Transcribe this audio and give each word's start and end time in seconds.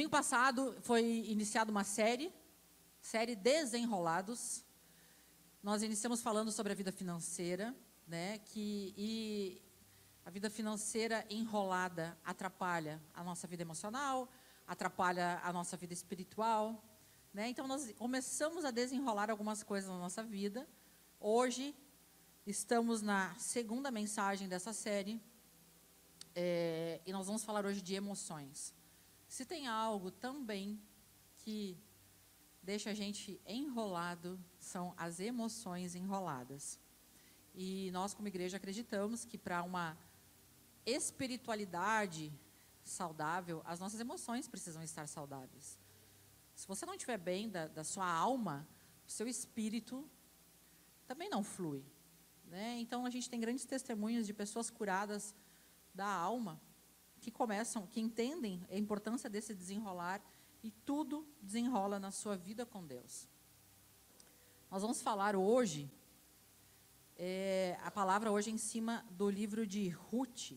Domingo 0.00 0.12
passado 0.12 0.74
foi 0.80 1.26
iniciada 1.28 1.70
uma 1.70 1.84
série, 1.84 2.32
série 3.02 3.36
Desenrolados. 3.36 4.64
Nós 5.62 5.82
iniciamos 5.82 6.22
falando 6.22 6.50
sobre 6.50 6.72
a 6.72 6.74
vida 6.74 6.90
financeira, 6.90 7.76
né? 8.06 8.38
Que 8.38 8.94
e 8.96 9.62
a 10.24 10.30
vida 10.30 10.48
financeira 10.48 11.22
enrolada 11.28 12.16
atrapalha 12.24 12.98
a 13.12 13.22
nossa 13.22 13.46
vida 13.46 13.62
emocional, 13.62 14.26
atrapalha 14.66 15.38
a 15.44 15.52
nossa 15.52 15.76
vida 15.76 15.92
espiritual, 15.92 16.82
né? 17.34 17.50
Então 17.50 17.68
nós 17.68 17.92
começamos 17.98 18.64
a 18.64 18.70
desenrolar 18.70 19.30
algumas 19.30 19.62
coisas 19.62 19.90
na 19.90 19.98
nossa 19.98 20.22
vida. 20.22 20.66
Hoje 21.20 21.76
estamos 22.46 23.02
na 23.02 23.34
segunda 23.34 23.90
mensagem 23.90 24.48
dessa 24.48 24.72
série 24.72 25.20
é, 26.34 27.02
e 27.04 27.12
nós 27.12 27.26
vamos 27.26 27.44
falar 27.44 27.66
hoje 27.66 27.82
de 27.82 27.94
emoções. 27.94 28.79
Se 29.30 29.44
tem 29.44 29.68
algo 29.68 30.10
também 30.10 30.82
que 31.36 31.78
deixa 32.60 32.90
a 32.90 32.94
gente 32.94 33.40
enrolado, 33.46 34.44
são 34.58 34.92
as 34.96 35.20
emoções 35.20 35.94
enroladas. 35.94 36.80
E 37.54 37.92
nós, 37.92 38.12
como 38.12 38.26
igreja, 38.26 38.56
acreditamos 38.56 39.24
que 39.24 39.38
para 39.38 39.62
uma 39.62 39.96
espiritualidade 40.84 42.32
saudável, 42.82 43.62
as 43.64 43.78
nossas 43.78 44.00
emoções 44.00 44.48
precisam 44.48 44.82
estar 44.82 45.06
saudáveis. 45.06 45.78
Se 46.52 46.66
você 46.66 46.84
não 46.84 46.94
estiver 46.94 47.16
bem 47.16 47.48
da, 47.48 47.68
da 47.68 47.84
sua 47.84 48.12
alma, 48.12 48.66
o 49.06 49.10
seu 49.12 49.28
espírito 49.28 50.10
também 51.06 51.30
não 51.30 51.44
flui. 51.44 51.84
Né? 52.46 52.80
Então, 52.80 53.06
a 53.06 53.10
gente 53.10 53.30
tem 53.30 53.38
grandes 53.38 53.64
testemunhos 53.64 54.26
de 54.26 54.34
pessoas 54.34 54.70
curadas 54.70 55.36
da 55.94 56.08
alma 56.08 56.60
que 57.20 57.30
começam, 57.30 57.86
que 57.86 58.00
entendem 58.00 58.66
a 58.70 58.76
importância 58.76 59.28
desse 59.28 59.54
desenrolar 59.54 60.22
e 60.62 60.70
tudo 60.70 61.26
desenrola 61.40 61.98
na 61.98 62.10
sua 62.10 62.36
vida 62.36 62.64
com 62.66 62.84
Deus. 62.84 63.28
Nós 64.70 64.82
vamos 64.82 65.02
falar 65.02 65.36
hoje, 65.36 65.90
é, 67.16 67.78
a 67.82 67.90
palavra 67.90 68.30
hoje 68.32 68.50
é 68.50 68.54
em 68.54 68.58
cima 68.58 69.04
do 69.10 69.28
livro 69.28 69.66
de 69.66 69.88
Ruth. 69.88 70.52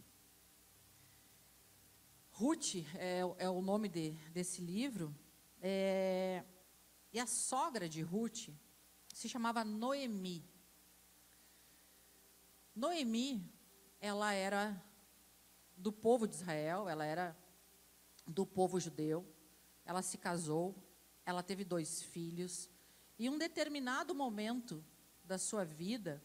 Ruth 2.32 2.76
é, 2.96 3.20
é 3.38 3.50
o 3.50 3.62
nome 3.62 3.90
de, 3.90 4.12
desse 4.32 4.62
livro, 4.62 5.14
é, 5.62 6.44
e 7.12 7.20
a 7.20 7.28
sogra 7.28 7.88
de 7.88 8.02
Ruth 8.02 8.50
se 9.14 9.30
chamava 9.30 9.64
Noemi. 9.64 10.44
Noemi, 12.76 13.48
ela 14.00 14.34
era 14.34 14.82
do 15.84 15.92
povo 15.92 16.26
de 16.26 16.36
Israel, 16.36 16.88
ela 16.88 17.06
era 17.06 17.38
do 18.26 18.46
povo 18.46 18.80
judeu. 18.80 19.28
Ela 19.86 20.02
se 20.02 20.18
casou, 20.18 20.74
ela 21.26 21.44
teve 21.44 21.66
dois 21.66 22.02
filhos. 22.02 22.70
E 23.20 23.26
em 23.26 23.30
um 23.30 23.38
determinado 23.38 24.16
momento 24.16 24.84
da 25.26 25.38
sua 25.38 25.66
vida, 25.66 26.24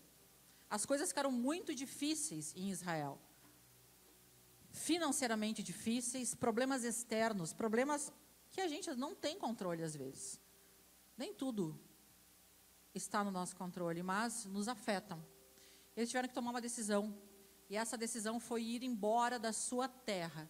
as 0.70 0.86
coisas 0.86 1.08
ficaram 1.08 1.32
muito 1.32 1.74
difíceis 1.74 2.54
em 2.54 2.70
Israel. 2.70 3.20
Financeiramente 4.70 5.60
difíceis, 5.60 6.36
problemas 6.36 6.84
externos, 6.84 7.52
problemas 7.52 8.12
que 8.52 8.60
a 8.60 8.68
gente 8.68 8.94
não 8.94 9.12
tem 9.12 9.36
controle 9.36 9.82
às 9.82 9.96
vezes. 9.96 10.40
Nem 11.16 11.34
tudo 11.34 11.76
está 12.94 13.24
no 13.24 13.32
nosso 13.32 13.56
controle, 13.56 14.04
mas 14.04 14.44
nos 14.44 14.68
afetam. 14.68 15.20
Eles 15.96 16.10
tiveram 16.10 16.28
que 16.28 16.34
tomar 16.34 16.50
uma 16.50 16.60
decisão 16.60 17.12
e 17.68 17.76
essa 17.76 17.96
decisão 17.96 18.40
foi 18.40 18.62
ir 18.62 18.82
embora 18.82 19.38
da 19.38 19.52
sua 19.52 19.88
terra. 19.88 20.48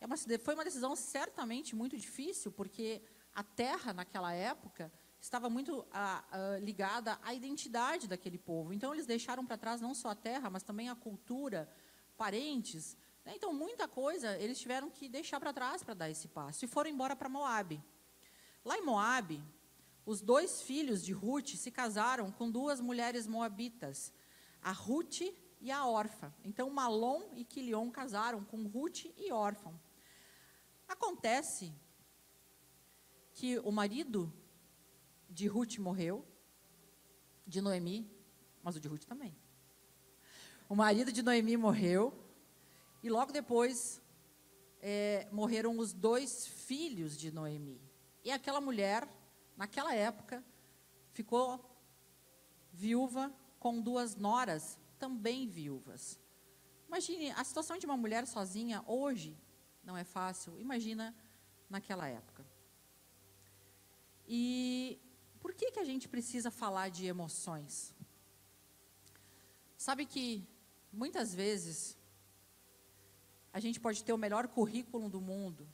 É 0.00 0.06
uma, 0.06 0.16
foi 0.16 0.54
uma 0.54 0.64
decisão 0.64 0.94
certamente 0.94 1.74
muito 1.74 1.96
difícil, 1.96 2.52
porque 2.52 3.02
a 3.34 3.42
terra, 3.42 3.92
naquela 3.92 4.32
época, 4.32 4.92
estava 5.20 5.48
muito 5.48 5.84
a, 5.90 6.24
a, 6.30 6.58
ligada 6.58 7.18
à 7.22 7.34
identidade 7.34 8.06
daquele 8.06 8.38
povo. 8.38 8.72
Então, 8.72 8.92
eles 8.92 9.06
deixaram 9.06 9.44
para 9.44 9.56
trás 9.56 9.80
não 9.80 9.94
só 9.94 10.10
a 10.10 10.14
terra, 10.14 10.50
mas 10.50 10.62
também 10.62 10.88
a 10.88 10.94
cultura, 10.94 11.68
parentes. 12.16 12.96
Né? 13.24 13.32
Então, 13.34 13.52
muita 13.52 13.88
coisa 13.88 14.36
eles 14.38 14.58
tiveram 14.58 14.90
que 14.90 15.08
deixar 15.08 15.40
para 15.40 15.52
trás 15.52 15.82
para 15.82 15.94
dar 15.94 16.10
esse 16.10 16.28
passo. 16.28 16.64
E 16.64 16.68
foram 16.68 16.90
embora 16.90 17.16
para 17.16 17.28
Moabe. 17.28 17.82
Lá 18.64 18.76
em 18.76 18.82
Moabe, 18.82 19.42
os 20.04 20.20
dois 20.20 20.62
filhos 20.62 21.04
de 21.04 21.12
Ruth 21.12 21.54
se 21.54 21.70
casaram 21.70 22.30
com 22.30 22.50
duas 22.50 22.80
mulheres 22.80 23.26
moabitas, 23.26 24.12
a 24.62 24.72
Ruth 24.72 25.22
e 25.60 25.70
a 25.70 25.86
órfã. 25.86 26.32
Então, 26.44 26.70
Malom 26.70 27.30
e 27.34 27.44
Quilion 27.44 27.90
casaram 27.90 28.44
com 28.44 28.66
Ruth 28.66 29.06
e 29.16 29.32
órfã. 29.32 29.72
Acontece 30.86 31.74
que 33.32 33.58
o 33.60 33.70
marido 33.70 34.32
de 35.28 35.46
Ruth 35.46 35.78
morreu, 35.78 36.26
de 37.46 37.60
Noemi, 37.60 38.10
mas 38.62 38.76
o 38.76 38.80
de 38.80 38.88
Ruth 38.88 39.04
também. 39.04 39.36
O 40.68 40.74
marido 40.74 41.12
de 41.12 41.22
Noemi 41.22 41.56
morreu, 41.56 42.12
e 43.02 43.08
logo 43.08 43.32
depois 43.32 44.02
é, 44.80 45.28
morreram 45.30 45.78
os 45.78 45.92
dois 45.92 46.46
filhos 46.46 47.16
de 47.16 47.30
Noemi. 47.30 47.80
E 48.24 48.30
aquela 48.30 48.60
mulher, 48.60 49.08
naquela 49.56 49.94
época, 49.94 50.44
ficou 51.12 51.64
viúva 52.72 53.32
com 53.58 53.80
duas 53.80 54.14
noras 54.14 54.78
também 54.98 55.46
viúvas. 55.46 56.18
Imagine 56.86 57.30
a 57.32 57.44
situação 57.44 57.76
de 57.78 57.86
uma 57.86 57.96
mulher 57.96 58.26
sozinha 58.26 58.82
hoje 58.86 59.36
não 59.88 59.96
é 59.96 60.04
fácil. 60.04 60.58
Imagina 60.58 61.14
naquela 61.68 62.06
época. 62.08 62.44
E 64.26 65.00
por 65.40 65.54
que 65.54 65.70
que 65.70 65.80
a 65.80 65.84
gente 65.84 66.08
precisa 66.08 66.50
falar 66.50 66.88
de 66.90 67.06
emoções? 67.06 67.94
Sabe 69.76 70.04
que 70.04 70.46
muitas 70.92 71.34
vezes 71.34 71.96
a 73.52 73.60
gente 73.60 73.80
pode 73.80 74.04
ter 74.04 74.12
o 74.12 74.18
melhor 74.18 74.48
currículo 74.48 75.08
do 75.08 75.20
mundo, 75.20 75.66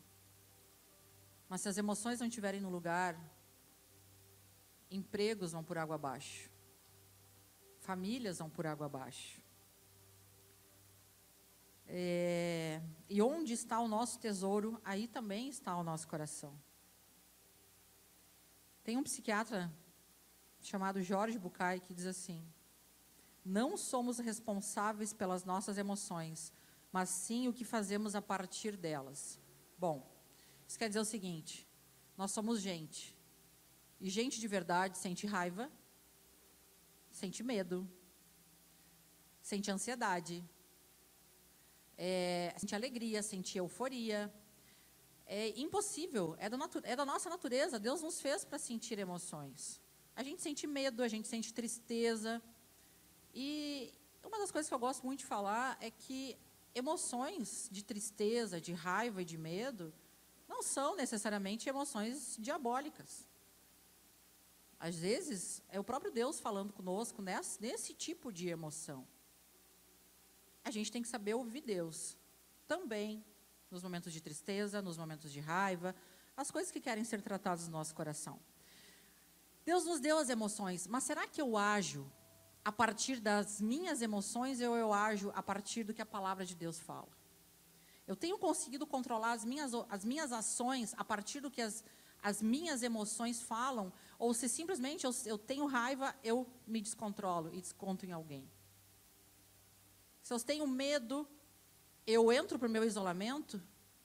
mas 1.49 1.61
se 1.63 1.69
as 1.69 1.79
emoções 1.79 2.21
não 2.21 2.27
estiverem 2.27 2.61
no 2.61 2.71
lugar, 2.71 3.19
empregos 4.91 5.53
vão 5.53 5.65
por 5.65 5.77
água 5.77 5.97
abaixo. 5.97 6.54
Famílias 7.85 8.39
vão 8.39 8.49
por 8.49 8.67
água 8.67 8.87
abaixo. 8.87 9.43
É, 11.87 12.81
e 13.11 13.21
onde 13.21 13.53
está 13.53 13.79
o 13.79 13.87
nosso 13.87 14.19
tesouro, 14.19 14.81
aí 14.83 15.07
também 15.07 15.51
está 15.51 15.77
o 15.77 15.85
nosso 15.85 16.09
coração. 16.09 16.59
Tem 18.83 18.97
um 18.97 19.03
psiquiatra 19.03 19.71
chamado 20.63 21.03
Jorge 21.03 21.39
Bucay 21.39 21.79
que 21.79 21.93
diz 21.93 22.07
assim: 22.07 22.43
Não 23.45 23.77
somos 23.77 24.19
responsáveis 24.19 25.13
pelas 25.13 25.45
nossas 25.45 25.77
emoções, 25.77 26.55
mas 26.91 27.11
sim 27.11 27.49
o 27.49 27.53
que 27.53 27.67
fazemos 27.67 28.15
a 28.15 28.23
partir 28.23 28.79
delas. 28.79 29.39
Bom, 29.77 30.11
isso 30.67 30.79
quer 30.79 30.89
dizer 30.89 31.01
o 31.01 31.05
seguinte: 31.05 31.69
nós 32.17 32.31
somos 32.31 32.63
gente. 32.63 33.15
E 34.01 34.09
gente 34.09 34.41
de 34.41 34.49
verdade 34.49 34.97
sente 34.97 35.27
raiva, 35.27 35.71
sente 37.15 37.43
medo, 37.45 37.89
sente 39.41 39.71
ansiedade, 39.71 40.45
é, 41.97 42.53
sente 42.59 42.75
alegria, 42.75 43.23
sente 43.23 43.57
euforia. 43.57 44.33
É 45.27 45.49
impossível, 45.59 46.37
é 46.39 46.49
da, 46.51 46.59
é 46.83 46.97
da 46.97 47.07
nossa 47.07 47.31
natureza. 47.31 47.79
Deus 47.79 48.03
nos 48.03 48.21
fez 48.21 48.45
para 48.45 48.59
sentir 48.59 48.99
emoções. 48.99 49.81
A 50.15 50.23
gente 50.23 50.43
sente 50.43 50.67
medo, 50.67 51.03
a 51.03 51.09
gente 51.09 51.29
sente 51.29 51.55
tristeza. 51.55 52.43
E 53.33 53.93
uma 54.23 54.39
das 54.39 54.51
coisas 54.51 54.69
que 54.69 54.75
eu 54.75 54.79
gosto 54.79 55.07
muito 55.07 55.21
de 55.21 55.27
falar 55.27 55.79
é 55.81 55.91
que 55.91 56.37
emoções 56.75 57.69
de 57.71 57.85
tristeza, 57.85 58.61
de 58.61 58.73
raiva 58.73 59.23
e 59.23 59.25
de 59.25 59.39
medo 59.39 59.95
não 60.49 60.63
são 60.63 60.97
necessariamente 60.97 61.69
emoções 61.69 62.37
diabólicas. 62.39 63.27
Às 64.85 64.97
vezes, 64.97 65.63
é 65.71 65.81
o 65.81 65.83
próprio 65.91 66.13
Deus 66.13 66.39
falando 66.39 66.71
conosco 66.71 67.23
nesse, 67.23 67.59
nesse 67.59 67.95
tipo 67.95 68.31
de 68.31 68.49
emoção. 68.49 69.09
A 70.63 70.71
gente 70.71 70.93
tem 70.93 71.01
que 71.01 71.09
saber 71.09 71.33
ouvir 71.33 71.63
Deus 71.63 72.19
também 72.69 73.25
nos 73.71 73.83
momentos 73.83 74.13
de 74.13 74.21
tristeza, 74.21 74.83
nos 74.83 74.99
momentos 74.99 75.33
de 75.33 75.41
raiva, 75.41 75.97
as 76.37 76.51
coisas 76.51 76.71
que 76.71 76.83
querem 76.83 77.03
ser 77.03 77.23
tratadas 77.23 77.67
no 77.67 77.73
nosso 77.73 77.95
coração. 77.95 78.39
Deus 79.65 79.87
nos 79.87 80.01
deu 80.01 80.19
as 80.19 80.29
emoções, 80.29 80.87
mas 80.87 81.05
será 81.05 81.27
que 81.27 81.41
eu 81.41 81.57
ajo 81.57 82.07
a 82.63 82.71
partir 82.71 83.21
das 83.21 83.63
minhas 83.63 84.03
emoções 84.03 84.61
ou 84.61 84.77
eu 84.77 84.93
ajo 84.93 85.33
a 85.35 85.43
partir 85.43 85.83
do 85.85 85.95
que 85.95 86.03
a 86.03 86.07
palavra 86.07 86.45
de 86.45 86.55
Deus 86.55 86.79
fala? 86.79 87.09
Eu 88.07 88.15
tenho 88.15 88.37
conseguido 88.37 88.87
controlar 88.87 89.33
as 89.33 89.47
minhas, 89.47 89.73
as 89.89 90.05
minhas 90.05 90.31
ações 90.31 90.93
a 90.99 91.03
partir 91.03 91.41
do 91.41 91.51
que 91.51 91.63
as, 91.63 91.83
as 92.23 92.43
minhas 92.43 92.83
emoções 92.83 93.41
falam, 93.41 93.91
ou 94.19 94.33
se 94.35 94.49
simplesmente 94.49 95.05
eu, 95.05 95.13
eu 95.27 95.39
tenho 95.39 95.67
raiva, 95.67 96.15
eu 96.23 96.47
me 96.67 96.81
descontrolo 96.81 97.53
e 97.53 97.61
desconto 97.61 98.07
em 98.07 98.13
alguém. 98.13 98.49
Se 100.23 100.33
eu 100.33 100.41
tenho 100.41 100.67
medo, 100.67 101.29
eu 102.07 102.33
entro 102.33 102.59
para 102.59 102.69
o 102.69 102.71
meu 102.71 102.85
isolamento 102.85 103.61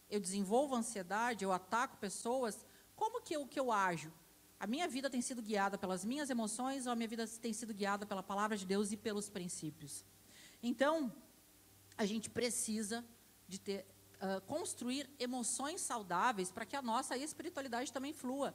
eu 0.10 0.20
desenvolvo 0.20 0.76
ansiedade, 0.76 1.46
eu 1.46 1.52
ataco 1.52 1.98
pessoas, 1.98 2.66
como 2.96 3.22
que 3.22 3.36
eu, 3.36 3.46
que 3.46 3.60
eu 3.60 3.72
ajo? 3.72 4.12
A 4.60 4.66
minha 4.66 4.88
vida 4.88 5.10
tem 5.10 5.22
sido 5.22 5.42
guiada 5.42 5.78
pelas 5.78 6.04
minhas 6.04 6.30
emoções 6.30 6.86
ou 6.86 6.92
a 6.92 6.96
minha 6.96 7.08
vida 7.08 7.26
tem 7.28 7.54
sido 7.54 7.74
guiada 7.74 8.06
pela 8.06 8.24
palavra 8.24 8.58
de 8.58 8.66
Deus 8.66 8.92
e 8.92 8.98
pelos 8.98 9.30
princípios? 9.30 10.04
Então, 10.62 11.14
a 11.98 12.06
gente 12.06 12.30
precisa 12.30 13.06
de 13.48 13.60
ter, 13.60 13.86
uh, 14.16 14.42
construir 14.42 15.10
emoções 15.18 15.80
saudáveis 15.80 16.52
para 16.52 16.66
que 16.66 16.76
a 16.76 16.82
nossa 16.82 17.16
espiritualidade 17.16 17.94
também 17.94 18.12
flua. 18.12 18.54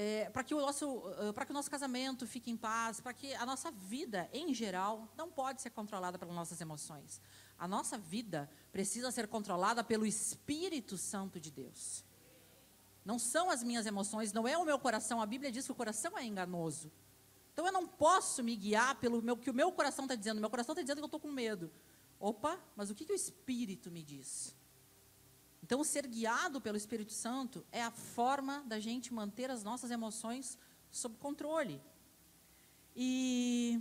É, 0.00 0.30
para 0.30 0.44
que, 0.44 0.54
o 0.54 0.60
nosso, 0.60 0.88
uh, 0.88 1.34
que 1.44 1.50
o 1.50 1.52
nosso 1.52 1.68
casamento 1.68 2.24
fique 2.24 2.52
em 2.52 2.56
paz, 2.56 3.00
para 3.00 3.12
que 3.12 3.34
a 3.34 3.44
nossa 3.44 3.68
vida, 3.72 4.30
em 4.32 4.54
geral, 4.54 5.12
não 5.16 5.28
pode 5.28 5.60
ser 5.60 5.70
controlada 5.70 6.16
pelas 6.16 6.36
nossas 6.36 6.60
emoções. 6.60 7.20
A 7.58 7.66
nossa 7.66 7.98
vida 7.98 8.48
precisa 8.70 9.10
ser 9.10 9.26
controlada 9.26 9.82
pelo 9.82 10.06
Espírito 10.06 10.96
Santo 10.96 11.40
de 11.40 11.50
Deus. 11.50 12.04
Não 13.04 13.18
são 13.18 13.50
as 13.50 13.64
minhas 13.64 13.86
emoções, 13.86 14.32
não 14.32 14.46
é 14.46 14.56
o 14.56 14.64
meu 14.64 14.78
coração. 14.78 15.20
A 15.20 15.26
Bíblia 15.26 15.50
diz 15.50 15.66
que 15.66 15.72
o 15.72 15.74
coração 15.74 16.16
é 16.16 16.24
enganoso. 16.24 16.92
Então 17.52 17.66
eu 17.66 17.72
não 17.72 17.84
posso 17.84 18.40
me 18.44 18.54
guiar 18.54 18.94
pelo 19.00 19.20
meu, 19.20 19.36
que 19.36 19.50
o 19.50 19.54
meu 19.54 19.72
coração 19.72 20.04
está 20.04 20.14
dizendo. 20.14 20.40
Meu 20.40 20.48
coração 20.48 20.74
está 20.74 20.82
dizendo 20.82 20.98
que 20.98 21.02
eu 21.02 21.06
estou 21.06 21.18
com 21.18 21.32
medo. 21.32 21.72
Opa, 22.20 22.56
mas 22.76 22.88
o 22.88 22.94
que, 22.94 23.04
que 23.04 23.12
o 23.12 23.16
Espírito 23.16 23.90
me 23.90 24.04
diz? 24.04 24.54
Então, 25.62 25.82
ser 25.84 26.06
guiado 26.06 26.60
pelo 26.60 26.76
Espírito 26.76 27.12
Santo 27.12 27.66
é 27.72 27.82
a 27.82 27.90
forma 27.90 28.62
da 28.66 28.78
gente 28.78 29.12
manter 29.12 29.50
as 29.50 29.62
nossas 29.62 29.90
emoções 29.90 30.56
sob 30.90 31.16
controle. 31.18 31.80
E 32.94 33.80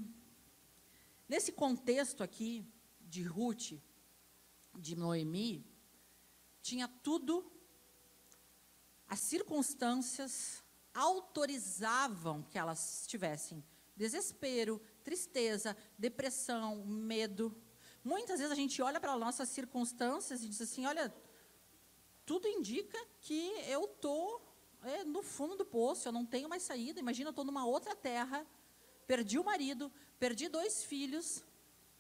nesse 1.27 1.51
contexto 1.51 2.23
aqui 2.23 2.65
de 2.99 3.23
Ruth, 3.23 3.73
de 4.77 4.95
Noemi, 4.95 5.65
tinha 6.61 6.87
tudo, 6.87 7.49
as 9.07 9.19
circunstâncias 9.19 10.63
autorizavam 10.93 12.43
que 12.43 12.57
elas 12.57 13.05
tivessem 13.07 13.63
desespero, 13.95 14.81
tristeza, 15.03 15.75
depressão, 15.97 16.85
medo. 16.85 17.55
Muitas 18.03 18.39
vezes 18.39 18.51
a 18.51 18.55
gente 18.55 18.81
olha 18.81 18.99
para 18.99 19.13
as 19.13 19.19
nossas 19.19 19.49
circunstâncias 19.49 20.43
e 20.43 20.49
diz 20.49 20.61
assim: 20.61 20.85
olha, 20.85 21.13
tudo 22.27 22.45
indica 22.45 22.99
que 23.21 23.53
eu 23.69 23.85
estou 23.85 24.41
é, 24.83 25.05
no 25.05 25.23
fundo 25.23 25.55
do 25.55 25.65
poço, 25.65 26.09
eu 26.09 26.11
não 26.11 26.25
tenho 26.25 26.49
mais 26.49 26.61
saída. 26.61 26.99
Imagina, 26.99 27.29
eu 27.29 27.31
estou 27.31 27.45
numa 27.45 27.65
outra 27.65 27.95
terra, 27.95 28.45
perdi 29.07 29.39
o 29.39 29.45
marido, 29.45 29.89
perdi 30.19 30.49
dois 30.49 30.83
filhos. 30.83 31.41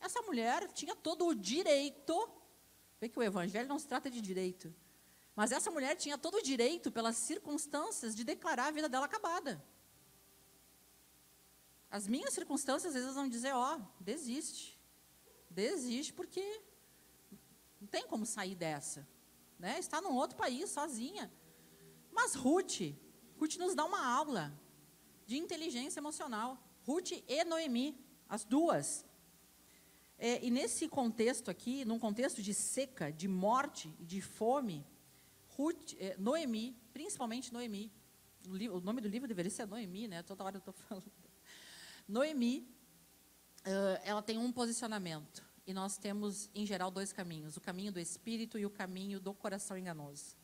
Essa 0.01 0.21
mulher 0.23 0.69
tinha 0.73 0.93
todo 0.93 1.27
o 1.27 1.33
direito. 1.33 2.29
Vê 2.99 3.07
que 3.07 3.17
o 3.17 3.23
evangelho 3.23 3.69
não 3.69 3.79
se 3.79 3.87
trata 3.87 4.11
de 4.11 4.19
direito. 4.19 4.75
Mas 5.33 5.53
essa 5.53 5.71
mulher 5.71 5.95
tinha 5.95 6.17
todo 6.17 6.35
o 6.35 6.41
direito, 6.41 6.91
pelas 6.91 7.15
circunstâncias, 7.15 8.13
de 8.13 8.25
declarar 8.25 8.67
a 8.67 8.71
vida 8.71 8.89
dela 8.89 9.05
acabada. 9.05 9.63
As 11.89 12.05
minhas 12.05 12.33
circunstâncias, 12.33 12.93
às 12.93 13.01
vezes, 13.01 13.15
vão 13.15 13.29
dizer: 13.29 13.53
ó, 13.53 13.77
oh, 13.77 14.03
desiste. 14.03 14.77
Desiste, 15.49 16.11
porque 16.11 16.61
não 17.79 17.87
tem 17.87 18.05
como 18.05 18.25
sair 18.25 18.55
dessa. 18.55 19.07
Né? 19.59 19.79
Está 19.79 20.01
num 20.01 20.15
outro 20.15 20.37
país, 20.37 20.69
sozinha. 20.69 21.31
Mas 22.11 22.35
Ruth, 22.35 22.81
Ruth 23.37 23.55
nos 23.57 23.75
dá 23.75 23.85
uma 23.85 24.05
aula 24.05 24.53
de 25.25 25.37
inteligência 25.37 25.99
emocional. 25.99 26.57
Ruth 26.83 27.11
e 27.27 27.43
Noemi, 27.43 27.97
as 28.29 28.43
duas. 28.43 29.05
É, 30.17 30.43
e 30.43 30.49
nesse 30.49 30.87
contexto 30.87 31.51
aqui, 31.51 31.85
num 31.85 31.99
contexto 31.99 32.41
de 32.41 32.53
seca, 32.53 33.11
de 33.11 33.27
morte 33.27 33.93
e 33.99 34.05
de 34.05 34.21
fome, 34.21 34.85
Ruth, 35.49 35.93
é, 35.99 36.15
Noemi, 36.17 36.75
principalmente 36.91 37.53
Noemi, 37.53 37.91
o, 38.47 38.77
o, 38.77 38.81
nome 38.81 39.01
do 39.01 39.07
livro 39.07 39.27
deveria 39.27 39.51
ser 39.51 39.67
Noemi, 39.67 40.07
né? 40.07 40.23
Toda 40.23 40.43
hora 40.43 40.55
eu 40.55 40.59
estou 40.59 40.73
falando. 40.87 41.11
Noemi, 42.07 42.67
uh, 43.65 44.01
ela 44.03 44.21
tem 44.21 44.37
um 44.37 44.51
posicionamento. 44.51 45.46
E 45.67 45.73
nós 45.73 45.97
temos, 45.97 46.49
em 46.55 46.65
geral, 46.65 46.89
dois 46.89 47.11
caminhos: 47.11 47.57
o 47.57 47.61
caminho 47.61 47.91
do 47.91 47.99
espírito 47.99 48.57
e 48.57 48.65
o 48.65 48.69
caminho 48.69 49.19
do 49.19 49.33
coração 49.33 49.77
enganoso. 49.77 50.37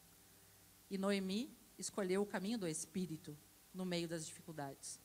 E 0.91 0.97
Noemi 0.97 1.49
escolheu 1.79 2.21
o 2.21 2.25
caminho 2.25 2.57
do 2.57 2.67
espírito 2.67 3.35
no 3.73 3.85
meio 3.85 4.07
das 4.07 4.25
dificuldades. 4.25 4.99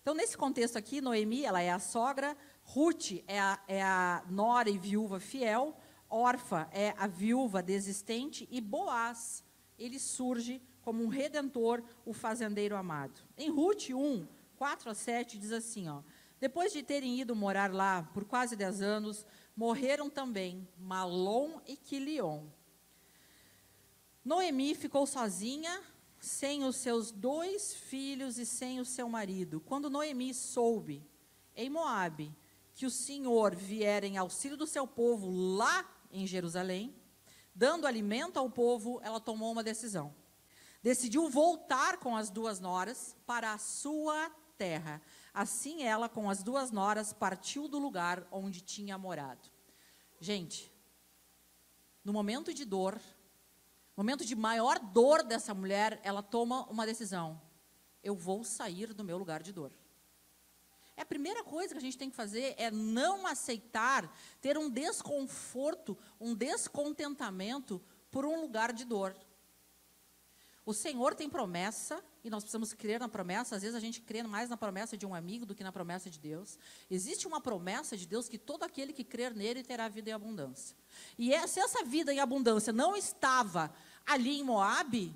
Então, 0.00 0.14
nesse 0.14 0.36
contexto 0.36 0.78
aqui, 0.78 1.00
Noemi, 1.00 1.44
ela 1.44 1.60
é 1.60 1.70
a 1.70 1.78
sogra, 1.78 2.36
Ruth 2.62 3.22
é 3.26 3.38
a, 3.38 3.62
é 3.68 3.82
a 3.82 4.24
nora 4.30 4.70
e 4.70 4.78
viúva 4.78 5.20
fiel, 5.20 5.76
Orfa 6.08 6.68
é 6.72 6.94
a 6.96 7.06
viúva 7.06 7.62
desistente 7.62 8.48
e 8.50 8.60
Boaz, 8.60 9.44
ele 9.78 9.98
surge 9.98 10.62
como 10.80 11.02
um 11.02 11.08
redentor, 11.08 11.82
o 12.04 12.12
fazendeiro 12.12 12.76
amado. 12.76 13.20
Em 13.36 13.50
Ruth 13.50 13.90
1, 13.90 14.26
4 14.56 14.90
a 14.90 14.94
7 14.94 15.38
diz 15.38 15.50
assim, 15.50 15.88
ó: 15.88 16.02
Depois 16.38 16.72
de 16.72 16.82
terem 16.82 17.20
ido 17.20 17.34
morar 17.34 17.72
lá 17.72 18.02
por 18.12 18.24
quase 18.24 18.54
10 18.56 18.82
anos, 18.82 19.26
morreram 19.54 20.10
também 20.10 20.68
Malom 20.76 21.60
e 21.66 21.76
Quilion. 21.76 22.46
Noemi 24.24 24.74
ficou 24.74 25.06
sozinha, 25.06 25.82
sem 26.18 26.64
os 26.64 26.76
seus 26.76 27.10
dois 27.10 27.74
filhos 27.74 28.38
e 28.38 28.44
sem 28.44 28.80
o 28.80 28.84
seu 28.84 29.08
marido. 29.08 29.60
Quando 29.60 29.88
Noemi 29.88 30.34
soube 30.34 31.08
em 31.54 31.70
Moabe 31.70 32.36
que 32.74 32.84
o 32.84 32.90
Senhor 32.90 33.54
viera 33.54 34.06
em 34.06 34.18
auxílio 34.18 34.56
do 34.56 34.66
seu 34.66 34.86
povo 34.86 35.30
lá 35.30 35.88
em 36.10 36.26
Jerusalém, 36.26 36.94
dando 37.54 37.86
alimento 37.86 38.38
ao 38.38 38.50
povo, 38.50 39.00
ela 39.02 39.18
tomou 39.18 39.50
uma 39.50 39.62
decisão. 39.64 40.14
Decidiu 40.82 41.30
voltar 41.30 41.98
com 41.98 42.14
as 42.14 42.28
duas 42.28 42.60
noras 42.60 43.16
para 43.24 43.54
a 43.54 43.58
sua 43.58 44.30
terra. 44.58 45.00
Assim 45.36 45.82
ela, 45.82 46.08
com 46.08 46.30
as 46.30 46.42
duas 46.42 46.70
noras, 46.70 47.12
partiu 47.12 47.68
do 47.68 47.78
lugar 47.78 48.26
onde 48.30 48.62
tinha 48.62 48.96
morado. 48.96 49.50
Gente, 50.18 50.72
no 52.02 52.10
momento 52.10 52.54
de 52.54 52.64
dor, 52.64 52.98
momento 53.94 54.24
de 54.24 54.34
maior 54.34 54.78
dor 54.78 55.22
dessa 55.22 55.52
mulher, 55.52 56.00
ela 56.02 56.22
toma 56.22 56.64
uma 56.70 56.86
decisão: 56.86 57.38
eu 58.02 58.16
vou 58.16 58.44
sair 58.44 58.94
do 58.94 59.04
meu 59.04 59.18
lugar 59.18 59.42
de 59.42 59.52
dor. 59.52 59.72
É 60.96 61.02
a 61.02 61.04
primeira 61.06 61.44
coisa 61.44 61.74
que 61.74 61.78
a 61.78 61.82
gente 61.82 61.98
tem 61.98 62.08
que 62.08 62.16
fazer 62.16 62.54
é 62.56 62.70
não 62.70 63.26
aceitar 63.26 64.10
ter 64.40 64.56
um 64.56 64.70
desconforto, 64.70 65.98
um 66.18 66.34
descontentamento 66.34 67.78
por 68.10 68.24
um 68.24 68.40
lugar 68.40 68.72
de 68.72 68.86
dor. 68.86 69.14
O 70.66 70.74
Senhor 70.74 71.14
tem 71.14 71.30
promessa 71.30 72.04
e 72.24 72.28
nós 72.28 72.42
precisamos 72.42 72.72
crer 72.72 72.98
na 72.98 73.08
promessa. 73.08 73.54
Às 73.54 73.62
vezes 73.62 73.76
a 73.76 73.80
gente 73.80 74.00
crê 74.00 74.24
mais 74.24 74.50
na 74.50 74.56
promessa 74.56 74.96
de 74.96 75.06
um 75.06 75.14
amigo 75.14 75.46
do 75.46 75.54
que 75.54 75.62
na 75.62 75.70
promessa 75.70 76.10
de 76.10 76.18
Deus. 76.18 76.58
Existe 76.90 77.24
uma 77.24 77.40
promessa 77.40 77.96
de 77.96 78.04
Deus 78.04 78.28
que 78.28 78.36
todo 78.36 78.64
aquele 78.64 78.92
que 78.92 79.04
crer 79.04 79.32
nele 79.32 79.62
terá 79.62 79.88
vida 79.88 80.10
em 80.10 80.12
abundância. 80.12 80.76
E 81.16 81.32
é, 81.32 81.46
se 81.46 81.60
essa 81.60 81.84
vida 81.84 82.12
em 82.12 82.18
abundância 82.18 82.72
não 82.72 82.96
estava 82.96 83.72
ali 84.04 84.40
em 84.40 84.42
Moabe, 84.42 85.14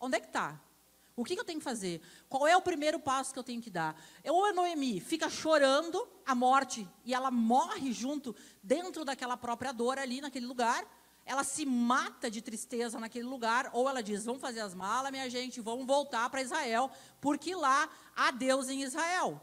onde 0.00 0.16
é 0.16 0.20
que 0.20 0.26
está? 0.26 0.60
O 1.14 1.24
que, 1.24 1.34
que, 1.34 1.40
eu 1.40 1.44
tenho 1.44 1.60
que 1.60 1.64
fazer? 1.64 2.00
Qual 2.28 2.46
é 2.46 2.56
o 2.56 2.62
primeiro 2.62 2.98
passo 2.98 3.32
que 3.32 3.38
eu 3.38 3.44
tenho 3.44 3.62
que 3.62 3.70
dar? 3.70 4.00
Ou 4.24 4.46
a 4.46 4.52
Noemi 4.52 5.00
fica 5.00 5.30
chorando 5.30 6.08
a 6.26 6.34
morte 6.34 6.88
e 7.04 7.14
ela 7.14 7.30
morre 7.30 7.92
junto 7.92 8.34
dentro 8.62 9.04
daquela 9.04 9.36
própria 9.36 9.72
dor 9.72 9.96
ali 9.96 10.20
naquele 10.20 10.46
lugar. 10.46 10.84
Ela 11.28 11.44
se 11.44 11.66
mata 11.66 12.30
de 12.30 12.40
tristeza 12.40 12.98
naquele 12.98 13.26
lugar, 13.26 13.68
ou 13.74 13.86
ela 13.86 14.02
diz: 14.02 14.24
Vamos 14.24 14.40
fazer 14.40 14.60
as 14.60 14.72
malas, 14.72 15.12
minha 15.12 15.28
gente, 15.28 15.60
vamos 15.60 15.86
voltar 15.86 16.30
para 16.30 16.40
Israel, 16.40 16.90
porque 17.20 17.54
lá 17.54 17.86
há 18.16 18.30
Deus 18.30 18.70
em 18.70 18.82
Israel. 18.82 19.38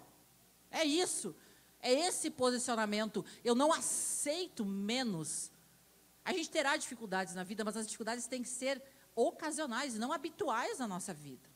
É 0.72 0.84
isso. 0.84 1.36
É 1.80 1.94
esse 1.94 2.32
posicionamento. 2.32 3.24
Eu 3.44 3.54
não 3.54 3.72
aceito 3.72 4.66
menos. 4.66 5.52
A 6.24 6.34
gente 6.34 6.50
terá 6.50 6.76
dificuldades 6.76 7.36
na 7.36 7.44
vida, 7.44 7.64
mas 7.64 7.78
as 7.78 7.86
dificuldades 7.86 8.26
têm 8.26 8.42
que 8.42 8.50
ser 8.50 8.82
ocasionais 9.14 9.94
não 9.94 10.12
habituais 10.12 10.80
na 10.80 10.88
nossa 10.88 11.14
vida. 11.14 11.48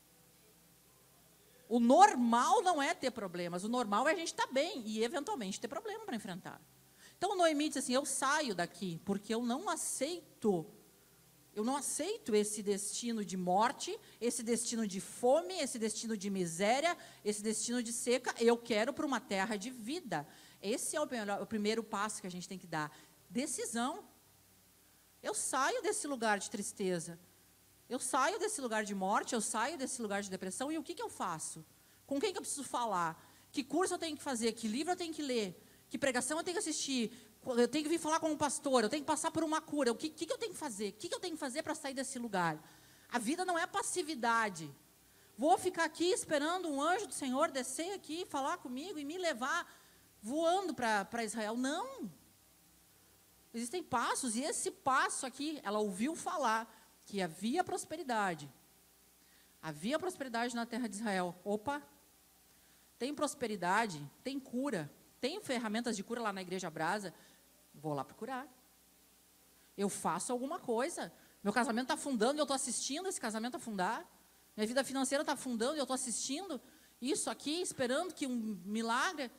O 1.68 1.80
normal 1.80 2.62
não 2.62 2.80
é 2.80 2.94
ter 2.94 3.10
problemas, 3.10 3.64
o 3.64 3.68
normal 3.68 4.08
é 4.08 4.12
a 4.12 4.16
gente 4.16 4.28
estar 4.28 4.46
tá 4.46 4.54
bem 4.54 4.84
e 4.86 5.04
eventualmente 5.04 5.60
ter 5.60 5.68
problema 5.68 6.06
para 6.06 6.16
enfrentar. 6.16 6.62
Então 7.20 7.36
Noemi 7.36 7.68
diz 7.68 7.78
assim: 7.78 7.94
Eu 7.94 8.06
saio 8.06 8.56
daqui 8.56 9.00
porque 9.04 9.34
eu 9.36 9.44
não 9.44 9.68
aceito, 9.68 10.66
eu 11.54 11.66
não 11.66 11.76
aceito 11.76 12.34
esse 12.34 12.64
destino 12.64 13.26
de 13.26 13.36
morte, 13.36 14.00
esse 14.22 14.42
destino 14.42 14.88
de 14.88 15.02
fome, 15.02 15.54
esse 15.56 15.78
destino 15.78 16.16
de 16.16 16.30
miséria, 16.30 16.98
esse 17.24 17.44
destino 17.44 17.84
de 17.84 17.92
seca. 17.92 18.34
Eu 18.40 18.58
quero 18.58 18.94
para 18.94 19.06
uma 19.06 19.20
terra 19.20 19.58
de 19.58 19.70
vida. 19.70 20.26
Esse 20.62 20.96
é 20.96 21.02
o, 21.02 21.08
o 21.42 21.46
primeiro 21.46 21.84
passo 21.84 22.22
que 22.22 22.28
a 22.28 22.32
gente 22.32 22.48
tem 22.48 22.58
que 22.58 22.68
dar. 22.68 22.90
Decisão. 23.30 24.08
Eu 25.22 25.34
saio 25.34 25.82
desse 25.82 26.08
lugar 26.08 26.40
de 26.40 26.50
tristeza. 26.50 27.20
Eu 27.90 28.00
saio 28.00 28.40
desse 28.40 28.62
lugar 28.62 28.86
de 28.86 28.96
morte, 28.96 29.36
eu 29.36 29.42
saio 29.42 29.78
desse 29.78 30.02
lugar 30.02 30.24
de 30.24 30.30
depressão 30.30 30.72
e 30.72 30.78
o 30.78 30.84
que, 30.84 30.96
que 30.96 31.02
eu 31.02 31.10
faço? 31.10 31.66
Com 32.08 32.18
quem 32.18 32.32
que 32.32 32.38
eu 32.38 32.42
preciso 32.42 32.64
falar? 32.64 33.22
Que 33.52 33.62
curso 33.62 33.96
eu 33.96 33.98
tenho 33.98 34.16
que 34.16 34.24
fazer? 34.24 34.54
Que 34.54 34.70
livro 34.70 34.94
eu 34.94 34.96
tenho 34.96 35.14
que 35.14 35.22
ler? 35.22 35.62
Que 35.90 35.98
pregação 35.98 36.38
eu 36.38 36.44
tenho 36.44 36.56
que 36.56 36.60
assistir? 36.60 37.12
eu 37.46 37.68
tenho 37.68 37.84
que 37.84 37.90
vir 37.90 38.00
falar 38.00 38.20
com 38.20 38.30
um 38.30 38.38
pastor, 38.38 38.84
eu 38.84 38.90
tenho 38.90 39.02
que 39.02 39.08
passar 39.08 39.32
por 39.32 39.44
uma 39.44 39.62
cura. 39.62 39.92
O 39.92 39.96
que, 39.96 40.10
que, 40.10 40.32
eu 40.32 40.38
tenho 40.38 40.52
que 40.52 40.58
fazer? 40.58 40.90
O 40.90 40.94
que, 40.94 41.08
que 41.10 41.16
eu 41.16 41.20
tenho 41.20 41.34
que 41.34 41.40
fazer 41.40 41.64
para 41.64 41.74
sair 41.74 41.94
desse 41.94 42.20
lugar? 42.20 42.62
A 43.10 43.18
vida 43.18 43.46
não 43.46 43.58
é 43.58 43.66
passividade. 43.66 44.70
Vou 45.38 45.58
ficar 45.58 45.86
aqui 45.86 46.12
esperando 46.12 46.68
um 46.68 46.82
anjo 46.82 47.08
do 47.08 47.14
Senhor 47.14 47.50
descer 47.50 47.94
aqui, 47.94 48.26
falar 48.26 48.58
comigo 48.58 49.00
e 49.00 49.06
me 49.06 49.18
levar 49.18 49.66
voando 50.22 50.74
para 50.74 51.24
Israel. 51.24 51.56
Não. 51.56 52.12
Existem 53.54 53.82
passos, 53.82 54.36
e 54.36 54.44
esse 54.44 54.70
passo 54.70 55.26
aqui, 55.26 55.60
ela 55.64 55.80
ouviu 55.80 56.16
falar 56.16 56.72
que 57.06 57.22
havia 57.22 57.64
prosperidade. 57.64 58.52
Havia 59.62 59.98
prosperidade 59.98 60.56
na 60.56 60.66
terra 60.66 60.88
de 60.88 60.98
Israel. 60.98 61.36
Opa, 61.44 61.82
tem 63.00 63.16
prosperidade, 63.16 64.06
tem 64.24 64.40
cura, 64.40 64.92
tem 65.20 65.42
ferramentas 65.42 65.96
de 65.96 66.04
cura 66.04 66.22
lá 66.22 66.34
na 66.34 66.42
igreja 66.42 66.70
Brasa. 66.70 67.14
Vou 67.74 67.94
lá 67.94 68.04
procurar. 68.04 68.48
Eu 69.78 69.90
faço 69.90 70.32
alguma 70.32 70.60
coisa. 70.60 71.12
Meu 71.44 71.54
casamento 71.54 71.86
está 71.86 71.94
afundando 71.94 72.38
e 72.38 72.40
eu 72.40 72.44
estou 72.44 72.56
assistindo 72.56 73.08
esse 73.08 73.20
casamento 73.20 73.58
afundar. 73.58 74.06
Minha 74.56 74.68
vida 74.68 74.84
financeira 74.84 75.22
está 75.22 75.34
afundando 75.34 75.76
e 75.76 75.80
eu 75.80 75.84
estou 75.84 75.96
assistindo 75.96 76.60
isso 77.02 77.30
aqui, 77.30 77.62
esperando 77.62 78.14
que 78.14 78.28
um 78.28 78.60
milagre. 78.66 79.32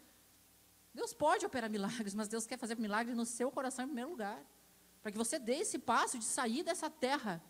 Deus 0.94 1.12
pode 1.12 1.44
operar 1.44 1.70
milagres, 1.70 2.14
mas 2.14 2.28
Deus 2.28 2.46
quer 2.46 2.58
fazer 2.58 2.76
milagre 2.78 3.14
no 3.14 3.26
seu 3.26 3.50
coração 3.50 3.84
em 3.84 3.88
primeiro 3.88 4.10
lugar. 4.10 4.42
Para 5.02 5.12
que 5.12 5.18
você 5.18 5.38
dê 5.38 5.56
esse 5.56 5.78
passo 5.78 6.18
de 6.18 6.24
sair 6.24 6.62
dessa 6.62 6.90
terra. 6.90 7.42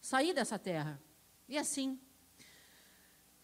Sair 0.00 0.32
dessa 0.32 0.58
terra. 0.58 1.00
E 1.48 1.58
assim, 1.58 2.00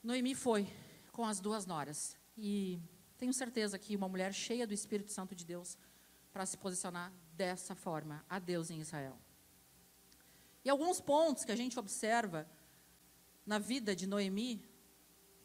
Noemi 0.02 0.34
foi 0.34 0.66
com 1.12 1.24
as 1.24 1.40
duas 1.40 1.66
noras. 1.66 2.16
E 2.36 2.80
tenho 3.16 3.32
certeza 3.32 3.78
que 3.78 3.96
uma 3.96 4.08
mulher 4.08 4.32
cheia 4.32 4.66
do 4.66 4.74
Espírito 4.74 5.12
Santo 5.12 5.34
de 5.34 5.44
Deus 5.44 5.76
para 6.32 6.44
se 6.44 6.56
posicionar 6.56 7.12
dessa 7.32 7.74
forma 7.74 8.24
a 8.28 8.38
Deus 8.38 8.70
em 8.70 8.80
Israel. 8.80 9.18
E 10.64 10.68
alguns 10.68 11.00
pontos 11.00 11.44
que 11.44 11.52
a 11.52 11.56
gente 11.56 11.78
observa 11.78 12.48
na 13.46 13.58
vida 13.58 13.94
de 13.96 14.06
Noemi 14.06 14.62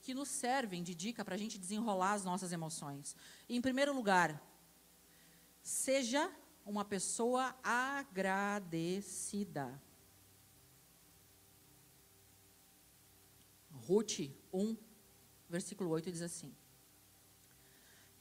que 0.01 0.13
nos 0.13 0.29
servem 0.29 0.81
de 0.83 0.95
dica 0.95 1.23
para 1.23 1.35
a 1.35 1.37
gente 1.37 1.57
desenrolar 1.59 2.13
as 2.13 2.25
nossas 2.25 2.51
emoções. 2.51 3.15
Em 3.47 3.61
primeiro 3.61 3.93
lugar, 3.93 4.41
seja 5.61 6.29
uma 6.65 6.83
pessoa 6.83 7.55
agradecida. 7.63 9.01
Ruth 13.71 14.31
1, 14.51 14.75
versículo 15.49 15.89
8 15.91 16.11
diz 16.11 16.21
assim: 16.21 16.55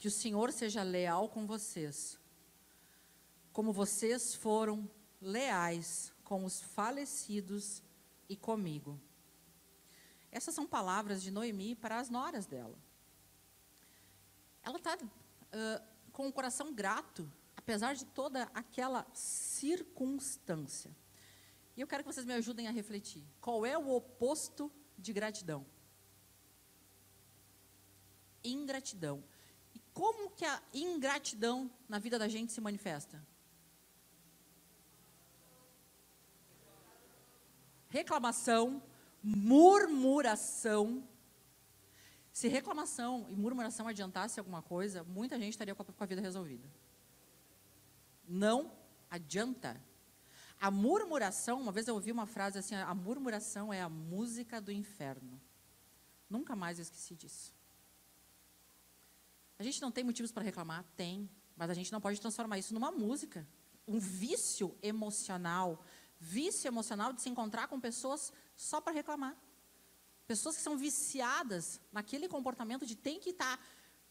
Que 0.01 0.07
o 0.07 0.11
Senhor 0.11 0.51
seja 0.51 0.81
leal 0.81 1.29
com 1.29 1.45
vocês, 1.45 2.19
como 3.53 3.71
vocês 3.71 4.33
foram 4.33 4.89
leais 5.21 6.11
com 6.23 6.43
os 6.43 6.59
falecidos 6.59 7.83
e 8.27 8.35
comigo. 8.35 8.99
Essas 10.31 10.55
são 10.55 10.65
palavras 10.65 11.21
de 11.21 11.29
Noemi 11.29 11.75
para 11.75 11.99
as 11.99 12.09
noras 12.09 12.47
dela. 12.47 12.75
Ela 14.63 14.77
está 14.77 14.95
uh, 14.95 16.11
com 16.11 16.27
o 16.27 16.33
coração 16.33 16.73
grato, 16.73 17.31
apesar 17.55 17.93
de 17.93 18.05
toda 18.05 18.49
aquela 18.55 19.05
circunstância. 19.13 20.89
E 21.77 21.81
eu 21.81 21.85
quero 21.85 22.03
que 22.03 22.11
vocês 22.11 22.25
me 22.25 22.33
ajudem 22.33 22.67
a 22.67 22.71
refletir. 22.71 23.23
Qual 23.39 23.63
é 23.67 23.77
o 23.77 23.91
oposto 23.91 24.71
de 24.97 25.13
gratidão? 25.13 25.63
Ingratidão. 28.43 29.23
Como 29.93 30.31
que 30.31 30.45
a 30.45 30.61
ingratidão 30.73 31.69
na 31.87 31.99
vida 31.99 32.17
da 32.17 32.27
gente 32.27 32.51
se 32.51 32.61
manifesta? 32.61 33.21
Reclamação, 37.89 38.81
murmuração. 39.21 41.07
Se 42.31 42.47
reclamação 42.47 43.27
e 43.29 43.35
murmuração 43.35 43.87
adiantasse 43.87 44.39
alguma 44.39 44.61
coisa, 44.61 45.03
muita 45.03 45.37
gente 45.37 45.51
estaria 45.51 45.75
com 45.75 45.83
a 45.83 46.05
vida 46.05 46.21
resolvida. 46.21 46.67
Não 48.25 48.71
adianta. 49.09 49.81
A 50.59 50.71
murmuração, 50.71 51.59
uma 51.59 51.71
vez 51.71 51.87
eu 51.87 51.95
ouvi 51.95 52.11
uma 52.11 52.25
frase 52.25 52.57
assim: 52.57 52.75
a 52.75 52.95
murmuração 52.95 53.73
é 53.73 53.81
a 53.81 53.89
música 53.89 54.61
do 54.61 54.71
inferno. 54.71 55.41
Nunca 56.29 56.55
mais 56.55 56.79
eu 56.79 56.83
esqueci 56.83 57.13
disso. 57.13 57.53
A 59.61 59.63
gente 59.63 59.79
não 59.79 59.91
tem 59.91 60.03
motivos 60.03 60.31
para 60.31 60.41
reclamar? 60.41 60.83
Tem. 60.97 61.29
Mas 61.55 61.69
a 61.69 61.75
gente 61.75 61.91
não 61.91 62.01
pode 62.01 62.19
transformar 62.19 62.57
isso 62.57 62.73
numa 62.73 62.91
música. 62.91 63.47
Um 63.87 63.99
vício 63.99 64.75
emocional. 64.81 65.85
Vício 66.19 66.67
emocional 66.67 67.13
de 67.13 67.21
se 67.21 67.29
encontrar 67.29 67.67
com 67.67 67.79
pessoas 67.79 68.33
só 68.55 68.81
para 68.81 68.91
reclamar. 68.91 69.37
Pessoas 70.25 70.55
que 70.55 70.63
são 70.63 70.75
viciadas 70.79 71.79
naquele 71.91 72.27
comportamento 72.27 72.87
de 72.87 72.95
tem 72.95 73.19
que 73.19 73.29
estar 73.29 73.55
tá 73.55 73.63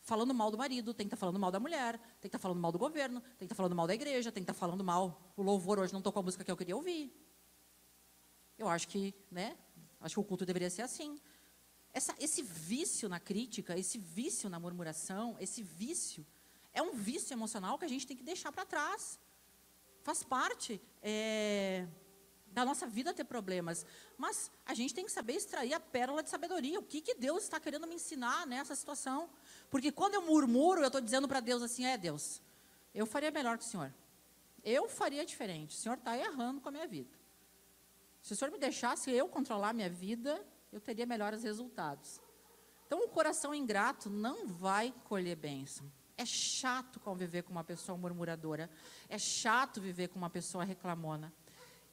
falando 0.03 0.33
mal 0.33 0.53
do 0.53 0.57
marido, 0.57 0.95
tem 0.95 1.09
que 1.09 1.15
estar 1.15 1.17
tá 1.17 1.21
falando 1.21 1.41
mal 1.41 1.51
da 1.51 1.59
mulher, 1.59 1.99
tem 1.99 2.07
que 2.21 2.27
estar 2.29 2.39
tá 2.39 2.43
falando 2.43 2.61
mal 2.61 2.71
do 2.71 2.79
governo, 2.79 3.21
tem 3.21 3.39
que 3.39 3.45
estar 3.47 3.49
tá 3.49 3.57
falando 3.57 3.75
mal 3.75 3.89
da 3.89 3.95
igreja, 3.95 4.31
tem 4.31 4.45
que 4.45 4.49
estar 4.49 4.55
tá 4.55 4.67
falando 4.67 4.85
mal. 4.85 5.35
O 5.37 5.43
louvor 5.43 5.81
hoje 5.81 5.93
não 5.93 6.01
tocou 6.01 6.21
a 6.21 6.23
música 6.23 6.45
que 6.45 6.51
eu 6.53 6.57
queria 6.57 6.77
ouvir. 6.77 7.13
Eu 8.57 8.69
acho 8.69 8.87
que, 8.87 9.13
né? 9.29 9.59
Acho 10.01 10.15
que 10.15 10.21
o 10.21 10.25
culto 10.25 10.47
deveria 10.47 10.71
ser 10.71 10.83
assim. 10.83 11.21
Essa, 11.93 12.15
esse 12.19 12.43
vício 12.43 13.09
na 13.09 13.19
crítica, 13.19 13.79
esse 13.79 13.99
vício 13.99 14.49
na 14.49 14.61
murmuração, 14.61 15.37
esse 15.41 15.63
vício 15.63 16.27
é 16.73 16.81
um 16.81 16.95
vício 16.95 17.33
emocional 17.35 17.79
que 17.79 17.85
a 17.85 17.89
gente 17.89 18.07
tem 18.07 18.17
que 18.17 18.23
deixar 18.23 18.53
para 18.53 18.65
trás. 18.65 19.19
Faz 20.03 20.23
parte. 20.23 20.81
É, 21.03 21.87
da 22.53 22.65
nossa 22.65 22.87
vida 22.87 23.15
ter 23.15 23.25
problemas. 23.25 23.87
Mas 24.19 24.51
a 24.67 24.75
gente 24.75 24.95
tem 24.95 25.05
que 25.05 25.13
saber 25.13 25.35
extrair 25.35 25.73
a 25.73 25.81
pérola 25.81 26.23
de 26.23 26.31
sabedoria. 26.31 26.79
O 26.79 26.83
que, 26.83 27.01
que 27.01 27.15
Deus 27.15 27.45
está 27.45 27.61
querendo 27.61 27.87
me 27.87 27.95
ensinar 27.95 28.47
nessa 28.47 28.75
situação? 28.75 29.31
Porque 29.69 29.93
quando 29.93 30.15
eu 30.15 30.23
murmuro, 30.23 30.81
eu 30.81 30.89
estou 30.89 31.01
dizendo 31.01 31.29
para 31.29 31.41
Deus 31.41 31.63
assim: 31.63 31.85
é 31.85 31.97
Deus, 31.97 32.43
eu 32.95 33.07
faria 33.07 33.31
melhor 33.31 33.57
que 33.57 33.65
o 33.65 33.67
Senhor. 33.67 33.95
Eu 34.63 34.89
faria 34.89 35.25
diferente. 35.25 35.77
O 35.77 35.79
Senhor 35.79 35.97
está 35.97 36.17
errando 36.19 36.61
com 36.61 36.69
a 36.69 36.73
minha 36.73 36.87
vida. 36.87 37.11
Se 38.21 38.33
o 38.33 38.37
Senhor 38.37 38.51
me 38.51 38.59
deixasse 38.59 39.11
eu 39.11 39.27
controlar 39.29 39.71
a 39.71 39.73
minha 39.73 39.89
vida, 39.89 40.45
eu 40.73 40.81
teria 40.81 41.07
melhores 41.07 41.43
resultados. 41.43 42.21
Então, 42.87 43.05
o 43.05 43.09
coração 43.09 43.55
ingrato 43.55 44.11
não 44.11 44.47
vai 44.47 44.93
colher 45.05 45.37
bênção. 45.37 45.91
É 46.17 46.25
chato 46.25 47.01
conviver 47.01 47.43
com 47.43 47.53
uma 47.53 47.65
pessoa 47.65 47.97
murmuradora. 47.97 48.71
É 49.09 49.19
chato 49.19 49.81
viver 49.81 50.09
com 50.09 50.19
uma 50.19 50.29
pessoa 50.29 50.65
reclamona. 50.65 51.33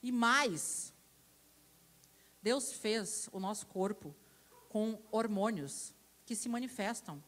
E 0.02 0.12
mais, 0.12 0.94
Deus 2.42 2.74
fez 2.74 3.30
o 3.32 3.40
nosso 3.40 3.68
corpo 3.68 4.16
com 4.70 5.02
hormônios 5.12 5.94
que 6.26 6.36
se 6.36 6.50
manifestam 6.50 7.24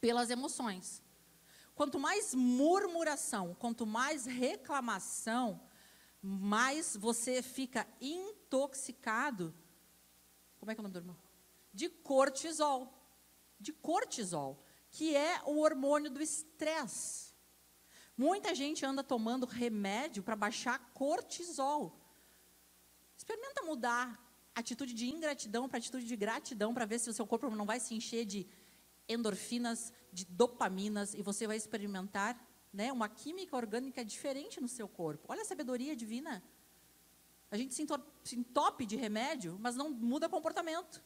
pelas 0.00 0.30
emoções. 0.30 1.02
Quanto 1.74 1.98
mais 1.98 2.34
murmuração, 2.34 3.54
quanto 3.54 3.86
mais 3.86 4.26
reclamação, 4.26 5.60
mais 6.20 6.96
você 6.96 7.42
fica 7.42 7.86
intoxicado. 8.00 9.54
Como 10.58 10.70
é 10.70 10.74
que 10.74 10.80
é 10.80 10.82
o 10.82 10.84
nome 10.84 10.92
do 10.92 10.98
hormônio? 10.98 11.22
De 11.72 11.88
cortisol. 11.88 12.92
De 13.60 13.72
cortisol, 13.72 14.62
que 14.90 15.16
é 15.16 15.40
o 15.44 15.58
hormônio 15.58 16.10
do 16.10 16.22
estresse. 16.22 17.32
Muita 18.16 18.54
gente 18.54 18.84
anda 18.84 19.02
tomando 19.02 19.46
remédio 19.46 20.22
para 20.22 20.36
baixar 20.36 20.78
cortisol. 20.92 21.98
Experimenta 23.16 23.62
mudar 23.62 24.20
atitude 24.54 24.92
de 24.92 25.08
ingratidão 25.08 25.68
para 25.68 25.78
atitude 25.78 26.04
de 26.04 26.16
gratidão 26.16 26.74
para 26.74 26.84
ver 26.84 26.98
se 26.98 27.08
o 27.08 27.12
seu 27.12 27.26
corpo 27.26 27.48
não 27.50 27.64
vai 27.64 27.78
se 27.78 27.94
encher 27.94 28.24
de 28.24 28.46
endorfinas, 29.08 29.92
de 30.12 30.24
dopaminas 30.24 31.14
e 31.14 31.22
você 31.22 31.46
vai 31.46 31.56
experimentar 31.56 32.38
né, 32.72 32.92
uma 32.92 33.08
química 33.08 33.56
orgânica 33.56 34.04
diferente 34.04 34.60
no 34.60 34.68
seu 34.68 34.88
corpo. 34.88 35.26
Olha 35.28 35.42
a 35.42 35.44
sabedoria 35.44 35.96
divina. 35.96 36.42
A 37.50 37.56
gente 37.56 37.74
se 37.74 38.36
entope 38.36 38.84
de 38.84 38.96
remédio, 38.96 39.56
mas 39.60 39.74
não 39.74 39.90
muda 39.90 40.28
comportamento. 40.28 41.02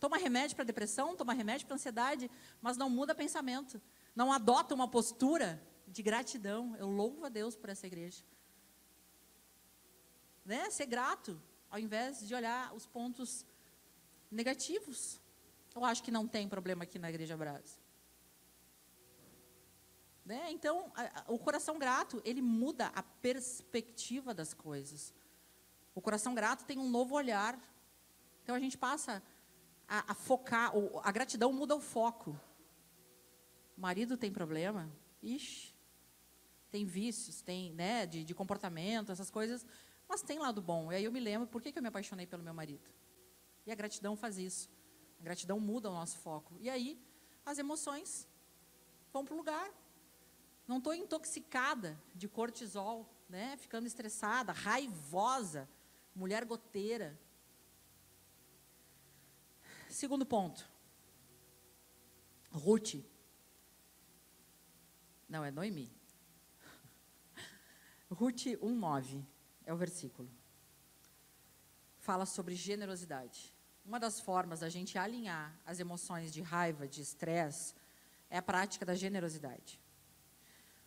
Toma 0.00 0.16
remédio 0.16 0.56
para 0.56 0.64
depressão, 0.64 1.14
toma 1.14 1.32
remédio 1.32 1.66
para 1.66 1.76
ansiedade, 1.76 2.30
mas 2.60 2.76
não 2.76 2.90
muda 2.90 3.14
pensamento. 3.14 3.80
Não 4.16 4.32
adota 4.32 4.74
uma 4.74 4.88
postura 4.88 5.62
de 5.86 6.02
gratidão. 6.02 6.74
Eu 6.76 6.88
louvo 6.88 7.24
a 7.24 7.28
Deus 7.28 7.54
por 7.54 7.70
essa 7.70 7.86
igreja. 7.86 8.24
Né? 10.44 10.68
Ser 10.70 10.86
grato, 10.86 11.40
ao 11.70 11.78
invés 11.78 12.26
de 12.26 12.34
olhar 12.34 12.74
os 12.74 12.86
pontos 12.86 13.46
negativos. 14.30 15.20
Eu 15.74 15.84
acho 15.84 16.02
que 16.02 16.10
não 16.10 16.26
tem 16.26 16.48
problema 16.48 16.84
aqui 16.84 16.98
na 16.98 17.08
Igreja 17.08 17.36
Brasa. 17.36 17.78
Né? 20.24 20.50
Então, 20.50 20.90
a, 20.94 21.20
a, 21.20 21.24
o 21.32 21.38
coração 21.38 21.78
grato, 21.78 22.20
ele 22.24 22.40
muda 22.40 22.86
a 22.88 23.02
perspectiva 23.02 24.32
das 24.32 24.54
coisas. 24.54 25.12
O 25.94 26.00
coração 26.00 26.34
grato 26.34 26.64
tem 26.64 26.78
um 26.78 26.88
novo 26.88 27.14
olhar. 27.14 27.58
Então, 28.42 28.54
a 28.54 28.60
gente 28.60 28.78
passa 28.78 29.22
a, 29.88 30.12
a 30.12 30.14
focar, 30.14 30.72
a 31.02 31.12
gratidão 31.12 31.52
muda 31.52 31.76
o 31.76 31.80
foco. 31.80 32.38
O 33.76 33.80
marido 33.80 34.16
tem 34.16 34.32
problema? 34.32 34.90
Ixi, 35.22 35.74
tem 36.70 36.84
vícios, 36.84 37.42
tem 37.42 37.72
né, 37.74 38.06
de, 38.06 38.24
de 38.24 38.34
comportamento, 38.34 39.12
essas 39.12 39.30
coisas, 39.30 39.66
mas 40.08 40.22
tem 40.22 40.38
lado 40.38 40.62
bom. 40.62 40.90
E 40.90 40.96
aí 40.96 41.04
eu 41.04 41.12
me 41.12 41.20
lembro 41.20 41.46
por 41.46 41.60
que, 41.60 41.70
que 41.70 41.78
eu 41.78 41.82
me 41.82 41.88
apaixonei 41.88 42.26
pelo 42.26 42.42
meu 42.42 42.54
marido. 42.54 42.90
E 43.66 43.70
a 43.70 43.74
gratidão 43.74 44.16
faz 44.16 44.38
isso. 44.38 44.70
A 45.20 45.22
gratidão 45.22 45.60
muda 45.60 45.90
o 45.90 45.94
nosso 45.94 46.18
foco. 46.18 46.56
E 46.60 46.68
aí 46.68 47.00
as 47.44 47.58
emoções 47.58 48.26
vão 49.12 49.24
para 49.24 49.34
o 49.34 49.36
lugar. 49.36 49.70
Não 50.66 50.78
estou 50.78 50.94
intoxicada 50.94 52.00
de 52.14 52.28
cortisol, 52.28 53.08
né? 53.28 53.56
ficando 53.58 53.86
estressada, 53.86 54.52
raivosa, 54.52 55.68
mulher 56.14 56.44
goteira. 56.44 57.18
Segundo 59.88 60.24
ponto. 60.24 60.68
Ruth. 62.50 63.04
Não, 65.28 65.44
é 65.44 65.50
Noemi. 65.50 65.90
Ruth 68.10 68.46
1,9 68.46 69.24
é 69.64 69.72
o 69.72 69.76
versículo. 69.76 70.30
Fala 71.98 72.26
sobre 72.26 72.54
generosidade. 72.54 73.54
Uma 73.84 73.98
das 73.98 74.20
formas 74.20 74.60
da 74.60 74.68
gente 74.68 74.98
alinhar 74.98 75.58
as 75.64 75.80
emoções 75.80 76.32
de 76.32 76.40
raiva, 76.40 76.86
de 76.86 77.00
estresse, 77.00 77.74
é 78.28 78.38
a 78.38 78.42
prática 78.42 78.84
da 78.84 78.94
generosidade. 78.94 79.80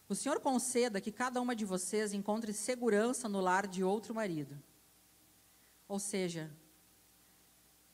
O 0.08 0.16
Senhor 0.16 0.40
conceda 0.40 1.02
que 1.02 1.12
cada 1.12 1.42
uma 1.42 1.56
de 1.56 1.66
vocês 1.66 2.14
encontre 2.14 2.54
segurança 2.54 3.28
no 3.28 3.42
lar 3.42 3.66
de 3.68 3.84
outro 3.84 4.14
marido. 4.14 4.62
Ou 5.88 6.00
seja, 6.00 6.52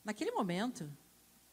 naquele 0.03 0.31
momento, 0.31 0.89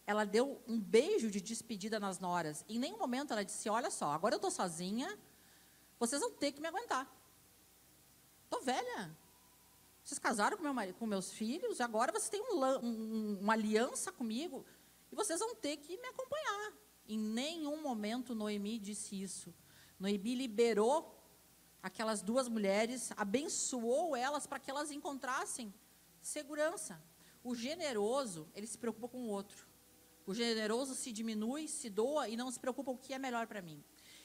ela 0.07 0.25
deu 0.25 0.63
um 0.67 0.81
beijo 0.81 1.31
de 1.31 1.41
despedida 1.41 1.99
nas 2.01 2.19
noras. 2.19 2.65
Em 2.69 2.79
nenhum 2.79 2.99
momento 2.99 3.33
ela 3.33 3.45
disse: 3.45 3.69
Olha 3.69 3.91
só, 3.91 4.13
agora 4.13 4.35
eu 4.35 4.39
estou 4.39 4.51
sozinha, 4.51 5.19
vocês 5.99 6.21
vão 6.21 6.31
ter 6.31 6.53
que 6.53 6.61
me 6.61 6.69
aguentar. 6.69 7.07
Estou 8.45 8.63
velha. 8.63 9.17
Vocês 10.03 10.19
casaram 10.19 10.57
com, 10.57 10.63
meu 10.63 10.73
marido, 10.73 10.95
com 10.95 11.05
meus 11.05 11.31
filhos, 11.31 11.83
agora 11.83 12.11
vocês 12.11 12.31
têm 12.31 12.41
um, 12.41 12.65
um, 12.83 13.39
uma 13.43 13.53
aliança 13.53 14.11
comigo 14.11 14.65
e 15.13 15.15
vocês 15.15 15.39
vão 15.39 15.55
ter 15.55 15.77
que 15.77 15.99
me 15.99 16.09
acompanhar. 16.09 16.73
Em 17.07 17.19
nenhum 17.19 17.83
momento 17.83 18.35
Noemi 18.35 18.79
disse 18.79 19.21
isso. 19.21 19.55
Noemi 19.99 20.35
liberou 20.35 21.15
aquelas 21.83 22.23
duas 22.23 22.49
mulheres, 22.49 23.13
abençoou 23.19 24.17
elas 24.17 24.47
para 24.47 24.59
que 24.59 24.71
elas 24.71 24.91
encontrassem 24.91 25.75
segurança. 26.21 27.03
O 27.43 27.55
generoso, 27.55 28.49
ele 28.55 28.67
se 28.67 28.77
preocupa 28.77 29.09
com 29.09 29.19
o 29.19 29.29
outro. 29.29 29.67
O 30.27 30.35
generoso 30.35 30.95
se 30.95 31.11
diminui, 31.13 31.69
se 31.69 31.89
doa 31.89 32.29
e 32.29 32.37
não 32.37 32.51
se 32.51 32.61
preocupa 32.61 32.91
o 32.91 32.99
que 32.99 33.15
é 33.15 33.19
melhor 33.19 33.47
para 33.47 33.63
mim. 33.63 33.83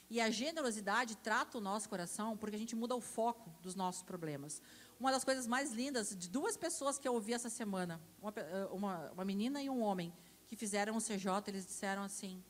E 0.10 0.20
a 0.20 0.30
generosidade 0.30 1.16
trata 1.18 1.58
o 1.58 1.62
nosso 1.62 1.88
coração 1.88 2.36
porque 2.36 2.56
a 2.56 2.60
gente 2.60 2.76
muda 2.76 2.96
o 2.96 3.02
foco 3.02 3.50
dos 3.62 3.74
nossos 3.74 4.04
problemas. 4.04 4.62
Uma 5.00 5.12
das 5.12 5.24
coisas 5.24 5.48
mais 5.48 5.72
lindas 5.72 6.16
de 6.16 6.30
duas 6.30 6.58
pessoas 6.58 7.00
que 7.00 7.08
eu 7.08 7.14
ouvi 7.14 7.34
essa 7.34 7.50
semana, 7.50 8.02
uma, 8.22 8.34
eh, 8.36 8.68
uma, 8.72 9.12
uma 9.12 9.26
menina 9.26 9.62
e 9.62 9.70
um 9.70 9.82
homem, 9.82 10.14
que 10.48 10.56
fizeram 10.56 10.96
o 10.96 11.02
CJ, 11.02 11.28
eles 11.48 11.66
disseram 11.66 12.04
assim: 12.04 12.44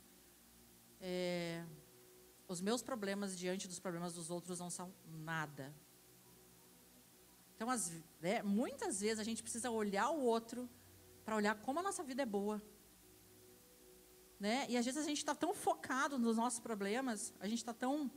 é, 1.00 1.64
os 2.48 2.60
meus 2.60 2.82
problemas 2.82 3.38
diante 3.38 3.68
dos 3.68 3.80
problemas 3.80 4.14
dos 4.14 4.30
outros 4.30 4.60
não 4.60 4.70
são 4.70 4.94
nada. 5.06 5.74
Então, 7.56 7.70
as, 7.70 7.92
é, 8.22 8.42
muitas 8.44 9.02
vezes 9.02 9.20
a 9.20 9.24
gente 9.24 9.42
precisa 9.42 9.70
olhar 9.70 10.10
o 10.10 10.22
outro 10.22 10.70
para 11.24 11.36
olhar 11.36 11.56
como 11.56 11.80
a 11.80 11.84
nossa 11.84 12.04
vida 12.04 12.24
é 12.24 12.26
boa. 12.26 12.62
Né? 14.40 14.66
E 14.70 14.78
às 14.78 14.86
vezes 14.86 15.02
a 15.02 15.08
gente 15.08 15.20
está 15.20 15.34
tão 15.34 15.54
focado 15.54 16.20
nos 16.20 16.36
nossos 16.38 16.60
problemas, 16.60 17.34
a 17.40 17.48
gente 17.48 17.60
está 17.60 17.74
tão 17.74 18.12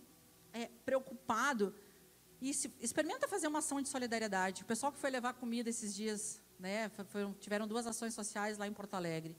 é, 0.53 0.67
preocupado. 0.85 1.75
E 2.41 2.53
se, 2.53 2.73
experimenta 2.81 3.29
fazer 3.29 3.47
uma 3.47 3.61
ação 3.61 3.81
de 3.81 3.89
solidariedade. 3.89 4.63
O 4.63 4.67
pessoal 4.67 4.91
que 4.91 4.99
foi 4.99 5.11
levar 5.11 5.35
comida 5.35 5.71
esses 5.71 5.95
dias, 5.95 6.43
né, 6.59 6.89
foram, 6.89 7.33
tiveram 7.35 7.69
duas 7.69 7.87
ações 7.87 8.15
sociais 8.15 8.59
lá 8.59 8.67
em 8.67 8.73
Porto 8.73 8.95
Alegre. 8.95 9.37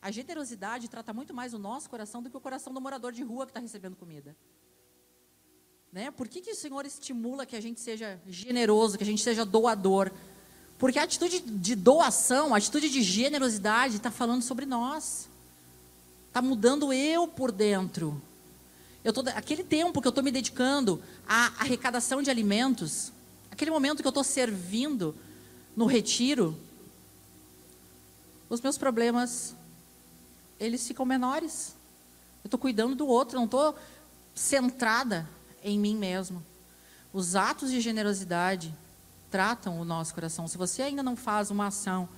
A 0.00 0.10
generosidade 0.10 0.88
trata 0.88 1.12
muito 1.12 1.34
mais 1.34 1.52
o 1.52 1.58
nosso 1.58 1.90
coração 1.90 2.22
do 2.22 2.30
que 2.30 2.36
o 2.36 2.40
coração 2.40 2.72
do 2.72 2.80
morador 2.80 3.12
de 3.12 3.22
rua 3.22 3.44
que 3.44 3.50
está 3.50 3.60
recebendo 3.60 3.96
comida. 3.96 4.36
Né? 5.92 6.10
Por 6.10 6.28
que, 6.28 6.40
que 6.40 6.50
o 6.50 6.56
Senhor 6.56 6.84
estimula 6.84 7.46
que 7.46 7.56
a 7.56 7.60
gente 7.60 7.80
seja 7.80 8.20
generoso, 8.28 8.98
que 8.98 9.04
a 9.04 9.06
gente 9.06 9.22
seja 9.22 9.44
doador? 9.44 10.10
Porque 10.78 10.98
a 10.98 11.02
atitude 11.02 11.40
de 11.40 11.74
doação, 11.74 12.54
a 12.54 12.58
atitude 12.58 12.88
de 12.88 13.02
generosidade 13.02 13.96
está 13.96 14.10
falando 14.10 14.42
sobre 14.42 14.66
nós. 14.66 15.28
Está 16.28 16.42
mudando 16.42 16.92
eu 16.92 17.26
por 17.26 17.50
dentro. 17.50 18.20
Eu 19.02 19.12
tô, 19.12 19.22
aquele 19.34 19.64
tempo 19.64 20.00
que 20.00 20.06
eu 20.06 20.10
estou 20.10 20.22
me 20.22 20.30
dedicando 20.30 21.02
à 21.26 21.46
arrecadação 21.60 22.22
de 22.22 22.30
alimentos, 22.30 23.10
aquele 23.50 23.70
momento 23.70 24.02
que 24.02 24.06
eu 24.06 24.10
estou 24.10 24.24
servindo 24.24 25.14
no 25.74 25.86
retiro, 25.86 26.56
os 28.50 28.60
meus 28.60 28.76
problemas, 28.76 29.54
eles 30.60 30.86
ficam 30.86 31.06
menores. 31.06 31.74
Eu 32.44 32.48
estou 32.48 32.60
cuidando 32.60 32.94
do 32.94 33.06
outro, 33.06 33.38
não 33.38 33.46
estou 33.46 33.74
centrada 34.34 35.28
em 35.62 35.78
mim 35.78 35.96
mesmo. 35.96 36.44
Os 37.12 37.36
atos 37.36 37.70
de 37.70 37.80
generosidade 37.80 38.74
tratam 39.30 39.80
o 39.80 39.84
nosso 39.84 40.14
coração. 40.14 40.48
Se 40.48 40.58
você 40.58 40.82
ainda 40.82 41.02
não 41.02 41.16
faz 41.16 41.50
uma 41.50 41.66
ação 41.66 42.08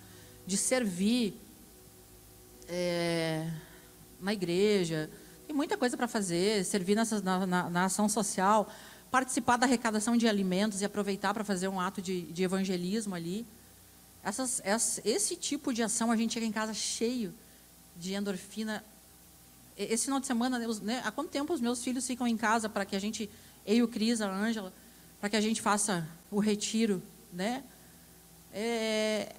de 0.47 0.57
servir, 0.57 1.35
é, 2.69 3.51
na 4.21 4.33
igreja, 4.33 5.11
tem 5.47 5.55
muita 5.55 5.77
coisa 5.77 5.97
para 5.97 6.07
fazer, 6.07 6.65
servir 6.65 6.95
nessa, 6.95 7.21
na, 7.21 7.47
na, 7.47 7.71
na, 7.71 7.85
ação 7.85 8.09
social, 8.09 8.73
participar 9.11 9.57
da 9.57 9.67
arrecadação 9.67 10.17
de 10.17 10.29
alimentos 10.29 10.81
e 10.81 10.85
aproveitar 10.85 11.35
para 11.35 11.43
fazer 11.43 11.69
um 11.69 11.81
ato 11.81 12.01
de, 12.01 12.23
de 12.23 12.43
evangelismo 12.43 13.15
ali. 13.15 13.47
Essas, 14.23 14.63
esse 15.05 15.35
tipo 15.35 15.73
de 15.73 15.83
ação 15.83 16.13
a 16.13 16.17
gente 16.17 16.35
chega 16.35 16.47
em 16.47 16.53
casa 16.53 16.73
cheio 16.73 17.35
de 17.97 18.15
endorfina. 18.15 18.85
Esse 19.89 20.05
final 20.05 20.21
de 20.21 20.27
semana, 20.27 20.59
né, 20.83 21.01
há 21.05 21.11
quanto 21.11 21.31
tempo 21.31 21.55
os 21.55 21.61
meus 21.61 21.83
filhos 21.83 22.07
ficam 22.07 22.27
em 22.27 22.37
casa 22.37 22.69
para 22.69 22.85
que 22.85 22.95
a 22.95 22.99
gente, 22.99 23.31
eu 23.65 23.87
o 23.87 23.89
Cris, 23.89 24.21
a 24.21 24.31
Ângela, 24.31 24.75
para 25.19 25.31
que 25.31 25.37
a 25.37 25.41
gente 25.41 25.63
faça 25.63 26.07
o 26.31 26.39
retiro, 26.39 27.03
né? 27.33 27.65
É, 28.53 29.35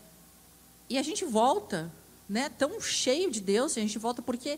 e 0.89 0.97
a 0.97 1.03
gente 1.03 1.25
volta 1.25 1.91
né, 2.27 2.49
tão 2.49 2.81
cheio 2.81 3.29
de 3.29 3.39
Deus, 3.39 3.77
a 3.77 3.81
gente 3.81 3.99
volta 3.99 4.21
porque 4.21 4.57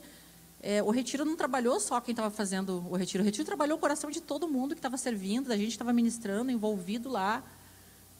é, 0.61 0.81
o 0.81 0.89
retiro 0.89 1.25
não 1.25 1.35
trabalhou 1.35 1.77
só 1.81 1.99
quem 1.99 2.13
estava 2.13 2.31
fazendo 2.31 2.85
o 2.89 2.95
retiro, 2.95 3.21
o 3.21 3.25
retiro 3.25 3.45
trabalhou 3.45 3.77
o 3.77 3.81
coração 3.81 4.09
de 4.09 4.21
todo 4.21 4.47
mundo 4.47 4.75
que 4.75 4.79
estava 4.79 4.97
servindo, 4.97 5.51
a 5.51 5.57
gente 5.57 5.71
estava 5.71 5.91
ministrando, 5.91 6.49
envolvido 6.49 7.09
lá. 7.09 7.43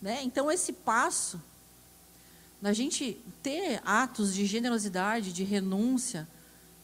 Né? 0.02 0.20
Então, 0.24 0.52
esse 0.52 0.74
passo, 0.74 1.42
da 2.62 2.74
gente 2.74 3.18
ter 3.42 3.82
atos 3.86 4.34
de 4.34 4.46
generosidade, 4.46 5.32
de 5.32 5.46
renúncia, 5.46 6.28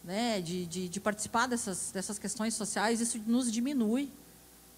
né, 0.10 0.42
de, 0.42 0.66
de, 0.66 0.90
de 0.90 1.00
participar 1.00 1.48
dessas, 1.48 1.92
dessas 1.92 2.18
questões 2.18 2.54
sociais, 2.54 3.00
isso 3.00 3.22
nos 3.26 3.52
diminui. 3.52 4.10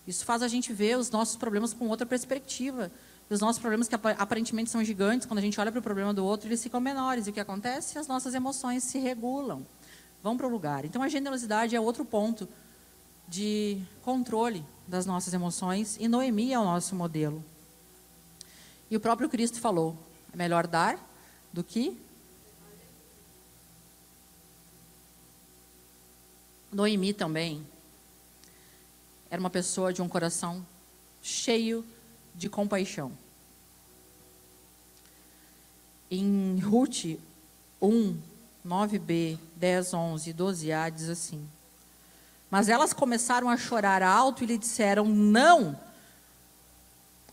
Isso 0.05 0.25
faz 0.25 0.41
a 0.41 0.47
gente 0.47 0.73
ver 0.73 0.97
os 0.97 1.09
nossos 1.09 1.35
problemas 1.35 1.73
com 1.73 1.87
outra 1.87 2.05
perspectiva 2.05 2.91
os 3.33 3.39
nossos 3.39 3.61
problemas 3.61 3.87
que 3.87 3.95
aparentemente 3.95 4.69
são 4.69 4.83
gigantes, 4.83 5.25
quando 5.25 5.37
a 5.37 5.41
gente 5.41 5.57
olha 5.59 5.71
para 5.71 5.79
o 5.79 5.81
problema 5.81 6.13
do 6.13 6.25
outro, 6.25 6.49
eles 6.49 6.61
ficam 6.61 6.81
menores. 6.81 7.27
E 7.27 7.29
o 7.29 7.33
que 7.33 7.39
acontece? 7.39 7.97
As 7.97 8.05
nossas 8.05 8.33
emoções 8.33 8.83
se 8.83 8.99
regulam, 8.99 9.65
vão 10.21 10.35
para 10.35 10.45
o 10.45 10.49
lugar. 10.49 10.83
Então, 10.83 11.01
a 11.01 11.07
generosidade 11.07 11.73
é 11.73 11.79
outro 11.79 12.03
ponto 12.03 12.47
de 13.29 13.81
controle 14.01 14.65
das 14.85 15.05
nossas 15.05 15.33
emoções, 15.33 15.95
e 15.97 16.09
Noemi 16.09 16.51
é 16.51 16.59
o 16.59 16.65
nosso 16.65 16.93
modelo. 16.93 17.41
E 18.89 18.97
o 18.97 18.99
próprio 18.99 19.29
Cristo 19.29 19.61
falou: 19.61 19.97
é 20.33 20.35
melhor 20.35 20.67
dar 20.67 20.99
do 21.53 21.63
que. 21.63 21.97
Noemi 26.71 27.13
também 27.13 27.65
era 29.29 29.39
uma 29.39 29.49
pessoa 29.49 29.91
de 29.91 30.01
um 30.01 30.07
coração 30.07 30.65
cheio 31.21 31.85
de 32.33 32.49
compaixão. 32.49 33.11
Em 36.09 36.59
Ruth 36.59 37.17
1, 37.81 38.17
9b, 38.65 39.37
10, 39.55 39.93
11 39.93 40.29
e 40.29 40.33
12a 40.33 40.91
diz 40.91 41.09
assim: 41.09 41.45
Mas 42.49 42.69
elas 42.69 42.93
começaram 42.93 43.49
a 43.49 43.57
chorar 43.57 44.01
alto 44.01 44.43
e 44.43 44.47
lhe 44.47 44.57
disseram: 44.57 45.05
Não, 45.05 45.77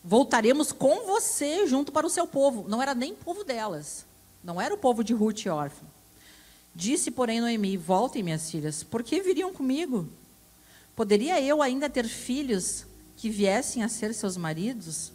voltaremos 0.02 0.72
com 0.72 1.06
você 1.06 1.66
junto 1.66 1.92
para 1.92 2.06
o 2.06 2.10
seu 2.10 2.26
povo. 2.26 2.68
Não 2.68 2.82
era 2.82 2.94
nem 2.94 3.14
povo 3.14 3.44
delas, 3.44 4.04
não 4.42 4.60
era 4.60 4.74
o 4.74 4.78
povo 4.78 5.04
de 5.04 5.14
Ruth 5.14 5.46
órfã. 5.46 5.86
Disse, 6.78 7.10
porém, 7.10 7.40
Noemi: 7.40 7.76
Voltem, 7.76 8.22
minhas 8.22 8.48
filhas, 8.48 8.84
por 8.84 9.02
que 9.02 9.20
viriam 9.20 9.52
comigo? 9.52 10.08
Poderia 10.94 11.42
eu 11.42 11.60
ainda 11.60 11.90
ter 11.90 12.06
filhos 12.06 12.86
que 13.16 13.28
viessem 13.28 13.82
a 13.82 13.88
ser 13.88 14.14
seus 14.14 14.36
maridos, 14.36 15.10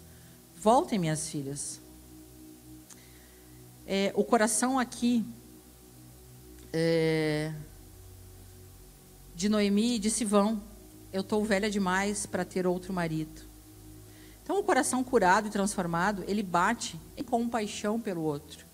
voltem, 0.59 0.99
minhas 0.99 1.29
filhas. 1.29 1.79
É, 3.87 4.11
o 4.13 4.25
coração 4.25 4.77
aqui 4.77 5.25
é, 6.73 7.53
de 9.33 9.47
Noemi 9.47 9.95
e 9.95 9.99
de 9.99 10.11
Sivão 10.11 10.61
eu 11.13 11.21
estou 11.21 11.45
velha 11.45 11.71
demais 11.71 12.25
para 12.25 12.43
ter 12.43 12.67
outro 12.67 12.91
marido. 12.91 13.41
Então, 14.43 14.59
o 14.59 14.63
coração 14.63 15.01
curado 15.01 15.47
e 15.47 15.49
transformado, 15.49 16.25
ele 16.27 16.43
bate 16.43 16.99
em 17.15 17.23
compaixão 17.23 18.01
pelo 18.01 18.21
outro. 18.21 18.65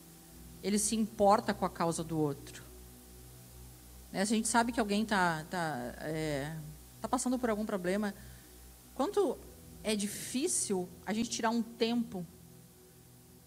Ele 0.63 0.79
se 0.79 0.95
importa 0.95 1.53
com 1.53 1.65
a 1.65 1.69
causa 1.69 2.03
do 2.03 2.17
outro. 2.17 2.68
Né? 4.11 4.25
Se 4.25 4.33
a 4.33 4.37
gente 4.37 4.47
sabe 4.47 4.71
que 4.71 4.79
alguém 4.79 5.03
está 5.03 5.43
tá, 5.45 5.93
é, 5.99 6.55
tá 7.01 7.07
passando 7.07 7.37
por 7.37 7.49
algum 7.49 7.65
problema, 7.65 8.13
quanto 8.95 9.37
é 9.83 9.95
difícil 9.95 10.89
a 11.05 11.13
gente 11.13 11.29
tirar 11.29 11.49
um 11.49 11.61
tempo 11.61 12.25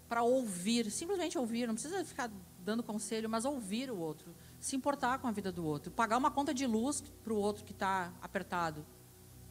para 0.09 0.23
ouvir, 0.23 0.91
simplesmente 0.91 1.39
ouvir, 1.39 1.67
não 1.67 1.75
precisa 1.75 2.05
ficar 2.05 2.31
dando 2.59 2.83
conselho, 2.83 3.29
mas 3.29 3.45
ouvir 3.45 3.91
o 3.91 3.99
outro, 3.99 4.35
se 4.61 4.77
importar 4.77 5.19
com 5.19 5.27
a 5.27 5.33
vida 5.33 5.51
do 5.51 5.65
outro, 5.65 5.91
pagar 5.91 6.17
uma 6.17 6.31
conta 6.31 6.55
de 6.55 6.67
luz 6.67 7.03
para 7.25 7.33
o 7.33 7.37
outro 7.37 7.65
que 7.65 7.73
está 7.73 8.13
apertado. 8.21 8.85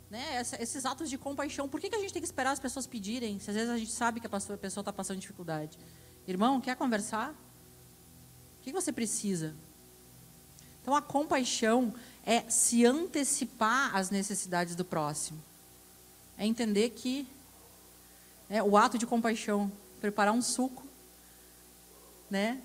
Né? 0.10 0.36
Essa, 0.36 0.62
esses 0.62 0.86
atos 0.86 1.10
de 1.10 1.18
compaixão, 1.18 1.68
por 1.68 1.80
que, 1.80 1.90
que 1.90 1.96
a 1.96 2.00
gente 2.00 2.14
tem 2.14 2.22
que 2.22 2.28
esperar 2.28 2.52
as 2.52 2.60
pessoas 2.60 2.86
pedirem, 2.86 3.40
se 3.40 3.50
às 3.50 3.56
vezes 3.56 3.70
a 3.70 3.78
gente 3.78 3.92
sabe 3.92 4.20
que 4.20 4.28
a 4.28 4.30
pessoa 4.30 4.56
está 4.82 4.94
passando 4.94 5.20
dificuldade? 5.20 5.78
Irmão, 6.28 6.62
quer 6.62 6.76
conversar? 6.76 7.32
O 7.32 8.64
que, 8.64 8.72
que 8.72 8.74
você 8.74 8.92
precisa? 8.92 9.56
Então, 10.82 10.96
a 10.96 11.02
compaixão 11.02 11.94
é 12.26 12.42
se 12.50 12.86
antecipar 12.86 13.96
às 13.96 14.10
necessidades 14.10 14.76
do 14.76 14.86
próximo. 14.86 15.42
É 16.38 16.46
entender 16.46 16.90
que 16.90 17.28
é, 18.50 18.62
o 18.62 18.76
ato 18.76 18.98
de 18.98 19.06
compaixão 19.06 19.72
preparar 20.00 20.34
um 20.34 20.42
suco, 20.42 20.84
né, 22.30 22.62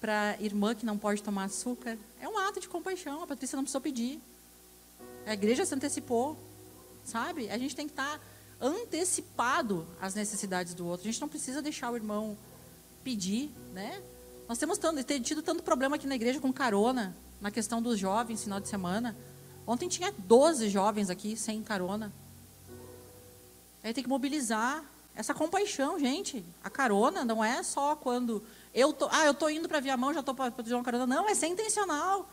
para 0.00 0.36
irmã 0.40 0.74
que 0.74 0.84
não 0.84 0.98
pode 0.98 1.22
tomar 1.22 1.44
açúcar, 1.44 1.96
é 2.20 2.28
um 2.28 2.36
ato 2.38 2.60
de 2.60 2.68
compaixão. 2.68 3.22
A 3.22 3.26
Patrícia 3.26 3.56
não 3.56 3.64
precisou 3.64 3.80
pedir. 3.80 4.20
A 5.24 5.32
igreja 5.32 5.64
se 5.64 5.74
antecipou, 5.74 6.36
sabe? 7.04 7.48
A 7.48 7.56
gente 7.56 7.74
tem 7.74 7.86
que 7.86 7.92
estar 7.92 8.18
tá 8.18 8.24
antecipado 8.60 9.86
às 10.00 10.14
necessidades 10.14 10.74
do 10.74 10.86
outro. 10.86 11.08
A 11.08 11.10
gente 11.10 11.20
não 11.20 11.28
precisa 11.28 11.62
deixar 11.62 11.90
o 11.90 11.96
irmão 11.96 12.36
pedir, 13.02 13.50
né? 13.72 14.02
Nós 14.46 14.58
temos 14.58 14.78
tido 15.22 15.42
tanto 15.42 15.62
problema 15.62 15.96
aqui 15.96 16.06
na 16.06 16.14
igreja 16.14 16.38
com 16.38 16.52
carona, 16.52 17.16
na 17.44 17.50
questão 17.50 17.82
dos 17.82 17.98
jovens, 17.98 18.42
final 18.42 18.58
de 18.58 18.66
semana. 18.66 19.14
Ontem 19.66 19.86
tinha 19.86 20.10
12 20.16 20.70
jovens 20.70 21.10
aqui 21.10 21.36
sem 21.36 21.62
carona. 21.62 22.10
Aí 23.82 23.92
tem 23.92 24.02
que 24.02 24.08
mobilizar 24.08 24.82
essa 25.14 25.34
compaixão, 25.34 25.98
gente. 25.98 26.42
A 26.64 26.70
carona 26.70 27.22
não 27.22 27.44
é 27.44 27.62
só 27.62 27.94
quando 27.96 28.42
eu 28.72 28.94
tô, 28.94 29.10
ah, 29.12 29.26
eu 29.26 29.34
tô 29.34 29.50
indo 29.50 29.68
para 29.68 29.78
Viamão, 29.78 30.14
já 30.14 30.22
tô 30.22 30.34
para 30.34 30.50
pedir 30.50 30.72
uma 30.72 30.82
carona. 30.82 31.06
Não, 31.06 31.28
é 31.28 31.34
ser 31.34 31.48
intencional. 31.48 32.26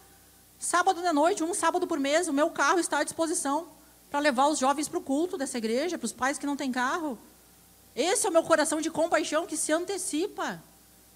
Sábado 0.57 1.01
de 1.01 1.11
noite, 1.11 1.43
um 1.43 1.53
sábado 1.53 1.85
por 1.85 1.99
mês, 1.99 2.29
o 2.29 2.33
meu 2.33 2.49
carro 2.49 2.79
está 2.79 2.99
à 2.99 3.03
disposição 3.03 3.67
para 4.09 4.21
levar 4.21 4.47
os 4.47 4.59
jovens 4.59 4.87
para 4.87 4.99
o 4.99 5.01
culto 5.01 5.37
dessa 5.37 5.57
igreja, 5.57 5.97
para 5.97 6.05
os 6.05 6.13
pais 6.13 6.37
que 6.37 6.45
não 6.45 6.55
têm 6.55 6.71
carro. 6.71 7.19
Esse 7.93 8.27
é 8.27 8.29
o 8.29 8.33
meu 8.33 8.43
coração 8.43 8.79
de 8.79 8.89
compaixão 8.89 9.45
que 9.45 9.57
se 9.57 9.73
antecipa. 9.73 10.63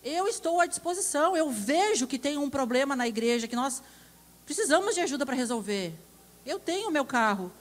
Eu 0.06 0.28
estou 0.28 0.62
à 0.62 0.68
disposição, 0.68 1.36
eu 1.36 1.50
vejo 1.50 2.06
que 2.06 2.20
tem 2.20 2.38
um 2.38 2.48
problema 2.48 2.96
na 2.96 3.08
igreja 3.08 3.48
que 3.48 3.56
nós 3.56 3.82
precisamos 4.46 4.94
de 4.94 5.02
ajuda 5.02 5.26
para 5.26 5.34
resolver. 5.34 5.96
Eu 6.46 6.60
tenho 6.60 6.90
o 6.90 6.92
meu 6.92 7.04
carro. 7.04 7.52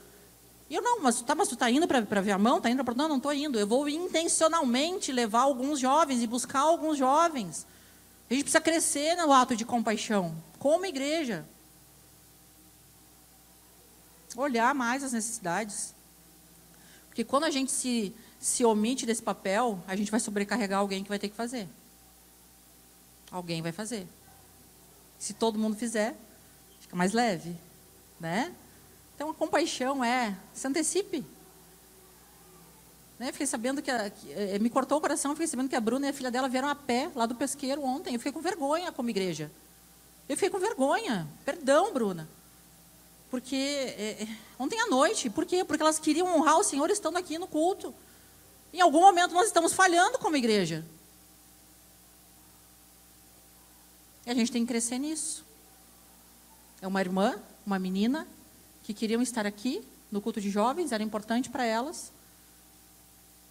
Eu 0.70 0.82
não, 0.82 1.00
mas, 1.00 1.22
tá, 1.22 1.34
mas 1.34 1.48
tu 1.48 1.54
está 1.54 1.70
indo 1.70 1.88
para 1.88 2.20
ver 2.20 2.32
a 2.32 2.38
mão? 2.38 2.58
Está 2.58 2.68
indo 2.68 2.84
para. 2.84 2.94
Não, 2.94 3.08
não 3.08 3.16
estou 3.16 3.32
indo. 3.32 3.58
Eu 3.58 3.66
vou 3.66 3.88
intencionalmente 3.88 5.10
levar 5.10 5.40
alguns 5.40 5.80
jovens 5.80 6.22
e 6.22 6.26
buscar 6.26 6.60
alguns 6.60 6.98
jovens. 6.98 7.66
A 8.28 8.34
gente 8.34 8.44
precisa 8.44 8.60
crescer 8.60 9.16
no 9.16 9.32
ato 9.32 9.56
de 9.56 9.64
compaixão, 9.64 10.36
como 10.58 10.84
igreja. 10.84 11.46
Olhar 14.36 14.74
mais 14.74 15.02
as 15.02 15.12
necessidades. 15.12 15.94
Porque 17.08 17.24
quando 17.24 17.44
a 17.44 17.50
gente 17.50 17.72
se, 17.72 18.14
se 18.38 18.66
omite 18.66 19.06
desse 19.06 19.22
papel, 19.22 19.82
a 19.86 19.96
gente 19.96 20.10
vai 20.10 20.20
sobrecarregar 20.20 20.80
alguém 20.80 21.02
que 21.02 21.08
vai 21.08 21.18
ter 21.18 21.30
que 21.30 21.36
fazer. 21.36 21.66
Alguém 23.34 23.60
vai 23.60 23.72
fazer. 23.72 24.06
Se 25.18 25.34
todo 25.34 25.58
mundo 25.58 25.76
fizer, 25.76 26.14
fica 26.78 26.94
mais 26.94 27.12
leve, 27.12 27.56
né? 28.20 28.54
Então 29.16 29.28
a 29.28 29.34
compaixão 29.34 30.04
é, 30.04 30.36
se 30.52 30.64
antecipe. 30.68 31.26
Né? 33.18 33.32
Fiquei 33.32 33.48
sabendo 33.48 33.82
que, 33.82 33.90
a, 33.90 34.08
que 34.08 34.32
é, 34.32 34.56
me 34.60 34.70
cortou 34.70 34.98
o 34.98 35.00
coração, 35.00 35.32
fiquei 35.32 35.48
sabendo 35.48 35.68
que 35.68 35.74
a 35.74 35.80
Bruna 35.80 36.06
e 36.06 36.10
a 36.10 36.12
filha 36.12 36.30
dela 36.30 36.48
vieram 36.48 36.68
a 36.68 36.76
pé 36.76 37.10
lá 37.12 37.26
do 37.26 37.34
pesqueiro 37.34 37.82
ontem. 37.82 38.14
Eu 38.14 38.20
fiquei 38.20 38.30
com 38.30 38.40
vergonha 38.40 38.92
como 38.92 39.10
igreja. 39.10 39.50
Eu 40.28 40.36
fiquei 40.36 40.48
com 40.48 40.60
vergonha. 40.60 41.26
Perdão, 41.44 41.92
Bruna. 41.92 42.28
Porque 43.32 43.56
é, 43.56 44.28
ontem 44.56 44.80
à 44.80 44.86
noite, 44.86 45.28
por 45.28 45.44
quê? 45.44 45.64
Porque 45.64 45.82
elas 45.82 45.98
queriam 45.98 46.38
honrar 46.38 46.56
o 46.56 46.62
Senhor 46.62 46.88
estando 46.88 47.16
aqui 47.16 47.36
no 47.36 47.48
culto. 47.48 47.92
Em 48.72 48.80
algum 48.80 49.00
momento 49.00 49.34
nós 49.34 49.48
estamos 49.48 49.72
falhando 49.72 50.20
como 50.20 50.36
igreja. 50.36 50.86
E 54.26 54.30
a 54.30 54.34
gente 54.34 54.50
tem 54.50 54.62
que 54.62 54.68
crescer 54.68 54.98
nisso. 54.98 55.44
É 56.80 56.86
uma 56.86 57.00
irmã, 57.00 57.40
uma 57.66 57.78
menina, 57.78 58.26
que 58.82 58.94
queriam 58.94 59.22
estar 59.22 59.46
aqui 59.46 59.86
no 60.10 60.20
culto 60.20 60.40
de 60.40 60.50
jovens, 60.50 60.92
era 60.92 61.02
importante 61.02 61.50
para 61.50 61.64
elas. 61.64 62.12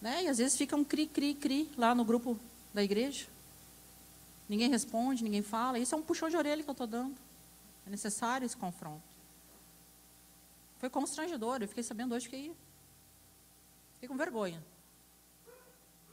Né? 0.02 0.24
E 0.24 0.28
às 0.28 0.38
vezes 0.38 0.58
ficam 0.58 0.84
cri, 0.84 1.08
cri, 1.08 1.34
cri 1.34 1.70
lá 1.78 1.94
no 1.94 2.04
grupo 2.04 2.40
da 2.74 2.84
igreja. 2.84 3.28
Ninguém 4.48 4.70
responde, 4.70 5.24
ninguém 5.24 5.42
fala. 5.42 5.80
Isso 5.80 5.96
é 5.96 5.98
um 5.98 6.02
puxão 6.02 6.30
de 6.30 6.38
orelha 6.38 6.64
que 6.64 6.70
eu 6.70 6.74
estou 6.74 6.88
dando. 6.88 7.16
É 7.86 7.90
necessário 7.90 8.46
esse 8.46 8.56
confronto. 8.56 9.04
Foi 10.80 10.90
constrangedor. 10.90 11.62
Eu 11.62 11.68
fiquei 11.68 11.84
sabendo 11.84 12.14
hoje 12.14 12.28
que 12.28 12.52
fiquei 13.94 14.08
com 14.08 14.18
vergonha. 14.18 14.62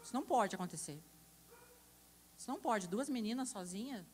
Isso 0.03 0.15
não 0.15 0.23
pode 0.23 0.55
acontecer. 0.55 0.99
Isso 2.39 2.49
não 2.49 2.59
pode. 2.59 2.87
Duas 2.87 3.09
meninas 3.09 3.49
sozinhas, 3.49 4.05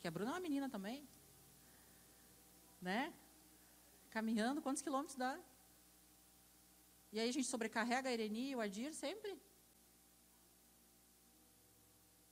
porque 0.00 0.08
a 0.08 0.10
Bruna 0.10 0.30
é 0.30 0.34
uma 0.34 0.40
menina 0.40 0.66
também. 0.66 1.06
Né? 2.80 3.12
Caminhando, 4.08 4.62
quantos 4.62 4.80
quilômetros 4.80 5.14
dá? 5.14 5.38
E 7.12 7.20
aí 7.20 7.28
a 7.28 7.32
gente 7.32 7.46
sobrecarrega 7.46 8.08
a 8.08 8.12
Ireni 8.12 8.52
e 8.52 8.56
o 8.56 8.62
Adir 8.62 8.94
sempre? 8.94 9.38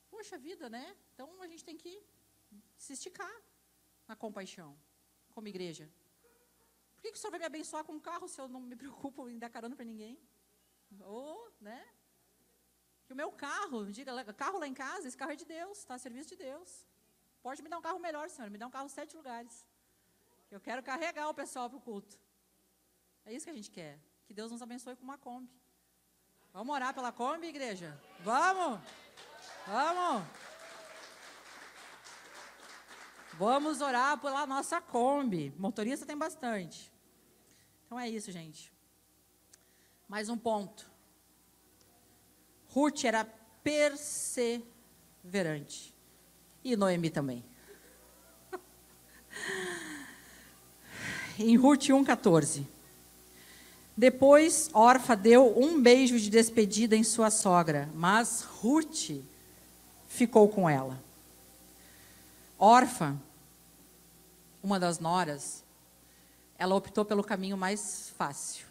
Poxa 0.08 0.38
vida, 0.38 0.70
né? 0.70 0.96
Então 1.12 1.42
a 1.42 1.46
gente 1.46 1.62
tem 1.62 1.76
que 1.76 2.02
se 2.78 2.94
esticar 2.94 3.36
na 4.06 4.16
compaixão, 4.16 4.74
como 5.34 5.46
igreja. 5.46 5.90
Por 6.94 7.02
que, 7.02 7.12
que 7.12 7.18
o 7.18 7.20
senhor 7.20 7.32
vai 7.32 7.40
me 7.40 7.44
abençoar 7.52 7.84
com 7.84 7.92
um 7.92 8.00
carro 8.00 8.26
se 8.28 8.40
eu 8.40 8.48
não 8.48 8.62
me 8.62 8.76
preocupo 8.76 9.28
em 9.28 9.38
dar 9.38 9.50
carona 9.50 9.76
para 9.76 9.84
ninguém? 9.84 10.18
Ou, 11.00 11.52
né? 11.60 11.86
Que 13.04 13.12
o 13.12 13.16
meu 13.16 13.30
carro, 13.30 13.92
diga, 13.92 14.32
carro 14.32 14.58
lá 14.58 14.66
em 14.66 14.72
casa, 14.72 15.06
esse 15.06 15.18
carro 15.18 15.32
é 15.32 15.36
de 15.36 15.44
Deus, 15.44 15.76
está 15.76 15.96
a 15.96 15.98
serviço 15.98 16.30
de 16.30 16.36
Deus. 16.36 16.88
Pode 17.42 17.62
me 17.62 17.68
dar 17.68 17.78
um 17.78 17.82
carro 17.82 17.98
melhor, 17.98 18.28
senhor, 18.28 18.50
me 18.50 18.58
dá 18.58 18.66
um 18.66 18.70
carro 18.70 18.88
sete 18.88 19.16
lugares. 19.16 19.66
Eu 20.50 20.60
quero 20.60 20.82
carregar 20.82 21.28
o 21.28 21.34
pessoal 21.34 21.68
para 21.68 21.78
o 21.78 21.80
culto. 21.80 22.18
É 23.24 23.32
isso 23.32 23.44
que 23.44 23.50
a 23.50 23.54
gente 23.54 23.70
quer. 23.70 23.98
Que 24.26 24.34
Deus 24.34 24.50
nos 24.50 24.62
abençoe 24.62 24.96
com 24.96 25.04
uma 25.04 25.18
Kombi. 25.18 25.52
Vamos 26.52 26.74
orar 26.74 26.94
pela 26.94 27.12
Kombi, 27.12 27.46
igreja? 27.46 28.00
Vamos! 28.20 28.80
Vamos! 29.66 30.26
Vamos 33.34 33.80
orar 33.80 34.18
pela 34.18 34.46
nossa 34.46 34.80
Kombi. 34.80 35.54
Motorista 35.58 36.06
tem 36.06 36.16
bastante. 36.16 36.92
Então 37.86 38.00
é 38.00 38.08
isso, 38.08 38.32
gente. 38.32 38.72
Mais 40.08 40.28
um 40.28 40.36
ponto. 40.36 40.90
Ruth 42.68 43.04
era 43.04 43.24
perseverante. 43.62 45.94
E 46.68 46.76
Noemi 46.76 47.08
também. 47.08 47.42
em 51.38 51.56
Ruth 51.56 51.84
1,14. 51.84 52.66
Depois, 53.96 54.68
Orfa 54.74 55.16
deu 55.16 55.58
um 55.58 55.80
beijo 55.80 56.20
de 56.20 56.28
despedida 56.28 56.94
em 56.94 57.02
sua 57.02 57.30
sogra, 57.30 57.88
mas 57.94 58.42
Ruth 58.42 59.24
ficou 60.06 60.46
com 60.46 60.68
ela. 60.68 61.02
Orfa, 62.58 63.16
uma 64.62 64.78
das 64.78 64.98
noras, 64.98 65.64
ela 66.58 66.74
optou 66.74 67.02
pelo 67.02 67.24
caminho 67.24 67.56
mais 67.56 68.10
fácil, 68.10 68.66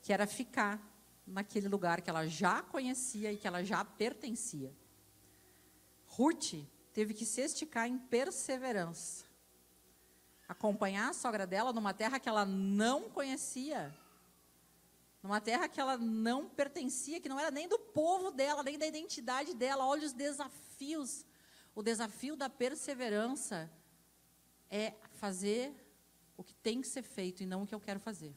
que 0.00 0.10
era 0.10 0.26
ficar 0.26 0.80
naquele 1.26 1.68
lugar 1.68 2.00
que 2.00 2.08
ela 2.08 2.26
já 2.26 2.62
conhecia 2.62 3.30
e 3.30 3.36
que 3.36 3.46
ela 3.46 3.62
já 3.62 3.84
pertencia. 3.84 4.72
Ruth 6.16 6.54
teve 6.92 7.14
que 7.14 7.24
se 7.24 7.40
esticar 7.40 7.86
em 7.86 7.98
perseverança 7.98 9.32
acompanhar 10.52 11.10
a 11.10 11.12
sogra 11.12 11.46
dela 11.46 11.72
numa 11.72 11.92
terra 11.92 12.20
que 12.20 12.28
ela 12.28 12.44
não 12.44 13.08
conhecia, 13.10 13.94
numa 15.22 15.40
terra 15.40 15.68
que 15.68 15.80
ela 15.80 15.96
não 15.96 16.48
pertencia, 16.48 17.20
que 17.20 17.28
não 17.28 17.40
era 17.40 17.50
nem 17.50 17.68
do 17.68 17.78
povo 17.78 18.30
dela, 18.30 18.62
nem 18.62 18.78
da 18.78 18.86
identidade 18.86 19.54
dela. 19.54 19.86
Olha 19.86 20.06
os 20.06 20.12
desafios. 20.12 21.24
O 21.74 21.82
desafio 21.82 22.36
da 22.36 22.50
perseverança 22.50 23.70
é 24.68 24.94
fazer 25.14 25.72
o 26.36 26.44
que 26.44 26.54
tem 26.54 26.80
que 26.80 26.88
ser 26.88 27.02
feito 27.02 27.42
e 27.42 27.46
não 27.46 27.62
o 27.62 27.66
que 27.66 27.74
eu 27.74 27.80
quero 27.80 28.00
fazer. 28.00 28.34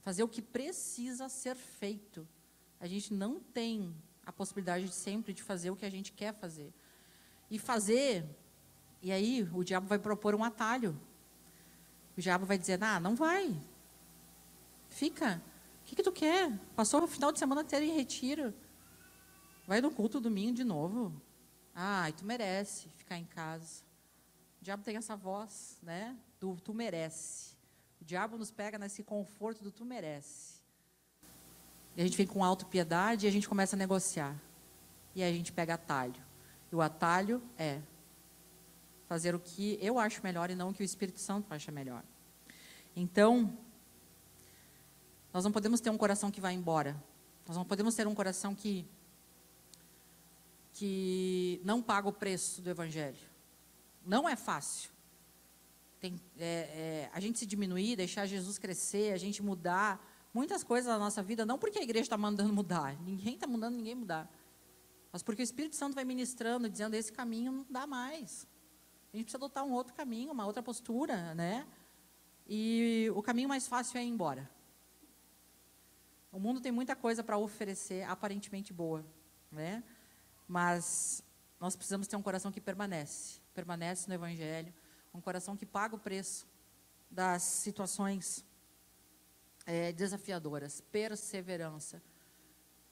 Fazer 0.00 0.22
o 0.22 0.28
que 0.28 0.42
precisa 0.42 1.28
ser 1.28 1.56
feito. 1.56 2.28
A 2.78 2.86
gente 2.86 3.12
não 3.12 3.40
tem 3.40 3.96
a 4.26 4.32
possibilidade 4.32 4.86
de 4.86 4.94
sempre 4.94 5.32
de 5.32 5.42
fazer 5.42 5.70
o 5.70 5.76
que 5.76 5.86
a 5.86 5.90
gente 5.90 6.12
quer 6.12 6.34
fazer. 6.34 6.74
E 7.48 7.58
fazer, 7.58 8.26
e 9.00 9.12
aí 9.12 9.48
o 9.54 9.62
diabo 9.62 9.86
vai 9.86 9.98
propor 9.98 10.34
um 10.34 10.42
atalho. 10.42 11.00
O 12.16 12.20
diabo 12.20 12.44
vai 12.44 12.58
dizer: 12.58 12.82
"Ah, 12.82 12.98
não 12.98 13.14
vai. 13.14 13.56
Fica. 14.88 15.40
O 15.82 15.84
que, 15.84 15.94
que 15.94 16.02
tu 16.02 16.10
quer? 16.10 16.58
Passou 16.74 17.04
o 17.04 17.06
final 17.06 17.30
de 17.30 17.38
semana 17.38 17.62
inteiro 17.62 17.84
em 17.84 17.94
retiro. 17.94 18.52
Vai 19.66 19.80
no 19.80 19.90
culto 19.90 20.20
domingo 20.20 20.54
de 20.54 20.64
novo. 20.64 21.20
Ah, 21.74 22.10
tu 22.16 22.24
merece 22.24 22.88
ficar 22.96 23.18
em 23.18 23.24
casa. 23.24 23.84
O 24.60 24.64
diabo 24.64 24.82
tem 24.82 24.96
essa 24.96 25.14
voz, 25.14 25.78
né? 25.82 26.16
Do 26.40 26.56
tu 26.56 26.74
merece. 26.74 27.54
O 28.00 28.04
diabo 28.04 28.36
nos 28.36 28.50
pega 28.50 28.78
nesse 28.78 29.04
conforto 29.04 29.62
do 29.62 29.70
tu 29.70 29.84
merece. 29.84 30.55
E 31.96 32.02
a 32.02 32.04
gente 32.04 32.16
vem 32.16 32.26
com 32.26 32.44
autopiedade 32.44 33.26
e 33.26 33.28
a 33.28 33.32
gente 33.32 33.48
começa 33.48 33.74
a 33.74 33.78
negociar. 33.78 34.36
E 35.14 35.22
aí 35.22 35.32
a 35.32 35.36
gente 35.36 35.52
pega 35.52 35.74
atalho. 35.74 36.22
E 36.70 36.76
o 36.76 36.82
atalho 36.82 37.42
é 37.56 37.80
fazer 39.08 39.34
o 39.34 39.40
que 39.40 39.78
eu 39.80 39.98
acho 39.98 40.22
melhor 40.22 40.50
e 40.50 40.54
não 40.54 40.70
o 40.70 40.74
que 40.74 40.82
o 40.82 40.84
Espírito 40.84 41.20
Santo 41.20 41.52
acha 41.52 41.72
melhor. 41.72 42.02
Então, 42.94 43.56
nós 45.32 45.44
não 45.44 45.52
podemos 45.52 45.80
ter 45.80 45.90
um 45.90 45.96
coração 45.96 46.30
que 46.30 46.40
vai 46.40 46.52
embora. 46.52 47.02
Nós 47.46 47.56
não 47.56 47.64
podemos 47.64 47.94
ter 47.94 48.06
um 48.06 48.14
coração 48.14 48.54
que 48.54 48.86
que 50.78 51.58
não 51.64 51.80
paga 51.80 52.06
o 52.06 52.12
preço 52.12 52.60
do 52.60 52.68
evangelho. 52.68 53.16
Não 54.04 54.28
é 54.28 54.36
fácil. 54.36 54.90
Tem, 55.98 56.20
é, 56.38 56.44
é, 56.44 57.10
a 57.14 57.18
gente 57.18 57.38
se 57.38 57.46
diminuir, 57.46 57.96
deixar 57.96 58.26
Jesus 58.26 58.58
crescer, 58.58 59.14
a 59.14 59.16
gente 59.16 59.42
mudar 59.42 59.98
muitas 60.36 60.62
coisas 60.62 60.92
na 60.92 60.98
nossa 60.98 61.22
vida, 61.22 61.46
não 61.46 61.58
porque 61.58 61.78
a 61.78 61.82
igreja 61.82 62.04
está 62.04 62.18
mandando 62.18 62.52
mudar, 62.52 62.94
ninguém 63.00 63.36
está 63.36 63.46
mandando 63.46 63.74
ninguém 63.74 63.94
mudar, 63.94 64.30
mas 65.10 65.22
porque 65.22 65.40
o 65.40 65.48
Espírito 65.50 65.74
Santo 65.74 65.94
vai 65.94 66.04
ministrando, 66.04 66.68
dizendo 66.68 66.92
esse 66.92 67.10
caminho 67.10 67.50
não 67.50 67.66
dá 67.70 67.86
mais. 67.86 68.46
A 69.14 69.16
gente 69.16 69.24
precisa 69.24 69.38
adotar 69.38 69.64
um 69.64 69.72
outro 69.72 69.94
caminho, 69.94 70.30
uma 70.30 70.44
outra 70.44 70.62
postura, 70.62 71.34
né? 71.34 71.66
E 72.46 73.10
o 73.14 73.22
caminho 73.22 73.48
mais 73.48 73.66
fácil 73.66 73.96
é 73.96 74.04
ir 74.04 74.08
embora. 74.08 74.50
O 76.30 76.38
mundo 76.38 76.60
tem 76.60 76.70
muita 76.70 76.94
coisa 76.94 77.24
para 77.24 77.38
oferecer, 77.38 78.02
aparentemente 78.02 78.74
boa, 78.74 79.02
né? 79.50 79.82
Mas 80.46 81.24
nós 81.58 81.74
precisamos 81.74 82.06
ter 82.06 82.16
um 82.16 82.22
coração 82.22 82.52
que 82.52 82.60
permanece, 82.60 83.40
permanece 83.54 84.06
no 84.06 84.12
Evangelho, 84.12 84.70
um 85.14 85.20
coração 85.20 85.56
que 85.56 85.64
paga 85.64 85.96
o 85.96 85.98
preço 85.98 86.46
das 87.10 87.42
situações 87.42 88.44
é, 89.66 89.92
desafiadoras, 89.92 90.80
perseverança. 90.80 92.00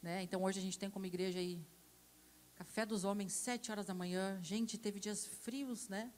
Né? 0.03 0.23
Então 0.25 0.43
hoje 0.43 0.59
a 0.59 0.63
gente 0.63 0.79
tem 0.79 0.91
como 0.91 1.07
igreja 1.07 1.39
aí 1.39 1.65
café 2.57 2.85
dos 2.85 3.05
homens 3.05 3.33
sete 3.33 3.71
horas 3.71 3.87
da 3.87 3.95
manhã, 3.95 4.39
gente 4.43 4.77
teve 4.77 5.01
dias 5.01 5.25
frios, 5.27 5.89
né? 5.89 6.13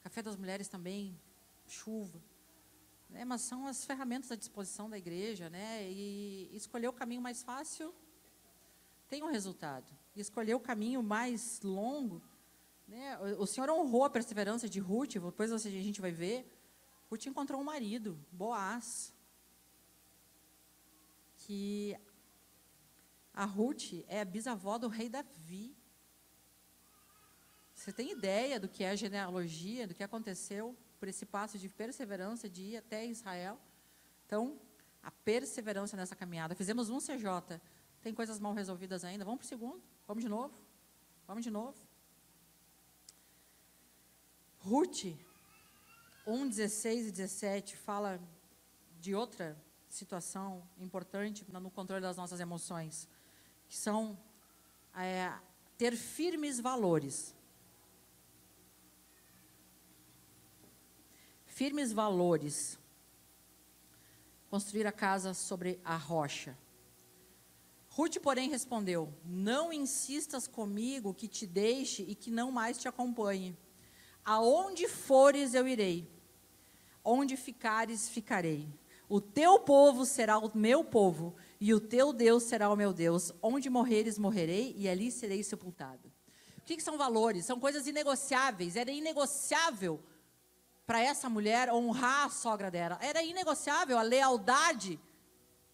Café 0.00 0.22
das 0.22 0.36
mulheres 0.36 0.68
também, 0.68 1.18
chuva. 1.66 2.22
Né? 3.10 3.24
Mas 3.24 3.42
são 3.42 3.66
as 3.66 3.84
ferramentas 3.84 4.30
à 4.30 4.36
disposição 4.36 4.88
da 4.88 4.96
igreja, 4.96 5.50
né? 5.50 5.90
E 5.90 6.50
escolher 6.52 6.88
o 6.88 6.92
caminho 6.92 7.20
mais 7.20 7.42
fácil 7.42 7.94
tem 9.08 9.22
um 9.22 9.30
resultado. 9.30 9.92
E 10.14 10.20
escolher 10.20 10.54
o 10.54 10.60
caminho 10.60 11.02
mais 11.02 11.60
longo, 11.62 12.22
né? 12.86 13.18
O, 13.18 13.42
o 13.42 13.46
Senhor 13.46 13.68
honrou 13.68 14.04
a 14.04 14.10
perseverança 14.10 14.68
de 14.68 14.78
Ruth, 14.78 15.14
depois 15.14 15.52
a 15.52 15.58
gente 15.58 16.00
vai 16.00 16.12
ver. 16.12 16.50
Ruth 17.10 17.26
encontrou 17.26 17.60
um 17.60 17.64
marido, 17.64 18.18
Boaz, 18.32 19.12
que 21.46 21.96
a 23.32 23.44
Ruth 23.44 24.04
é 24.08 24.20
a 24.20 24.24
bisavó 24.24 24.78
do 24.78 24.88
rei 24.88 25.08
Davi. 25.08 25.76
Você 27.74 27.92
tem 27.92 28.10
ideia 28.10 28.58
do 28.58 28.68
que 28.68 28.82
é 28.82 28.90
a 28.90 28.96
genealogia, 28.96 29.86
do 29.86 29.94
que 29.94 30.02
aconteceu? 30.02 30.76
por 30.98 31.08
esse 31.08 31.26
passo 31.26 31.58
de 31.58 31.68
perseverança 31.68 32.48
de 32.48 32.62
ir 32.62 32.76
até 32.76 33.06
Israel. 33.06 33.58
Então, 34.24 34.60
a 35.02 35.10
perseverança 35.10 35.96
nessa 35.96 36.16
caminhada. 36.16 36.54
Fizemos 36.54 36.90
um 36.90 36.98
CJ. 36.98 37.60
Tem 38.00 38.14
coisas 38.14 38.38
mal 38.38 38.54
resolvidas 38.54 39.04
ainda. 39.04 39.24
Vamos 39.24 39.40
para 39.40 39.46
o 39.46 39.48
segundo? 39.48 39.82
Vamos 40.06 40.22
de 40.22 40.28
novo? 40.28 40.54
Vamos 41.26 41.44
de 41.44 41.50
novo? 41.50 41.76
Ruth 44.58 45.04
1, 46.26 46.48
16 46.48 47.06
e 47.06 47.10
17 47.12 47.76
fala 47.76 48.20
de 48.98 49.14
outra 49.14 49.56
situação 49.88 50.62
importante 50.78 51.44
no 51.50 51.70
controle 51.70 52.02
das 52.02 52.16
nossas 52.16 52.40
emoções, 52.40 53.08
que 53.68 53.76
são 53.76 54.18
é, 54.94 55.32
ter 55.78 55.96
firmes 55.96 56.60
valores. 56.60 57.36
firmes 61.56 61.90
valores. 61.90 62.78
Construir 64.50 64.86
a 64.86 64.92
casa 64.92 65.32
sobre 65.32 65.80
a 65.82 65.96
rocha. 65.96 66.56
Ruth, 67.88 68.18
porém, 68.18 68.50
respondeu: 68.50 69.10
Não 69.24 69.72
insistas 69.72 70.46
comigo 70.46 71.14
que 71.14 71.26
te 71.26 71.46
deixe 71.46 72.02
e 72.02 72.14
que 72.14 72.30
não 72.30 72.52
mais 72.52 72.76
te 72.76 72.86
acompanhe. 72.86 73.56
Aonde 74.22 74.86
fores, 74.86 75.54
eu 75.54 75.66
irei. 75.66 76.06
Onde 77.02 77.38
ficares, 77.38 78.06
ficarei. 78.06 78.68
O 79.08 79.20
teu 79.20 79.60
povo 79.60 80.04
será 80.04 80.38
o 80.38 80.50
meu 80.56 80.82
povo, 80.82 81.34
e 81.60 81.72
o 81.72 81.80
teu 81.80 82.12
Deus 82.12 82.42
será 82.42 82.70
o 82.70 82.76
meu 82.76 82.92
Deus. 82.92 83.32
Onde 83.40 83.70
morreres, 83.70 84.18
morrerei, 84.18 84.74
e 84.76 84.88
ali 84.88 85.10
serei 85.10 85.42
sepultado. 85.42 86.12
O 86.58 86.62
que, 86.62 86.76
que 86.76 86.82
são 86.82 86.98
valores? 86.98 87.44
São 87.44 87.60
coisas 87.60 87.86
inegociáveis. 87.86 88.74
Era 88.74 88.90
inegociável 88.90 90.00
para 90.84 91.00
essa 91.00 91.28
mulher 91.28 91.72
honrar 91.72 92.26
a 92.26 92.30
sogra 92.30 92.70
dela. 92.70 92.98
Era 93.00 93.22
inegociável, 93.22 93.98
a 93.98 94.02
lealdade 94.02 94.98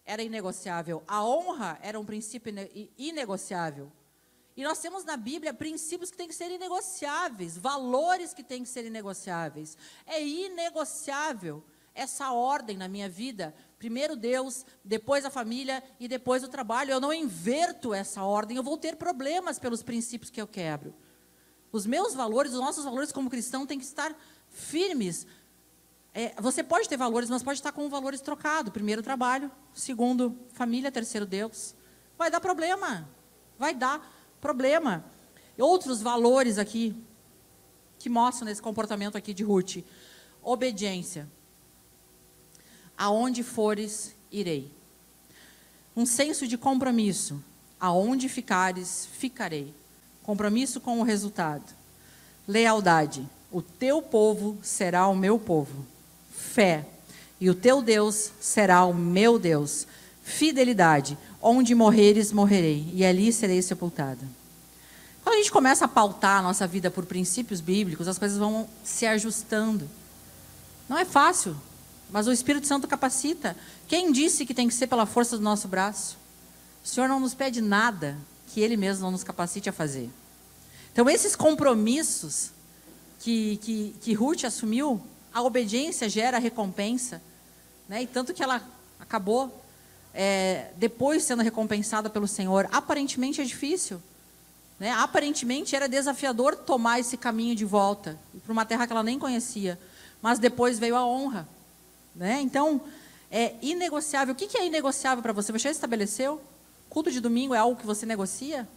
era 0.05 0.21
inegociável, 0.21 1.01
a 1.07 1.23
honra 1.23 1.79
era 1.81 1.99
um 1.99 2.05
princípio 2.05 2.53
inegociável. 2.97 3.91
E 4.55 4.63
nós 4.63 4.79
temos 4.79 5.03
na 5.03 5.17
Bíblia 5.17 5.53
princípios 5.53 6.11
que 6.11 6.17
têm 6.17 6.27
que 6.27 6.35
ser 6.35 6.51
inegociáveis, 6.51 7.57
valores 7.57 8.33
que 8.33 8.43
têm 8.43 8.63
que 8.63 8.69
ser 8.69 8.85
inegociáveis. 8.85 9.77
É 10.05 10.23
inegociável 10.23 11.63
essa 11.93 12.31
ordem 12.31 12.77
na 12.77 12.87
minha 12.87 13.07
vida. 13.07 13.53
Primeiro 13.77 14.15
Deus, 14.15 14.65
depois 14.83 15.25
a 15.25 15.29
família 15.29 15.83
e 15.99 16.07
depois 16.07 16.43
o 16.43 16.47
trabalho. 16.47 16.91
Eu 16.91 16.99
não 16.99 17.13
inverto 17.13 17.93
essa 17.93 18.23
ordem, 18.23 18.57
eu 18.57 18.63
vou 18.63 18.77
ter 18.77 18.95
problemas 18.95 19.59
pelos 19.59 19.83
princípios 19.83 20.29
que 20.29 20.41
eu 20.41 20.47
quebro. 20.47 20.93
Os 21.71 21.85
meus 21.85 22.13
valores, 22.13 22.53
os 22.53 22.59
nossos 22.59 22.85
valores 22.85 23.11
como 23.11 23.29
cristão 23.29 23.65
têm 23.65 23.79
que 23.79 23.85
estar 23.85 24.15
firmes. 24.49 25.25
É, 26.13 26.39
você 26.39 26.63
pode 26.63 26.87
ter 26.87 26.97
valores, 26.97 27.29
mas 27.29 27.41
pode 27.41 27.57
estar 27.57 27.71
com 27.71 27.89
valores 27.89 28.21
trocados. 28.21 28.71
Primeiro, 28.71 29.01
trabalho. 29.01 29.51
Segundo, 29.73 30.37
família. 30.53 30.91
Terceiro, 30.91 31.25
Deus. 31.25 31.73
Vai 32.17 32.29
dar 32.29 32.39
problema. 32.39 33.09
Vai 33.57 33.73
dar 33.73 34.07
problema. 34.39 35.03
Outros 35.57 36.01
valores 36.01 36.59
aqui 36.59 36.95
que 37.97 38.09
mostram 38.09 38.45
nesse 38.45 38.61
comportamento 38.61 39.17
aqui 39.17 39.33
de 39.33 39.43
Ruth. 39.43 39.77
Obediência. 40.43 41.27
Aonde 42.97 43.43
fores, 43.43 44.13
irei. 44.31 44.71
Um 45.95 46.05
senso 46.05 46.47
de 46.47 46.57
compromisso. 46.57 47.43
Aonde 47.79 48.29
ficares, 48.29 49.07
ficarei. 49.13 49.73
Compromisso 50.23 50.79
com 50.79 50.99
o 50.99 51.03
resultado. 51.03 51.65
Lealdade 52.47 53.27
o 53.53 53.61
teu 53.61 54.01
povo 54.01 54.57
será 54.63 55.07
o 55.07 55.15
meu 55.15 55.37
povo. 55.37 55.85
Fé. 56.31 56.83
E 57.39 57.51
o 57.51 57.53
teu 57.53 57.83
Deus 57.83 58.31
será 58.41 58.83
o 58.83 58.93
meu 58.95 59.37
Deus. 59.37 59.85
Fidelidade. 60.23 61.15
Onde 61.39 61.75
morreres, 61.75 62.31
morrerei. 62.31 62.89
E 62.95 63.05
ali 63.05 63.31
serei 63.31 63.61
sepultada. 63.61 64.27
Quando 65.23 65.35
a 65.35 65.37
gente 65.37 65.51
começa 65.51 65.85
a 65.85 65.87
pautar 65.87 66.39
a 66.39 66.41
nossa 66.41 66.65
vida 66.65 66.89
por 66.89 67.05
princípios 67.05 67.61
bíblicos, 67.61 68.07
as 68.07 68.17
coisas 68.17 68.39
vão 68.39 68.67
se 68.83 69.05
ajustando. 69.05 69.87
Não 70.89 70.97
é 70.97 71.05
fácil, 71.05 71.55
mas 72.13 72.27
o 72.27 72.31
Espírito 72.31 72.67
Santo 72.67 72.87
capacita. 72.87 73.57
Quem 73.87 74.11
disse 74.11 74.45
que 74.45 74.53
tem 74.53 74.67
que 74.67 74.73
ser 74.75 74.85
pela 74.85 75.07
força 75.07 75.35
do 75.35 75.41
nosso 75.41 75.67
braço? 75.67 76.15
O 76.85 76.87
Senhor 76.87 77.07
não 77.07 77.19
nos 77.19 77.33
pede 77.33 77.59
nada 77.59 78.15
que 78.49 78.61
Ele 78.61 78.77
mesmo 78.77 79.01
não 79.01 79.09
nos 79.09 79.23
capacite 79.23 79.67
a 79.67 79.73
fazer. 79.73 80.11
Então, 80.91 81.09
esses 81.09 81.35
compromissos 81.35 82.51
que, 83.19 83.57
que, 83.57 83.95
que 83.99 84.13
Ruth 84.13 84.43
assumiu, 84.43 85.01
a 85.33 85.41
obediência 85.41 86.07
gera 86.07 86.37
recompensa. 86.37 87.19
Né? 87.89 88.03
E 88.03 88.05
tanto 88.05 88.31
que 88.31 88.43
ela 88.43 88.61
acabou 88.99 89.63
é, 90.13 90.69
depois 90.77 91.23
sendo 91.23 91.41
recompensada 91.41 92.11
pelo 92.11 92.27
Senhor. 92.27 92.69
Aparentemente 92.71 93.41
é 93.41 93.43
difícil. 93.43 93.99
Né? 94.79 94.91
Aparentemente 94.91 95.75
era 95.75 95.89
desafiador 95.89 96.57
tomar 96.57 96.99
esse 96.99 97.17
caminho 97.17 97.55
de 97.55 97.65
volta 97.65 98.19
para 98.43 98.53
uma 98.53 98.65
terra 98.65 98.85
que 98.85 98.93
ela 98.93 99.01
nem 99.01 99.17
conhecia. 99.17 99.79
mas 100.21 100.37
depois 100.37 100.77
veio 100.77 100.95
a 100.95 101.03
honra. 101.03 101.49
Né? 102.15 102.41
Então, 102.41 102.81
é 103.31 103.55
inegociável. 103.61 104.33
O 104.33 104.37
que 104.37 104.57
é 104.57 104.65
inegociável 104.65 105.21
para 105.21 105.33
você? 105.33 105.51
Você 105.51 105.59
já 105.59 105.71
estabeleceu? 105.71 106.41
Culto 106.89 107.11
de 107.11 107.19
domingo 107.19 107.53
é 107.53 107.57
algo 107.57 107.79
que 107.79 107.85
você 107.85 108.05
negocia? 108.05 108.67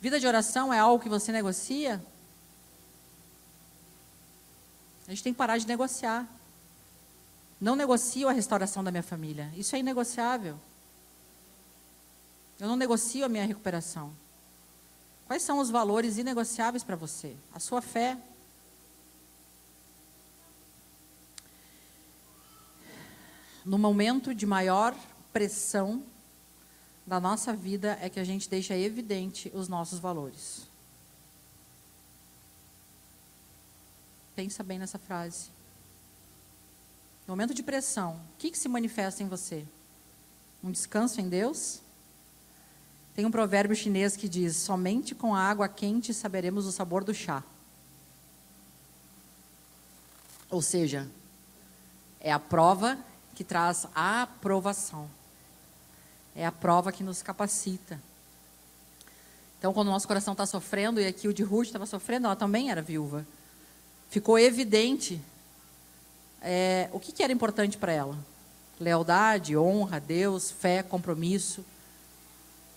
Vida 0.00 0.18
de 0.18 0.26
oração 0.26 0.72
é 0.72 0.78
algo 0.78 1.02
que 1.02 1.08
você 1.08 1.30
negocia? 1.30 2.02
A 5.06 5.10
gente 5.10 5.22
tem 5.22 5.32
que 5.32 5.38
parar 5.38 5.58
de 5.58 5.66
negociar. 5.66 6.26
Não 7.60 7.76
negocio 7.76 8.28
a 8.28 8.32
restauração 8.32 8.82
da 8.82 8.90
minha 8.90 9.02
família. 9.02 9.52
Isso 9.56 9.76
é 9.76 9.78
inegociável. 9.78 10.58
Eu 12.58 12.68
não 12.68 12.76
negocio 12.76 13.24
a 13.24 13.28
minha 13.28 13.44
recuperação. 13.44 14.12
Quais 15.26 15.42
são 15.42 15.58
os 15.58 15.70
valores 15.70 16.18
inegociáveis 16.18 16.82
para 16.82 16.96
você? 16.96 17.36
A 17.52 17.60
sua 17.60 17.82
fé. 17.82 18.16
No 23.64 23.78
momento 23.78 24.34
de 24.34 24.44
maior 24.44 24.94
pressão 25.32 26.02
da 27.06 27.18
nossa 27.18 27.54
vida 27.54 27.98
é 28.00 28.10
que 28.10 28.20
a 28.20 28.24
gente 28.24 28.48
deixa 28.48 28.76
evidente 28.76 29.50
os 29.54 29.68
nossos 29.68 29.98
valores. 29.98 30.66
Pensa 34.36 34.62
bem 34.62 34.78
nessa 34.78 34.98
frase. 34.98 35.46
No 37.26 37.32
momento 37.32 37.54
de 37.54 37.62
pressão, 37.62 38.20
o 38.34 38.38
que, 38.38 38.50
que 38.50 38.58
se 38.58 38.68
manifesta 38.68 39.22
em 39.22 39.28
você? 39.28 39.64
Um 40.62 40.70
descanso 40.70 41.20
em 41.20 41.28
Deus? 41.28 41.80
Tem 43.14 43.24
um 43.24 43.30
provérbio 43.30 43.76
chinês 43.76 44.16
que 44.16 44.28
diz: 44.28 44.56
somente 44.56 45.14
com 45.14 45.34
a 45.34 45.40
água 45.40 45.68
quente 45.68 46.12
saberemos 46.12 46.66
o 46.66 46.72
sabor 46.72 47.02
do 47.02 47.14
chá. 47.14 47.42
Ou 50.50 50.60
seja, 50.60 51.08
é 52.20 52.32
a 52.32 52.38
prova 52.38 52.98
que 53.34 53.44
traz 53.44 53.86
a 53.94 54.22
aprovação. 54.22 55.08
É 56.34 56.46
a 56.46 56.52
prova 56.52 56.92
que 56.92 57.02
nos 57.02 57.22
capacita. 57.22 58.00
Então, 59.58 59.72
quando 59.72 59.88
o 59.88 59.90
nosso 59.90 60.06
coração 60.06 60.32
está 60.32 60.46
sofrendo, 60.46 61.00
e 61.00 61.06
aqui 61.06 61.28
o 61.28 61.34
de 61.34 61.42
Ruth 61.42 61.66
estava 61.66 61.86
sofrendo, 61.86 62.26
ela 62.26 62.36
também 62.36 62.70
era 62.70 62.82
viúva. 62.82 63.26
Ficou 64.10 64.38
evidente 64.38 65.20
é, 66.40 66.88
o 66.92 67.00
que, 67.00 67.12
que 67.12 67.22
era 67.22 67.32
importante 67.32 67.76
para 67.76 67.92
ela: 67.92 68.16
lealdade, 68.78 69.56
honra, 69.56 69.98
Deus, 70.00 70.50
fé, 70.50 70.82
compromisso 70.82 71.64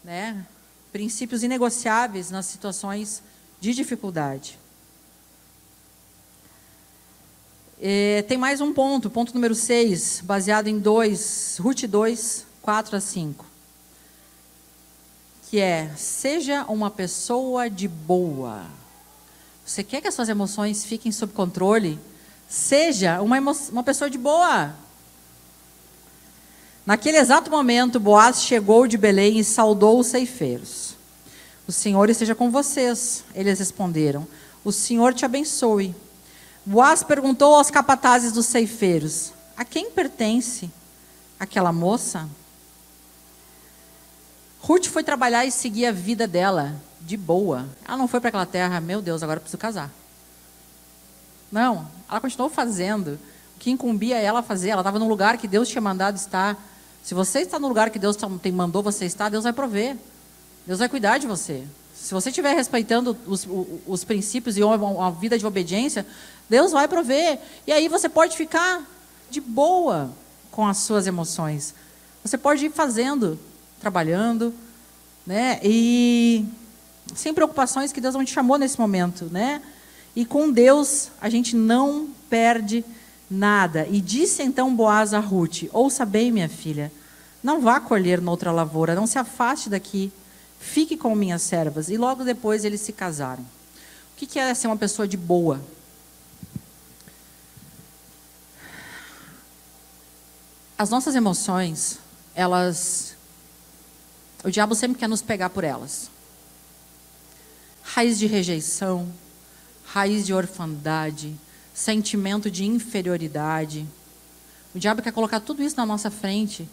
né, 0.08 0.46
princípios 0.90 1.44
inegociáveis 1.44 2.32
nas 2.32 2.46
situações 2.46 3.22
de 3.60 3.74
dificuldade. 3.74 4.58
É, 7.80 8.24
tem 8.24 8.40
mais 8.40 8.60
um 8.60 8.74
ponto, 8.74 9.08
ponto 9.08 9.36
número 9.36 9.54
6, 9.54 10.22
baseado 10.24 10.68
em 10.68 10.80
2, 10.80 11.58
Ruth 11.60 11.84
2, 11.84 12.46
4 12.60 12.96
a 12.96 13.00
5. 13.00 13.46
Que 15.50 15.60
é, 15.60 15.92
seja 15.96 16.66
uma 16.68 16.90
pessoa 16.90 17.70
de 17.70 17.88
boa. 17.88 18.66
Você 19.64 19.84
quer 19.84 20.02
que 20.02 20.08
as 20.08 20.16
suas 20.16 20.28
emoções 20.28 20.86
fiquem 20.86 21.12
sob 21.12 21.34
controle? 21.34 22.00
Seja 22.50 23.22
uma, 23.22 23.38
uma 23.72 23.84
pessoa 23.84 24.10
de 24.10 24.18
boa. 24.18 24.74
Naquele 26.84 27.18
exato 27.18 27.52
momento, 27.52 28.00
Boaz 28.00 28.42
chegou 28.42 28.88
de 28.88 28.98
Belém 28.98 29.38
e 29.38 29.44
saudou 29.44 30.00
os 30.00 30.08
ceifeiros. 30.08 30.96
O 31.68 31.72
Senhor 31.72 32.10
esteja 32.10 32.34
com 32.34 32.50
vocês. 32.50 33.24
Eles 33.36 33.60
responderam: 33.60 34.26
O 34.64 34.72
Senhor 34.72 35.14
te 35.14 35.26
abençoe. 35.26 35.94
Boaz 36.68 37.02
perguntou 37.02 37.56
aos 37.56 37.72
capatazes 37.72 38.34
dos 38.34 38.46
ceifeiros: 38.46 39.32
A 39.56 39.64
quem 39.64 39.90
pertence 39.90 40.70
aquela 41.40 41.72
moça? 41.72 42.28
Ruth 44.60 44.88
foi 44.88 45.02
trabalhar 45.02 45.46
e 45.46 45.52
seguir 45.52 45.86
a 45.86 45.94
vida 45.94 46.28
dela 46.28 46.76
de 47.00 47.16
boa. 47.16 47.70
Ela 47.88 47.96
não 47.96 48.06
foi 48.06 48.20
para 48.20 48.28
aquela 48.28 48.46
terra, 48.46 48.82
meu 48.82 49.02
Deus, 49.02 49.24
agora 49.24 49.40
preciso 49.40 49.58
casar. 49.58 49.90
Não, 51.50 51.88
ela 52.10 52.20
continuou 52.20 52.50
fazendo 52.50 53.18
o 53.56 53.60
que 53.60 53.72
incumbia 53.72 54.18
ela 54.18 54.44
fazer. 54.44 54.68
Ela 54.68 54.82
estava 54.82 55.00
no 55.00 55.08
lugar 55.08 55.38
que 55.38 55.48
Deus 55.48 55.70
tinha 55.70 55.82
mandado 55.82 56.18
estar. 56.18 56.62
Se 57.02 57.14
você 57.14 57.40
está 57.40 57.58
no 57.58 57.70
lugar 57.70 57.92
que 57.92 57.98
Deus 57.98 58.18
tem, 58.42 58.52
mandou 58.52 58.84
você 58.84 59.06
estar, 59.06 59.30
Deus 59.30 59.46
vai 59.46 59.54
prover. 59.54 59.96
Deus 60.66 60.80
vai 60.80 60.90
cuidar 60.90 61.18
de 61.18 61.28
você. 61.28 61.66
Se 61.96 62.14
você 62.14 62.30
estiver 62.30 62.54
respeitando 62.54 63.18
os, 63.26 63.46
os, 63.46 63.68
os 63.88 64.04
princípios 64.04 64.58
e 64.58 64.64
uma 64.64 65.12
vida 65.12 65.38
de 65.38 65.46
obediência, 65.46 66.06
Deus 66.50 66.72
vai 66.72 66.88
prover. 66.88 67.40
E 67.66 67.72
aí 67.72 67.88
você 67.88 68.08
pode 68.08 68.36
ficar 68.38 68.84
de 69.30 69.42
boa 69.42 70.10
com 70.52 70.68
as 70.68 70.78
suas 70.78 71.08
emoções. 71.08 71.74
Você 72.24 72.38
pode 72.38 72.66
ir 72.66 72.72
fazendo, 72.72 73.40
trabalhando, 73.80 74.54
né? 75.26 75.60
E 75.64 76.46
sem 77.16 77.34
preocupações 77.34 77.92
que 77.92 78.02
Deus 78.02 78.16
não 78.16 78.26
te 78.26 78.34
chamou 78.34 78.58
nesse 78.58 78.80
momento, 78.80 79.26
né? 79.26 79.62
E 80.16 80.26
com 80.26 80.52
Deus 80.52 81.10
a 81.22 81.30
gente 81.30 81.56
não 81.56 82.10
perde 82.30 82.84
nada. 83.30 83.86
E 83.90 84.02
disse 84.02 84.42
então 84.42 84.76
Boaz 84.76 85.14
a 85.14 85.20
Ruth: 85.20 85.64
Ouça 85.72 86.06
bem, 86.06 86.32
minha 86.32 86.50
filha, 86.50 86.92
não 87.44 87.62
vá 87.62 87.80
colher 87.80 88.22
noutra 88.22 88.52
lavoura, 88.52 88.96
não 88.96 89.06
se 89.06 89.20
afaste 89.20 89.70
daqui, 89.70 90.12
fique 90.60 90.98
com 90.98 91.14
minhas 91.14 91.42
servas. 91.42 91.90
E 91.90 91.98
logo 91.98 92.24
depois 92.24 92.66
eles 92.66 92.82
se 92.82 92.92
casaram. 92.92 93.44
O 93.44 94.26
que 94.26 94.40
é 94.40 94.54
ser 94.54 94.68
uma 94.68 94.78
pessoa 94.78 95.08
de 95.08 95.16
boa? 95.16 95.62
As 100.78 100.92
nossas 100.92 101.16
emoções, 101.16 101.98
elas. 102.36 103.16
O 104.44 104.52
diabo 104.52 104.76
sempre 104.76 105.00
quer 105.00 105.10
nos 105.10 105.24
pegar 105.24 105.50
por 105.50 105.64
elas. 105.64 106.12
Raiz 107.82 108.20
de 108.20 108.28
rejeição, 108.28 109.12
raiz 109.86 110.24
de 110.24 110.36
orfandade, 110.36 111.36
sentimento 111.74 112.52
de 112.52 112.64
inferioridade. 112.64 113.88
O 114.76 114.78
diabo 114.78 115.02
quer 115.02 115.12
colocar 115.12 115.40
tudo 115.40 115.64
isso 115.64 115.76
na 115.76 115.86
nossa 115.86 116.12
frente 116.12 116.70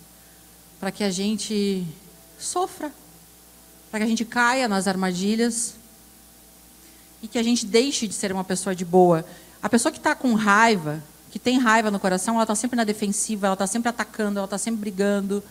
para 0.78 0.92
que 0.92 1.02
a 1.02 1.10
gente 1.10 1.86
sofra, 2.38 2.92
para 3.90 4.00
que 4.00 4.04
a 4.04 4.08
gente 4.08 4.26
caia 4.26 4.68
nas 4.68 4.86
armadilhas 4.86 5.76
e 7.22 7.28
que 7.28 7.38
a 7.38 7.42
gente 7.42 7.64
deixe 7.64 8.06
de 8.06 8.12
ser 8.12 8.30
uma 8.32 8.44
pessoa 8.44 8.74
de 8.74 8.84
boa. 8.84 9.24
A 9.62 9.68
pessoa 9.70 9.90
que 9.90 9.96
está 9.96 10.14
com 10.14 10.34
raiva, 10.34 11.02
que 11.34 11.38
tem 11.40 11.58
raiva 11.58 11.90
no 11.90 11.98
coração, 11.98 12.34
ela 12.34 12.44
está 12.44 12.54
sempre 12.54 12.76
na 12.76 12.84
defensiva, 12.84 13.48
ela 13.48 13.54
está 13.54 13.66
sempre 13.66 13.88
atacando, 13.88 14.38
ela 14.38 14.44
está 14.44 14.56
sempre 14.56 14.82
brigando. 14.82 15.42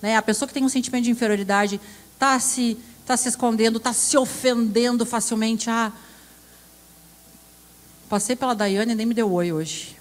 Né? 0.00 0.16
A 0.16 0.22
pessoa 0.22 0.46
que 0.46 0.54
tem 0.54 0.64
um 0.64 0.68
sentimento 0.68 1.02
de 1.02 1.10
inferioridade 1.10 1.80
está 2.14 2.38
se, 2.38 2.78
tá 3.04 3.16
se 3.16 3.28
escondendo, 3.28 3.78
está 3.78 3.92
se 3.92 4.16
ofendendo 4.16 5.04
facilmente. 5.04 5.68
Ah, 5.68 5.90
Passei 8.08 8.36
pela 8.36 8.54
Daiane 8.54 8.92
e 8.92 8.94
nem 8.94 9.04
me 9.04 9.14
deu 9.14 9.32
oi 9.32 9.52
hoje. 9.52 9.96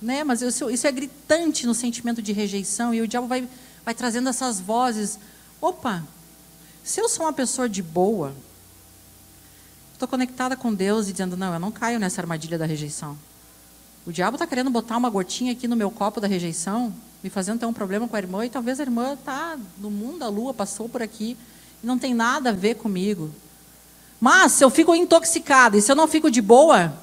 Né? 0.00 0.24
Mas 0.24 0.40
isso, 0.40 0.70
isso 0.70 0.86
é 0.86 0.90
gritante 0.90 1.66
no 1.66 1.74
sentimento 1.74 2.22
de 2.22 2.32
rejeição 2.32 2.94
e 2.94 3.02
o 3.02 3.06
diabo 3.06 3.26
vai, 3.26 3.46
vai 3.84 3.92
trazendo 3.92 4.30
essas 4.30 4.60
vozes. 4.60 5.18
Opa, 5.60 6.02
se 6.82 7.02
eu 7.02 7.08
sou 7.10 7.26
uma 7.26 7.34
pessoa 7.34 7.68
de 7.68 7.82
boa, 7.82 8.34
estou 9.98 10.06
conectada 10.08 10.56
com 10.56 10.72
Deus 10.72 11.08
e 11.08 11.12
dizendo, 11.12 11.36
não, 11.36 11.52
eu 11.52 11.58
não 11.58 11.72
caio 11.72 11.98
nessa 11.98 12.20
armadilha 12.20 12.56
da 12.56 12.64
rejeição. 12.64 13.18
O 14.06 14.12
diabo 14.12 14.36
está 14.36 14.46
querendo 14.46 14.70
botar 14.70 14.96
uma 14.96 15.10
gotinha 15.10 15.52
aqui 15.52 15.66
no 15.66 15.74
meu 15.74 15.90
copo 15.90 16.20
da 16.20 16.28
rejeição, 16.28 16.94
me 17.22 17.28
fazendo 17.28 17.58
ter 17.58 17.66
um 17.66 17.72
problema 17.72 18.06
com 18.06 18.14
a 18.14 18.18
irmã, 18.18 18.46
e 18.46 18.48
talvez 18.48 18.78
a 18.78 18.84
irmã 18.84 19.14
está 19.14 19.58
no 19.76 19.90
mundo 19.90 20.20
da 20.20 20.28
lua, 20.28 20.54
passou 20.54 20.88
por 20.88 21.02
aqui, 21.02 21.36
e 21.82 21.86
não 21.86 21.98
tem 21.98 22.14
nada 22.14 22.50
a 22.50 22.52
ver 22.52 22.76
comigo. 22.76 23.34
Mas 24.20 24.52
se 24.52 24.64
eu 24.64 24.70
fico 24.70 24.94
intoxicada 24.94 25.76
e 25.76 25.82
se 25.82 25.90
eu 25.90 25.96
não 25.96 26.06
fico 26.06 26.30
de 26.30 26.40
boa, 26.40 26.96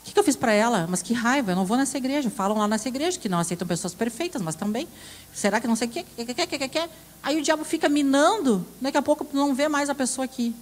o 0.00 0.04
que, 0.04 0.12
que 0.12 0.18
eu 0.18 0.24
fiz 0.24 0.36
para 0.36 0.52
ela? 0.52 0.86
Mas 0.88 1.00
que 1.00 1.14
raiva, 1.14 1.52
eu 1.52 1.56
não 1.56 1.64
vou 1.64 1.78
nessa 1.78 1.96
igreja. 1.96 2.28
Falam 2.28 2.58
lá 2.58 2.68
nessa 2.68 2.88
igreja 2.88 3.18
que 3.18 3.28
não 3.28 3.38
aceitam 3.38 3.66
pessoas 3.66 3.94
perfeitas, 3.94 4.42
mas 4.42 4.54
também. 4.54 4.86
Será 5.32 5.60
que 5.60 5.66
não 5.66 5.74
sei 5.76 5.88
o 5.88 5.90
que, 5.90 6.04
Aí 7.22 7.38
o 7.38 7.42
diabo 7.42 7.64
fica 7.64 7.88
minando, 7.88 8.66
daqui 8.82 8.98
a 8.98 9.02
pouco 9.02 9.26
não 9.32 9.54
vê 9.54 9.66
mais 9.66 9.88
a 9.88 9.94
pessoa 9.94 10.26
aqui. 10.26 10.54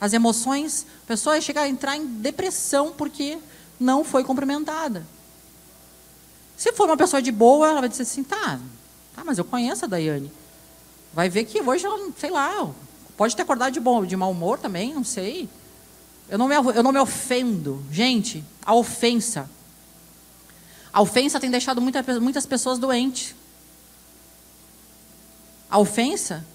As 0.00 0.12
emoções, 0.12 0.86
a 1.04 1.06
pessoa 1.06 1.40
chega 1.40 1.60
a 1.60 1.68
entrar 1.68 1.96
em 1.96 2.06
depressão 2.06 2.92
porque 2.92 3.38
não 3.78 4.02
foi 4.02 4.24
cumprimentada. 4.24 5.06
Se 6.56 6.72
for 6.72 6.88
uma 6.88 6.96
pessoa 6.96 7.20
de 7.20 7.30
boa, 7.30 7.68
ela 7.68 7.80
vai 7.80 7.88
dizer 7.88 8.02
assim, 8.02 8.22
tá, 8.22 8.58
tá 9.14 9.24
mas 9.24 9.38
eu 9.38 9.44
conheço 9.44 9.84
a 9.84 9.88
Daiane. 9.88 10.32
Vai 11.12 11.28
ver 11.28 11.44
que 11.44 11.60
hoje 11.60 11.84
ela, 11.84 12.10
sei 12.18 12.30
lá, 12.30 12.70
Pode 13.20 13.36
ter 13.36 13.42
acordado 13.42 13.74
de, 13.74 13.80
bom, 13.80 14.02
de 14.06 14.16
mau 14.16 14.30
humor 14.30 14.58
também, 14.58 14.94
não 14.94 15.04
sei. 15.04 15.46
Eu 16.26 16.38
não, 16.38 16.48
me, 16.48 16.54
eu 16.54 16.82
não 16.82 16.90
me 16.90 16.98
ofendo. 16.98 17.84
Gente, 17.90 18.42
a 18.64 18.74
ofensa. 18.74 19.46
A 20.90 21.02
ofensa 21.02 21.38
tem 21.38 21.50
deixado 21.50 21.82
muita, 21.82 22.02
muitas 22.18 22.46
pessoas 22.46 22.78
doentes. 22.78 23.34
A 25.70 25.78
ofensa 25.78 26.46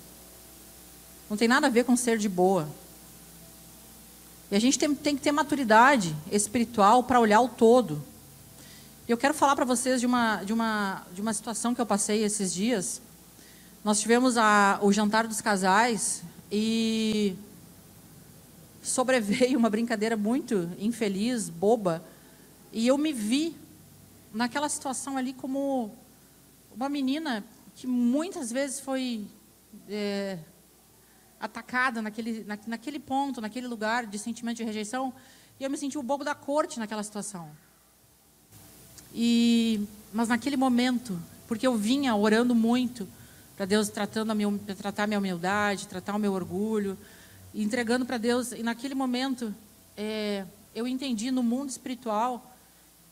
não 1.29 1.37
tem 1.37 1.47
nada 1.47 1.67
a 1.67 1.69
ver 1.69 1.83
com 1.83 1.95
ser 1.95 2.17
de 2.17 2.27
boa. 2.27 2.67
E 4.51 4.55
a 4.55 4.59
gente 4.59 4.77
tem, 4.77 4.93
tem 4.93 5.15
que 5.15 5.21
ter 5.21 5.31
maturidade 5.31 6.15
espiritual 6.31 7.03
para 7.03 7.19
olhar 7.19 7.41
o 7.41 7.47
todo. 7.47 8.01
Eu 9.07 9.17
quero 9.17 9.33
falar 9.33 9.55
para 9.55 9.65
vocês 9.65 9.99
de 9.99 10.05
uma, 10.05 10.43
de, 10.43 10.53
uma, 10.53 11.03
de 11.13 11.21
uma 11.21 11.33
situação 11.33 11.73
que 11.73 11.81
eu 11.81 11.85
passei 11.85 12.23
esses 12.23 12.53
dias. 12.53 13.01
Nós 13.83 13.99
tivemos 13.99 14.37
a, 14.37 14.79
o 14.81 14.91
jantar 14.91 15.27
dos 15.27 15.41
casais 15.41 16.23
e 16.51 17.35
sobreveio 18.81 19.57
uma 19.57 19.69
brincadeira 19.69 20.15
muito 20.15 20.69
infeliz, 20.79 21.49
boba, 21.49 22.03
e 22.71 22.87
eu 22.87 22.97
me 22.97 23.11
vi 23.11 23.55
naquela 24.33 24.69
situação 24.69 25.17
ali 25.17 25.33
como 25.33 25.91
uma 26.75 26.89
menina 26.89 27.43
que 27.75 27.87
muitas 27.87 28.51
vezes 28.51 28.79
foi 28.79 29.25
é, 29.89 30.37
atacada 31.45 32.01
naquele, 32.01 32.43
na, 32.43 32.57
naquele 32.67 32.99
ponto, 32.99 33.41
naquele 33.41 33.67
lugar 33.67 34.05
de 34.05 34.19
sentimento 34.19 34.57
de 34.57 34.63
rejeição, 34.63 35.13
e 35.59 35.63
eu 35.63 35.69
me 35.69 35.77
senti 35.77 35.97
o 35.97 36.03
bobo 36.03 36.23
da 36.23 36.35
corte 36.35 36.79
naquela 36.79 37.03
situação. 37.03 37.49
E, 39.13 39.87
mas 40.13 40.27
naquele 40.27 40.57
momento, 40.57 41.17
porque 41.47 41.65
eu 41.65 41.75
vinha 41.77 42.15
orando 42.15 42.53
muito 42.53 43.07
para 43.55 43.65
Deus 43.65 43.87
tratando 43.87 44.31
a 44.31 44.35
minha, 44.35 44.51
tratar 44.77 45.03
a 45.03 45.07
minha 45.07 45.19
humildade, 45.19 45.87
tratar 45.87 46.15
o 46.15 46.19
meu 46.19 46.33
orgulho, 46.33 46.97
entregando 47.53 48.05
para 48.05 48.17
Deus. 48.17 48.51
E 48.51 48.61
naquele 48.61 48.93
momento, 48.93 49.55
é, 49.95 50.45
eu 50.73 50.85
entendi 50.85 51.31
no 51.31 51.41
mundo 51.41 51.69
espiritual 51.69 52.53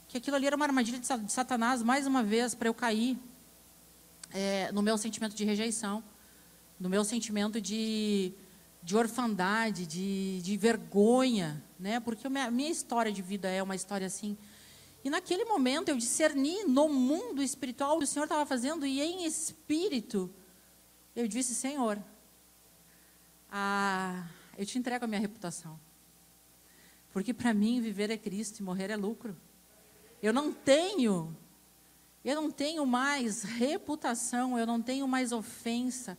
que 0.10 0.18
aquilo 0.18 0.36
ali 0.36 0.46
era 0.46 0.56
uma 0.56 0.66
armadilha 0.66 1.00
de 1.00 1.32
Satanás, 1.32 1.82
mais 1.82 2.06
uma 2.06 2.22
vez, 2.22 2.54
para 2.54 2.68
eu 2.68 2.74
cair 2.74 3.18
é, 4.34 4.72
no 4.72 4.82
meu 4.82 4.98
sentimento 4.98 5.34
de 5.34 5.46
rejeição, 5.46 6.04
no 6.80 6.90
meu 6.90 7.04
sentimento 7.04 7.62
de, 7.62 8.34
de 8.82 8.96
orfandade, 8.96 9.86
de, 9.86 10.42
de 10.42 10.58
vergonha, 10.58 11.64
né? 11.80 12.00
porque 12.00 12.28
a 12.28 12.30
minha, 12.30 12.52
minha 12.52 12.70
história 12.70 13.12
de 13.12 13.22
vida 13.22 13.50
é 13.50 13.62
uma 13.62 13.76
história 13.76 14.08
assim. 14.08 14.38
E 15.04 15.10
naquele 15.10 15.46
momento 15.46 15.90
eu 15.90 15.98
discerni 15.98 16.64
no 16.64 16.88
mundo 16.88 17.42
espiritual 17.44 17.96
o 17.96 17.98
que 18.00 18.06
o 18.06 18.08
Senhor 18.08 18.26
estava 18.26 18.46
fazendo, 18.46 18.86
e 18.86 19.02
em 19.02 19.26
espírito, 19.26 20.34
eu 21.16 21.28
disse: 21.28 21.54
Senhor, 21.54 22.02
ah, 23.52 24.26
eu 24.58 24.66
te 24.66 24.80
entrego 24.80 25.04
a 25.04 25.08
minha 25.08 25.20
reputação. 25.20 25.80
Porque 27.12 27.34
para 27.34 27.54
mim 27.54 27.82
viver 27.82 28.10
é 28.10 28.18
Cristo 28.18 28.60
e 28.60 28.64
morrer 28.64 28.90
é 28.90 28.96
lucro. 28.96 29.38
Eu 30.22 30.34
não 30.34 30.52
tenho, 30.52 31.36
eu 32.24 32.36
não 32.36 32.50
tenho 32.50 32.86
mais 32.86 33.44
reputação, 33.44 34.58
eu 34.58 34.66
não 34.66 34.82
tenho 34.82 35.08
mais 35.08 35.32
ofensa. 35.32 36.18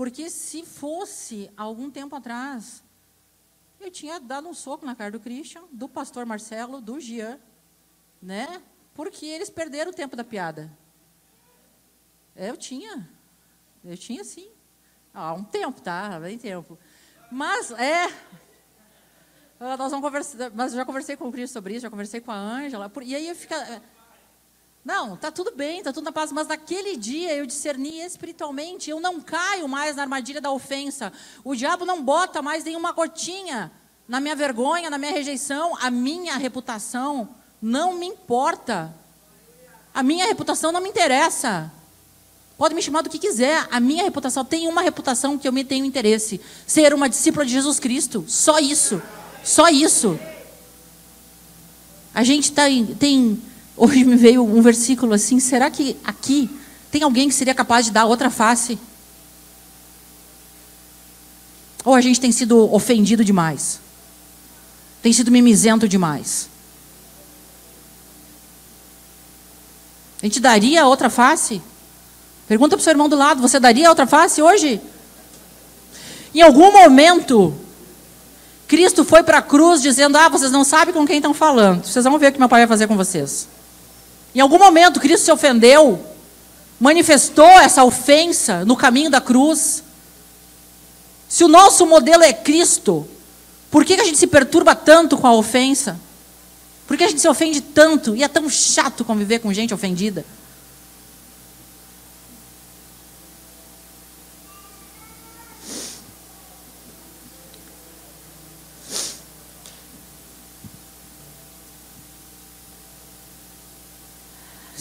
Porque 0.00 0.30
se 0.30 0.64
fosse 0.64 1.50
algum 1.54 1.90
tempo 1.90 2.16
atrás, 2.16 2.82
eu 3.78 3.90
tinha 3.90 4.18
dado 4.18 4.48
um 4.48 4.54
soco 4.54 4.86
na 4.86 4.94
cara 4.94 5.10
do 5.10 5.20
Christian, 5.20 5.64
do 5.70 5.90
pastor 5.90 6.24
Marcelo, 6.24 6.80
do 6.80 6.98
Jean, 6.98 7.38
né? 8.22 8.62
Porque 8.94 9.26
eles 9.26 9.50
perderam 9.50 9.90
o 9.90 9.94
tempo 9.94 10.16
da 10.16 10.24
piada. 10.24 10.74
Eu 12.34 12.56
tinha. 12.56 13.10
Eu 13.84 13.94
tinha 13.94 14.24
sim. 14.24 14.50
Há 15.12 15.34
um 15.34 15.44
tempo, 15.44 15.82
tá? 15.82 16.16
Há 16.16 16.20
bem 16.20 16.38
tempo. 16.38 16.78
Mas, 17.30 17.70
é. 17.72 18.06
Ah, 19.60 19.76
nós 19.76 19.90
vamos 19.90 20.00
conversar. 20.00 20.50
Mas 20.54 20.72
eu 20.72 20.78
já 20.78 20.86
conversei 20.86 21.14
com 21.14 21.28
o 21.28 21.30
Cris 21.30 21.50
sobre 21.50 21.74
isso, 21.74 21.82
já 21.82 21.90
conversei 21.90 22.22
com 22.22 22.30
a 22.30 22.38
Ângela. 22.38 22.90
E 23.02 23.14
aí 23.14 23.34
fica. 23.34 23.82
Não, 24.84 25.16
tá 25.16 25.30
tudo 25.30 25.52
bem, 25.54 25.82
tá 25.82 25.92
tudo 25.92 26.04
na 26.04 26.12
paz, 26.12 26.32
mas 26.32 26.46
naquele 26.46 26.96
dia 26.96 27.34
eu 27.34 27.44
discerni 27.44 28.00
espiritualmente, 28.00 28.88
eu 28.88 28.98
não 28.98 29.20
caio 29.20 29.68
mais 29.68 29.96
na 29.96 30.02
armadilha 30.02 30.40
da 30.40 30.50
ofensa. 30.50 31.12
O 31.44 31.54
diabo 31.54 31.84
não 31.84 32.02
bota 32.02 32.40
mais 32.40 32.64
nenhuma 32.64 32.92
gotinha 32.92 33.70
na 34.08 34.20
minha 34.20 34.34
vergonha, 34.34 34.90
na 34.90 34.98
minha 34.98 35.12
rejeição, 35.12 35.76
a 35.80 35.90
minha 35.90 36.36
reputação 36.36 37.28
não 37.60 37.92
me 37.92 38.06
importa. 38.06 38.92
A 39.94 40.02
minha 40.02 40.26
reputação 40.26 40.72
não 40.72 40.80
me 40.80 40.88
interessa. 40.88 41.70
Pode 42.56 42.74
me 42.74 42.82
chamar 42.82 43.02
do 43.02 43.10
que 43.10 43.18
quiser. 43.18 43.66
A 43.70 43.80
minha 43.80 44.02
reputação 44.02 44.44
tem 44.44 44.66
uma 44.66 44.82
reputação 44.82 45.38
que 45.38 45.46
eu 45.46 45.52
me 45.52 45.64
tenho 45.64 45.84
interesse: 45.84 46.40
ser 46.66 46.92
uma 46.92 47.08
discípula 47.08 47.44
de 47.44 47.52
Jesus 47.52 47.78
Cristo. 47.78 48.24
Só 48.28 48.58
isso. 48.58 49.00
Só 49.44 49.68
isso. 49.68 50.18
A 52.14 52.24
gente 52.24 52.52
tá 52.52 52.68
em, 52.68 52.86
tem. 52.86 53.42
Hoje 53.82 54.04
me 54.04 54.14
veio 54.14 54.44
um 54.44 54.60
versículo 54.60 55.14
assim: 55.14 55.40
será 55.40 55.70
que 55.70 55.96
aqui 56.04 56.50
tem 56.90 57.02
alguém 57.02 57.30
que 57.30 57.34
seria 57.34 57.54
capaz 57.54 57.86
de 57.86 57.90
dar 57.90 58.04
outra 58.04 58.28
face? 58.28 58.78
Ou 61.82 61.94
a 61.94 62.00
gente 62.02 62.20
tem 62.20 62.30
sido 62.30 62.70
ofendido 62.74 63.24
demais? 63.24 63.80
Tem 65.00 65.14
sido 65.14 65.30
mimizento 65.30 65.88
demais? 65.88 66.50
A 70.22 70.26
gente 70.26 70.40
daria 70.40 70.84
outra 70.84 71.08
face? 71.08 71.62
Pergunta 72.46 72.76
para 72.76 72.82
o 72.82 72.84
seu 72.84 72.90
irmão 72.90 73.08
do 73.08 73.16
lado: 73.16 73.40
você 73.40 73.58
daria 73.58 73.88
outra 73.88 74.06
face 74.06 74.42
hoje? 74.42 74.78
Em 76.34 76.42
algum 76.42 76.70
momento, 76.70 77.54
Cristo 78.68 79.06
foi 79.06 79.22
para 79.22 79.38
a 79.38 79.42
cruz 79.42 79.80
dizendo: 79.80 80.18
Ah, 80.18 80.28
vocês 80.28 80.52
não 80.52 80.64
sabem 80.64 80.92
com 80.92 81.06
quem 81.06 81.16
estão 81.16 81.32
falando. 81.32 81.86
Vocês 81.86 82.04
vão 82.04 82.18
ver 82.18 82.28
o 82.28 82.32
que 82.32 82.38
meu 82.38 82.46
pai 82.46 82.60
vai 82.60 82.68
fazer 82.68 82.86
com 82.86 82.94
vocês. 82.94 83.48
Em 84.34 84.40
algum 84.40 84.58
momento, 84.58 85.00
Cristo 85.00 85.24
se 85.24 85.32
ofendeu, 85.32 86.04
manifestou 86.78 87.48
essa 87.48 87.84
ofensa 87.84 88.64
no 88.64 88.76
caminho 88.76 89.10
da 89.10 89.20
cruz. 89.20 89.82
Se 91.28 91.44
o 91.44 91.48
nosso 91.48 91.86
modelo 91.86 92.22
é 92.22 92.32
Cristo, 92.32 93.06
por 93.70 93.84
que 93.84 93.94
a 93.94 94.04
gente 94.04 94.18
se 94.18 94.26
perturba 94.26 94.74
tanto 94.74 95.16
com 95.18 95.26
a 95.26 95.34
ofensa? 95.34 95.98
Por 96.86 96.96
que 96.96 97.04
a 97.04 97.08
gente 97.08 97.20
se 97.20 97.28
ofende 97.28 97.60
tanto 97.60 98.16
e 98.16 98.22
é 98.22 98.28
tão 98.28 98.48
chato 98.48 99.04
conviver 99.04 99.38
com 99.38 99.52
gente 99.52 99.72
ofendida? 99.72 100.24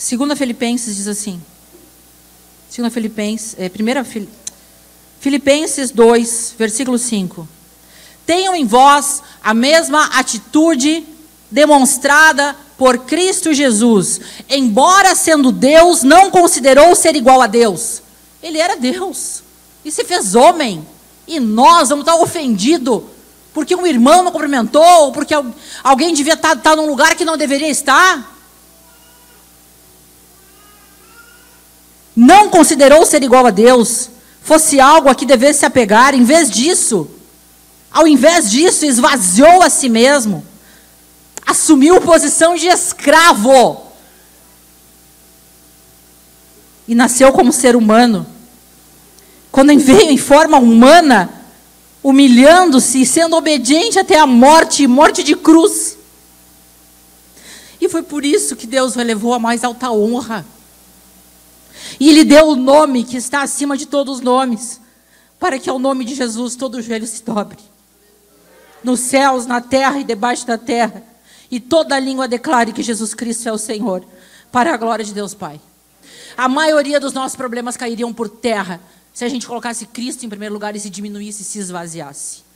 Segunda 0.09 0.35
Filipenses 0.35 0.95
diz 0.95 1.07
assim. 1.07 1.39
Segunda 2.67 2.89
Filipenses, 2.89 3.55
é, 3.59 3.69
primeira 3.69 4.03
Filipenses 5.19 5.91
2, 5.91 6.55
versículo 6.57 6.97
5. 6.97 7.47
Tenham 8.25 8.55
em 8.55 8.65
vós 8.65 9.21
a 9.43 9.53
mesma 9.53 10.05
atitude 10.17 11.05
demonstrada 11.51 12.55
por 12.75 13.05
Cristo 13.05 13.53
Jesus. 13.53 14.19
Embora 14.49 15.13
sendo 15.13 15.51
Deus, 15.51 16.01
não 16.01 16.31
considerou 16.31 16.95
ser 16.95 17.15
igual 17.15 17.39
a 17.39 17.45
Deus. 17.45 18.01
Ele 18.41 18.57
era 18.57 18.77
Deus 18.77 19.43
e 19.85 19.91
se 19.91 20.03
fez 20.03 20.33
homem. 20.33 20.83
E 21.27 21.39
nós 21.39 21.89
vamos 21.89 22.01
estar 22.01 22.15
ofendidos 22.15 23.03
porque 23.53 23.75
um 23.75 23.85
irmão 23.85 24.23
não 24.23 24.31
cumprimentou, 24.31 25.11
porque 25.11 25.35
alguém 25.83 26.15
devia 26.15 26.33
estar, 26.33 26.57
estar 26.57 26.75
num 26.75 26.87
lugar 26.87 27.13
que 27.13 27.23
não 27.23 27.37
deveria 27.37 27.69
estar. 27.69 28.38
Não 32.19 32.49
considerou 32.49 33.05
ser 33.05 33.23
igual 33.23 33.47
a 33.47 33.49
Deus, 33.49 34.09
fosse 34.41 34.77
algo 34.77 35.07
a 35.07 35.15
que 35.15 35.25
devesse 35.25 35.59
se 35.59 35.65
apegar, 35.65 36.13
em 36.13 36.25
vez 36.25 36.51
disso, 36.51 37.09
ao 37.89 38.05
invés 38.05 38.51
disso, 38.51 38.85
esvaziou 38.85 39.63
a 39.63 39.69
si 39.69 39.87
mesmo, 39.87 40.45
assumiu 41.45 42.01
posição 42.01 42.55
de 42.55 42.67
escravo 42.67 43.87
e 46.85 46.93
nasceu 46.93 47.31
como 47.31 47.53
ser 47.53 47.77
humano. 47.77 48.27
Quando 49.49 49.79
veio 49.79 50.11
em 50.11 50.17
forma 50.17 50.57
humana, 50.57 51.29
humilhando-se 52.03 53.01
e 53.01 53.05
sendo 53.05 53.37
obediente 53.37 53.97
até 53.97 54.19
a 54.19 54.27
morte, 54.27 54.85
morte 54.87 55.23
de 55.23 55.37
cruz. 55.37 55.97
E 57.79 57.87
foi 57.87 58.03
por 58.03 58.25
isso 58.25 58.57
que 58.57 58.67
Deus 58.67 58.97
o 58.97 58.99
elevou 58.99 59.33
a 59.33 59.39
mais 59.39 59.63
alta 59.63 59.89
honra. 59.89 60.45
E 61.99 62.11
lhe 62.11 62.23
deu 62.23 62.49
o 62.49 62.55
nome 62.55 63.03
que 63.03 63.17
está 63.17 63.41
acima 63.41 63.77
de 63.77 63.85
todos 63.85 64.17
os 64.17 64.21
nomes, 64.21 64.81
para 65.39 65.59
que 65.59 65.69
ao 65.69 65.79
nome 65.79 66.05
de 66.05 66.15
Jesus 66.15 66.55
todo 66.55 66.75
o 66.75 66.81
joelho 66.81 67.07
se 67.07 67.23
dobre. 67.23 67.57
Nos 68.83 68.99
céus, 68.99 69.45
na 69.45 69.61
terra 69.61 69.99
e 69.99 70.03
debaixo 70.03 70.45
da 70.45 70.57
terra. 70.57 71.03
E 71.51 71.59
toda 71.59 71.99
língua 71.99 72.27
declare 72.27 72.71
que 72.73 72.83
Jesus 72.83 73.13
Cristo 73.13 73.49
é 73.49 73.51
o 73.51 73.57
Senhor, 73.57 74.05
para 74.51 74.73
a 74.73 74.77
glória 74.77 75.03
de 75.03 75.13
Deus 75.13 75.33
Pai. 75.33 75.59
A 76.37 76.47
maioria 76.47 76.99
dos 76.99 77.13
nossos 77.13 77.35
problemas 77.35 77.75
cairiam 77.75 78.13
por 78.13 78.29
terra 78.29 78.79
se 79.13 79.25
a 79.25 79.29
gente 79.29 79.47
colocasse 79.47 79.85
Cristo 79.85 80.25
em 80.25 80.29
primeiro 80.29 80.53
lugar 80.53 80.75
e 80.75 80.79
se 80.79 80.89
diminuísse 80.89 81.41
e 81.41 81.45
se 81.45 81.59
esvaziasse. 81.59 82.48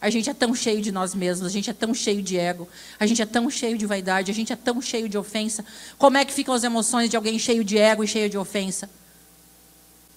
A 0.00 0.10
gente 0.10 0.30
é 0.30 0.34
tão 0.34 0.54
cheio 0.54 0.80
de 0.80 0.92
nós 0.92 1.12
mesmos, 1.14 1.46
a 1.46 1.50
gente 1.50 1.68
é 1.68 1.72
tão 1.72 1.92
cheio 1.92 2.22
de 2.22 2.36
ego, 2.36 2.68
a 3.00 3.06
gente 3.06 3.20
é 3.20 3.26
tão 3.26 3.50
cheio 3.50 3.76
de 3.76 3.84
vaidade, 3.84 4.30
a 4.30 4.34
gente 4.34 4.52
é 4.52 4.56
tão 4.56 4.80
cheio 4.80 5.08
de 5.08 5.18
ofensa. 5.18 5.64
Como 5.96 6.16
é 6.16 6.24
que 6.24 6.32
ficam 6.32 6.54
as 6.54 6.62
emoções 6.62 7.10
de 7.10 7.16
alguém 7.16 7.36
cheio 7.38 7.64
de 7.64 7.76
ego 7.76 8.04
e 8.04 8.08
cheio 8.08 8.30
de 8.30 8.38
ofensa? 8.38 8.88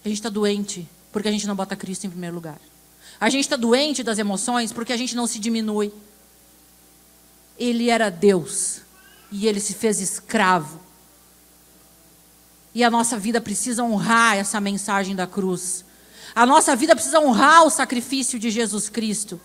A 0.05 0.07
gente 0.07 0.17
está 0.17 0.29
doente 0.29 0.87
porque 1.11 1.27
a 1.27 1.31
gente 1.31 1.47
não 1.47 1.55
bota 1.55 1.75
Cristo 1.75 2.05
em 2.05 2.09
primeiro 2.09 2.35
lugar. 2.35 2.59
A 3.19 3.29
gente 3.29 3.43
está 3.43 3.55
doente 3.55 4.03
das 4.03 4.19
emoções 4.19 4.71
porque 4.71 4.93
a 4.93 4.97
gente 4.97 5.15
não 5.15 5.25
se 5.25 5.39
diminui. 5.39 5.91
ele 7.57 7.89
era 7.89 8.09
Deus 8.09 8.81
e 9.31 9.47
ele 9.47 9.59
se 9.59 9.73
fez 9.73 9.99
escravo. 9.99 10.79
E 12.73 12.83
a 12.83 12.89
nossa 12.89 13.17
vida 13.17 13.41
precisa 13.41 13.83
honrar 13.83 14.37
essa 14.37 14.61
mensagem 14.61 15.15
da 15.15 15.25
cruz. 15.25 15.83
A 16.33 16.45
nossa 16.45 16.75
vida 16.75 16.95
precisa 16.95 17.19
honrar 17.19 17.65
o 17.65 17.69
sacrifício 17.69 18.39
de 18.39 18.49
Jesus 18.49 18.89
Cristo. 18.89 19.41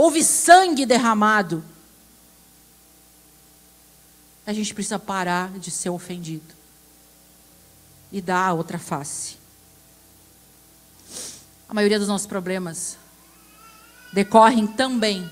Houve 0.00 0.22
sangue 0.22 0.86
derramado. 0.86 1.64
A 4.46 4.52
gente 4.52 4.72
precisa 4.72 4.96
parar 4.96 5.50
de 5.58 5.72
ser 5.72 5.90
ofendido 5.90 6.54
e 8.12 8.20
dar 8.20 8.46
a 8.46 8.52
outra 8.52 8.78
face. 8.78 9.38
A 11.68 11.74
maioria 11.74 11.98
dos 11.98 12.06
nossos 12.06 12.28
problemas 12.28 12.96
decorrem 14.12 14.68
também 14.68 15.28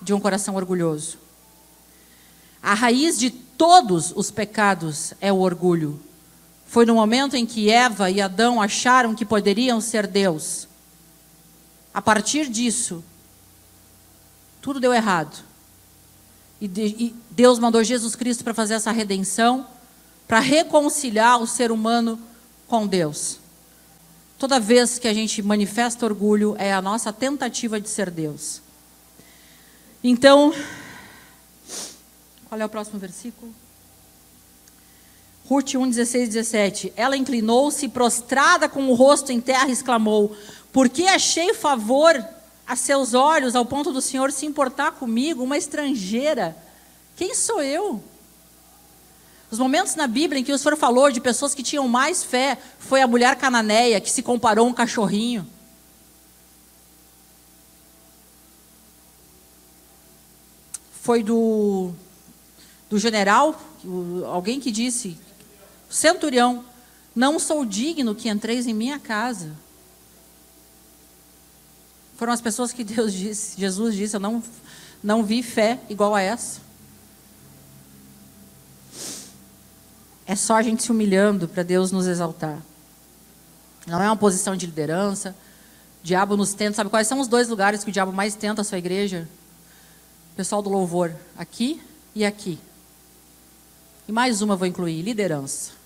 de 0.00 0.14
um 0.14 0.20
coração 0.20 0.54
orgulhoso. 0.54 1.18
A 2.62 2.74
raiz 2.74 3.18
de 3.18 3.30
todos 3.30 4.12
os 4.14 4.30
pecados 4.30 5.12
é 5.20 5.32
o 5.32 5.40
orgulho. 5.40 6.00
Foi 6.68 6.86
no 6.86 6.94
momento 6.94 7.34
em 7.34 7.44
que 7.44 7.68
Eva 7.68 8.08
e 8.08 8.20
Adão 8.20 8.62
acharam 8.62 9.12
que 9.12 9.26
poderiam 9.26 9.80
ser 9.80 10.06
Deus. 10.06 10.68
A 11.92 12.00
partir 12.00 12.48
disso, 12.48 13.02
tudo 14.60 14.80
deu 14.80 14.92
errado. 14.92 15.44
E, 16.60 16.66
de, 16.66 16.82
e 16.82 17.14
Deus 17.30 17.58
mandou 17.58 17.82
Jesus 17.84 18.16
Cristo 18.16 18.42
para 18.42 18.54
fazer 18.54 18.74
essa 18.74 18.90
redenção, 18.90 19.66
para 20.26 20.40
reconciliar 20.40 21.40
o 21.40 21.46
ser 21.46 21.70
humano 21.70 22.18
com 22.66 22.86
Deus. 22.86 23.38
Toda 24.38 24.60
vez 24.60 24.98
que 24.98 25.08
a 25.08 25.14
gente 25.14 25.42
manifesta 25.42 26.04
orgulho, 26.04 26.54
é 26.58 26.72
a 26.72 26.82
nossa 26.82 27.12
tentativa 27.12 27.80
de 27.80 27.88
ser 27.88 28.10
Deus. 28.10 28.60
Então, 30.02 30.52
qual 32.48 32.60
é 32.60 32.64
o 32.64 32.68
próximo 32.68 32.98
versículo? 32.98 33.52
Ruth 35.48 35.74
1, 35.74 35.88
16, 35.88 36.28
17. 36.28 36.92
Ela 36.94 37.16
inclinou-se, 37.16 37.88
prostrada 37.88 38.68
com 38.68 38.86
o 38.88 38.94
rosto 38.94 39.32
em 39.32 39.40
terra, 39.40 39.68
e 39.68 39.72
exclamou: 39.72 40.36
Por 40.72 40.88
que 40.88 41.08
achei 41.08 41.54
favor 41.54 42.22
a 42.68 42.76
seus 42.76 43.14
olhos, 43.14 43.56
ao 43.56 43.64
ponto 43.64 43.90
do 43.90 44.02
Senhor 44.02 44.30
se 44.30 44.44
importar 44.44 44.92
comigo, 44.92 45.42
uma 45.42 45.56
estrangeira? 45.56 46.54
Quem 47.16 47.34
sou 47.34 47.62
eu? 47.62 48.04
Os 49.50 49.58
momentos 49.58 49.94
na 49.94 50.06
Bíblia 50.06 50.40
em 50.40 50.44
que 50.44 50.52
o 50.52 50.58
Senhor 50.58 50.76
falou 50.76 51.10
de 51.10 51.18
pessoas 51.18 51.54
que 51.54 51.62
tinham 51.62 51.88
mais 51.88 52.22
fé 52.22 52.58
foi 52.78 53.00
a 53.00 53.06
mulher 53.06 53.36
cananeia 53.36 53.98
que 54.02 54.10
se 54.10 54.22
comparou 54.22 54.66
a 54.66 54.68
um 54.68 54.74
cachorrinho. 54.74 55.46
Foi 61.00 61.22
do, 61.22 61.92
do 62.90 62.98
general, 62.98 63.58
alguém 64.30 64.60
que 64.60 64.70
disse 64.70 65.16
centurião: 65.88 66.62
Não 67.16 67.38
sou 67.38 67.64
digno 67.64 68.14
que 68.14 68.28
entreis 68.28 68.66
em 68.66 68.74
minha 68.74 68.98
casa. 68.98 69.56
Foram 72.18 72.32
as 72.32 72.40
pessoas 72.40 72.72
que 72.72 72.82
Deus 72.82 73.14
disse, 73.14 73.58
Jesus 73.58 73.94
disse: 73.94 74.16
Eu 74.16 74.20
não, 74.20 74.42
não 75.02 75.24
vi 75.24 75.40
fé 75.40 75.78
igual 75.88 76.16
a 76.16 76.20
essa. 76.20 76.60
É 80.26 80.34
só 80.34 80.56
a 80.56 80.62
gente 80.62 80.82
se 80.82 80.90
humilhando 80.90 81.48
para 81.48 81.62
Deus 81.62 81.92
nos 81.92 82.08
exaltar. 82.08 82.60
Não 83.86 84.02
é 84.02 84.06
uma 84.06 84.16
posição 84.16 84.56
de 84.56 84.66
liderança. 84.66 85.34
O 86.02 86.06
diabo 86.06 86.36
nos 86.36 86.52
tenta. 86.52 86.74
Sabe 86.74 86.90
quais 86.90 87.06
são 87.06 87.20
os 87.20 87.28
dois 87.28 87.48
lugares 87.48 87.84
que 87.84 87.90
o 87.90 87.92
diabo 87.92 88.12
mais 88.12 88.34
tenta 88.34 88.62
a 88.62 88.64
sua 88.64 88.78
igreja? 88.78 89.28
Pessoal 90.36 90.60
do 90.60 90.68
louvor, 90.68 91.14
aqui 91.36 91.80
e 92.16 92.24
aqui. 92.24 92.58
E 94.08 94.12
mais 94.12 94.42
uma 94.42 94.56
vou 94.56 94.66
incluir: 94.66 95.02
liderança. 95.02 95.77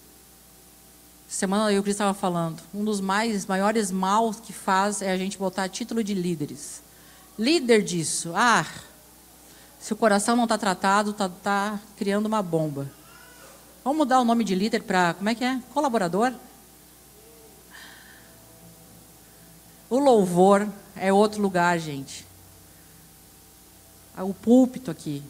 Semana 1.32 1.72
eu 1.72 1.82
estava 1.86 2.12
falando, 2.12 2.60
um 2.74 2.84
dos 2.84 3.00
mais 3.00 3.46
maiores 3.46 3.90
maus 3.90 4.38
que 4.38 4.52
faz 4.52 5.00
é 5.00 5.10
a 5.10 5.16
gente 5.16 5.38
botar 5.38 5.66
título 5.66 6.04
de 6.04 6.12
líderes. 6.12 6.82
Líder 7.38 7.82
disso, 7.82 8.32
ah, 8.34 8.66
se 9.80 9.94
o 9.94 9.96
coração 9.96 10.36
não 10.36 10.44
está 10.44 10.58
tratado, 10.58 11.12
está 11.12 11.30
tá 11.30 11.80
criando 11.96 12.26
uma 12.26 12.42
bomba. 12.42 12.86
Vamos 13.82 13.96
mudar 13.96 14.20
o 14.20 14.26
nome 14.26 14.44
de 14.44 14.54
líder 14.54 14.82
para, 14.82 15.14
como 15.14 15.30
é 15.30 15.34
que 15.34 15.42
é? 15.42 15.58
Colaborador? 15.72 16.34
O 19.88 19.98
louvor 19.98 20.68
é 20.94 21.10
outro 21.10 21.40
lugar, 21.40 21.78
gente. 21.78 22.26
O 24.18 24.34
púlpito 24.34 24.90
aqui 24.90 25.22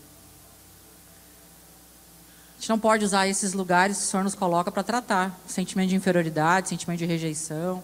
gente 2.62 2.68
não 2.68 2.78
pode 2.78 3.04
usar 3.04 3.26
esses 3.26 3.54
lugares 3.54 3.96
que 3.96 4.04
o 4.04 4.06
Senhor 4.06 4.22
nos 4.22 4.36
coloca 4.36 4.70
para 4.70 4.84
tratar 4.84 5.36
sentimento 5.48 5.88
de 5.88 5.96
inferioridade, 5.96 6.68
sentimento 6.68 7.00
de 7.00 7.06
rejeição. 7.06 7.82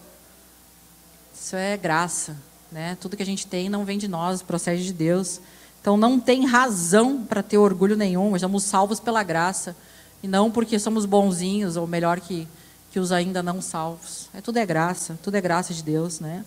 Isso 1.35 1.53
é 1.57 1.75
graça, 1.75 2.37
né? 2.71 2.97
Tudo 3.01 3.17
que 3.17 3.23
a 3.23 3.25
gente 3.25 3.45
tem 3.45 3.67
não 3.67 3.83
vem 3.83 3.97
de 3.97 4.07
nós, 4.07 4.41
procede 4.41 4.85
de 4.85 4.93
Deus. 4.93 5.41
Então 5.81 5.97
não 5.97 6.17
tem 6.17 6.45
razão 6.45 7.25
para 7.25 7.43
ter 7.43 7.57
orgulho 7.57 7.97
nenhum. 7.97 8.31
Nós 8.31 8.39
somos 8.39 8.63
salvos 8.63 9.01
pela 9.01 9.21
graça 9.21 9.75
e 10.23 10.29
não 10.29 10.49
porque 10.49 10.79
somos 10.79 11.05
bonzinhos 11.05 11.75
ou 11.75 11.85
melhor 11.85 12.21
que 12.21 12.47
que 12.89 13.01
os 13.01 13.11
ainda 13.11 13.43
não 13.43 13.61
salvos. 13.61 14.29
É 14.33 14.39
tudo 14.39 14.59
é 14.59 14.65
graça, 14.65 15.19
tudo 15.21 15.35
é 15.35 15.41
graça 15.41 15.73
de 15.73 15.83
Deus, 15.83 16.21
né? 16.21 16.45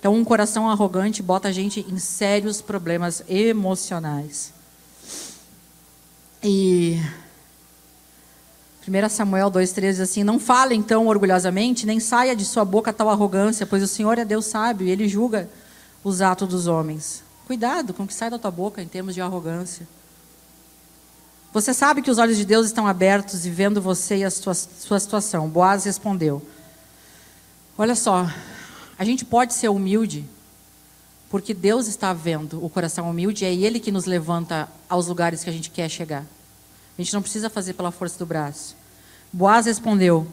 Então 0.00 0.12
um 0.16 0.24
coração 0.24 0.68
arrogante 0.68 1.22
bota 1.22 1.46
a 1.46 1.52
gente 1.52 1.86
em 1.88 1.98
sérios 2.00 2.60
problemas 2.60 3.22
emocionais. 3.28 4.52
E 6.42 7.00
1 8.86 9.08
Samuel 9.08 9.48
2,13 9.48 9.90
diz 9.90 10.00
assim: 10.00 10.24
Não 10.24 10.40
fale 10.40 10.74
então 10.74 11.06
orgulhosamente, 11.06 11.86
nem 11.86 12.00
saia 12.00 12.34
de 12.34 12.44
sua 12.44 12.64
boca 12.64 12.92
tal 12.92 13.08
arrogância, 13.08 13.64
pois 13.64 13.82
o 13.82 13.86
Senhor 13.86 14.18
é 14.18 14.24
Deus 14.24 14.46
sábio 14.46 14.86
e 14.86 14.90
ele 14.90 15.08
julga 15.08 15.48
os 16.02 16.20
atos 16.20 16.48
dos 16.48 16.66
homens. 16.66 17.22
Cuidado 17.46 17.94
com 17.94 18.02
o 18.02 18.06
que 18.06 18.14
sai 18.14 18.28
da 18.28 18.38
tua 18.38 18.50
boca 18.50 18.82
em 18.82 18.88
termos 18.88 19.14
de 19.14 19.20
arrogância. 19.20 19.86
Você 21.52 21.72
sabe 21.72 22.02
que 22.02 22.10
os 22.10 22.18
olhos 22.18 22.36
de 22.36 22.44
Deus 22.44 22.66
estão 22.66 22.86
abertos 22.86 23.46
e 23.46 23.50
vendo 23.50 23.80
você 23.80 24.16
e 24.16 24.24
a 24.24 24.30
sua, 24.30 24.54
sua 24.54 24.98
situação. 24.98 25.48
Boaz 25.48 25.84
respondeu: 25.84 26.42
Olha 27.78 27.94
só, 27.94 28.28
a 28.98 29.04
gente 29.04 29.24
pode 29.24 29.54
ser 29.54 29.68
humilde, 29.68 30.24
porque 31.30 31.54
Deus 31.54 31.86
está 31.86 32.12
vendo 32.12 32.64
o 32.64 32.68
coração 32.68 33.08
humilde 33.08 33.44
é 33.44 33.54
Ele 33.54 33.78
que 33.78 33.92
nos 33.92 34.06
levanta 34.06 34.68
aos 34.88 35.06
lugares 35.06 35.44
que 35.44 35.50
a 35.50 35.52
gente 35.52 35.70
quer 35.70 35.88
chegar. 35.88 36.26
A 37.02 37.04
gente 37.04 37.14
não 37.14 37.22
precisa 37.22 37.50
fazer 37.50 37.72
pela 37.72 37.90
força 37.90 38.16
do 38.16 38.24
braço. 38.24 38.76
Boaz 39.32 39.66
respondeu: 39.66 40.24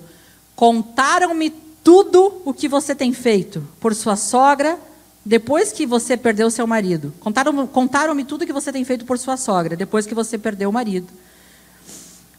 Contaram-me 0.55 1.49
tudo 1.83 2.43
o 2.45 2.53
que 2.53 2.67
você 2.67 2.93
tem 2.93 3.11
feito 3.11 3.67
por 3.79 3.95
sua 3.95 4.15
sogra 4.15 4.77
depois 5.25 5.71
que 5.71 5.87
você 5.87 6.15
perdeu 6.15 6.51
seu 6.51 6.67
marido. 6.67 7.11
Contaram-me 7.19 7.67
contaram 7.67 8.23
tudo 8.23 8.43
o 8.43 8.45
que 8.45 8.53
você 8.53 8.71
tem 8.71 8.85
feito 8.85 9.03
por 9.03 9.17
sua 9.17 9.35
sogra 9.35 9.75
depois 9.75 10.05
que 10.05 10.13
você 10.13 10.37
perdeu 10.37 10.69
o 10.69 10.73
marido. 10.73 11.07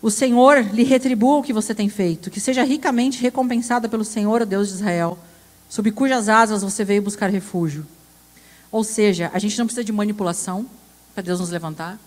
O 0.00 0.12
Senhor 0.12 0.60
lhe 0.72 0.84
retribua 0.84 1.38
o 1.38 1.42
que 1.42 1.52
você 1.52 1.74
tem 1.74 1.88
feito, 1.88 2.30
que 2.30 2.38
seja 2.38 2.62
ricamente 2.62 3.20
recompensada 3.20 3.88
pelo 3.88 4.04
Senhor, 4.04 4.42
o 4.42 4.46
Deus 4.46 4.68
de 4.68 4.74
Israel, 4.74 5.18
sob 5.68 5.90
cujas 5.90 6.28
asas 6.28 6.62
você 6.62 6.84
veio 6.84 7.02
buscar 7.02 7.28
refúgio. 7.30 7.84
Ou 8.70 8.84
seja, 8.84 9.28
a 9.34 9.40
gente 9.40 9.58
não 9.58 9.66
precisa 9.66 9.82
de 9.82 9.92
manipulação 9.92 10.66
para 11.12 11.24
Deus 11.24 11.40
nos 11.40 11.50
levantar. 11.50 11.98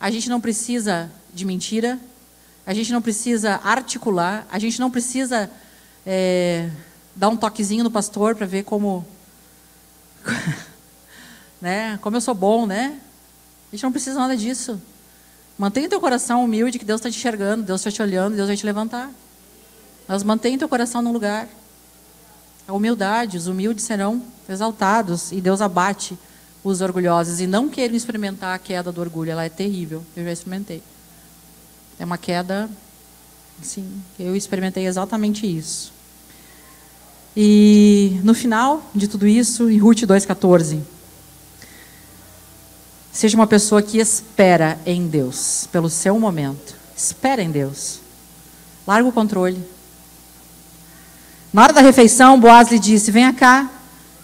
A 0.00 0.10
gente 0.10 0.28
não 0.28 0.40
precisa 0.40 1.10
de 1.34 1.44
mentira, 1.44 1.98
a 2.64 2.72
gente 2.72 2.92
não 2.92 3.02
precisa 3.02 3.60
articular, 3.64 4.46
a 4.50 4.58
gente 4.58 4.78
não 4.78 4.90
precisa 4.90 5.50
é, 6.06 6.70
dar 7.16 7.28
um 7.28 7.36
toquezinho 7.36 7.82
no 7.82 7.90
pastor 7.90 8.36
para 8.36 8.46
ver 8.46 8.62
como, 8.62 9.04
né, 11.60 11.98
como 12.02 12.16
eu 12.16 12.20
sou 12.20 12.34
bom, 12.34 12.66
né? 12.66 13.00
A 13.70 13.76
gente 13.76 13.82
não 13.82 13.90
precisa 13.90 14.18
nada 14.18 14.36
disso. 14.36 14.80
Mantenha 15.58 15.88
teu 15.88 16.00
coração 16.00 16.44
humilde, 16.44 16.78
que 16.78 16.84
Deus 16.84 17.00
está 17.00 17.10
te 17.10 17.16
enxergando, 17.16 17.64
Deus 17.64 17.80
está 17.80 17.90
te 17.90 18.00
olhando, 18.00 18.36
Deus 18.36 18.46
vai 18.46 18.56
te 18.56 18.64
levantar. 18.64 19.10
Mas 20.06 20.22
mantenha 20.22 20.56
teu 20.56 20.68
coração 20.68 21.02
no 21.02 21.12
lugar. 21.12 21.48
A 22.68 22.72
humildade, 22.72 23.36
os 23.36 23.46
humildes 23.46 23.84
serão 23.84 24.22
exaltados 24.48 25.32
e 25.32 25.40
Deus 25.40 25.60
abate 25.60 26.16
os 26.68 26.80
orgulhosos 26.80 27.40
e 27.40 27.46
não 27.46 27.68
queiram 27.68 27.94
experimentar 27.94 28.54
a 28.54 28.58
queda 28.58 28.92
do 28.92 29.00
orgulho. 29.00 29.30
Ela 29.30 29.44
é 29.44 29.48
terrível. 29.48 30.04
Eu 30.16 30.24
já 30.24 30.32
experimentei. 30.32 30.82
É 31.98 32.04
uma 32.04 32.16
queda, 32.16 32.68
sim. 33.62 34.00
Eu 34.18 34.36
experimentei 34.36 34.86
exatamente 34.86 35.46
isso. 35.46 35.92
E 37.36 38.20
no 38.22 38.34
final 38.34 38.82
de 38.94 39.08
tudo 39.08 39.26
isso, 39.26 39.70
em 39.70 39.78
Ruth 39.78 40.00
2,14, 40.00 40.80
seja 43.12 43.36
uma 43.36 43.46
pessoa 43.46 43.82
que 43.82 43.98
espera 43.98 44.78
em 44.86 45.06
Deus, 45.06 45.68
pelo 45.70 45.88
seu 45.88 46.18
momento. 46.18 46.74
Espera 46.96 47.42
em 47.42 47.50
Deus. 47.50 48.00
Larga 48.86 49.08
o 49.08 49.12
controle. 49.12 49.62
Na 51.52 51.62
hora 51.62 51.72
da 51.72 51.80
refeição, 51.80 52.38
Boaz 52.40 52.70
lhe 52.70 52.78
disse: 52.78 53.10
Venha 53.10 53.32
cá, 53.32 53.70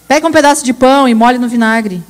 pega 0.07 0.27
um 0.27 0.31
pedaço 0.31 0.63
de 0.63 0.73
pão 0.73 1.07
e 1.07 1.13
molhe 1.13 1.37
no 1.37 1.47
vinagre. 1.47 2.03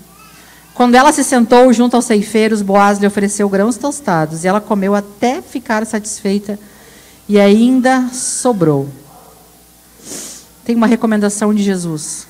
Quando 0.75 0.95
ela 0.95 1.13
se 1.13 1.23
sentou 1.23 1.71
junto 1.71 1.95
aos 1.95 2.03
ceifeiros, 2.03 2.61
Boaz 2.61 2.99
lhe 2.99 3.07
ofereceu 3.07 3.47
grãos 3.47 3.77
tostados, 3.77 4.43
e 4.43 4.47
ela 4.47 4.59
comeu 4.59 4.93
até 4.93 5.41
ficar 5.41 5.85
satisfeita, 5.85 6.59
e 7.29 7.39
ainda 7.39 8.09
sobrou. 8.11 8.89
Tem 10.65 10.75
uma 10.75 10.85
recomendação 10.85 11.53
de 11.53 11.63
Jesus. 11.63 12.27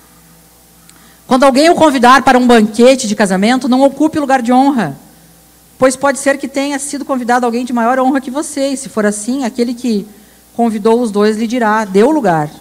Quando 1.26 1.44
alguém 1.44 1.72
o 1.72 1.76
convidar 1.76 2.22
para 2.22 2.38
um 2.38 2.46
banquete 2.46 3.08
de 3.08 3.16
casamento, 3.16 3.68
não 3.68 3.82
ocupe 3.82 4.20
lugar 4.20 4.44
de 4.44 4.54
honra, 4.54 4.96
pois 5.80 5.96
pode 5.96 6.20
ser 6.20 6.38
que 6.38 6.48
tenha 6.48 6.78
sido 6.78 7.04
convidado 7.04 7.48
alguém 7.48 7.66
de 7.66 7.74
maior 7.74 7.98
honra 7.98 8.22
que 8.22 8.30
você, 8.30 8.68
e 8.68 8.78
se 8.78 8.90
for 8.90 9.08
assim, 9.08 9.44
aquele 9.44 9.74
que 9.74 10.08
convidou 10.56 11.02
os 11.02 11.10
dois 11.10 11.36
lhe 11.36 11.48
dirá: 11.48 11.84
deu 11.84 12.12
lugar. 12.12 12.52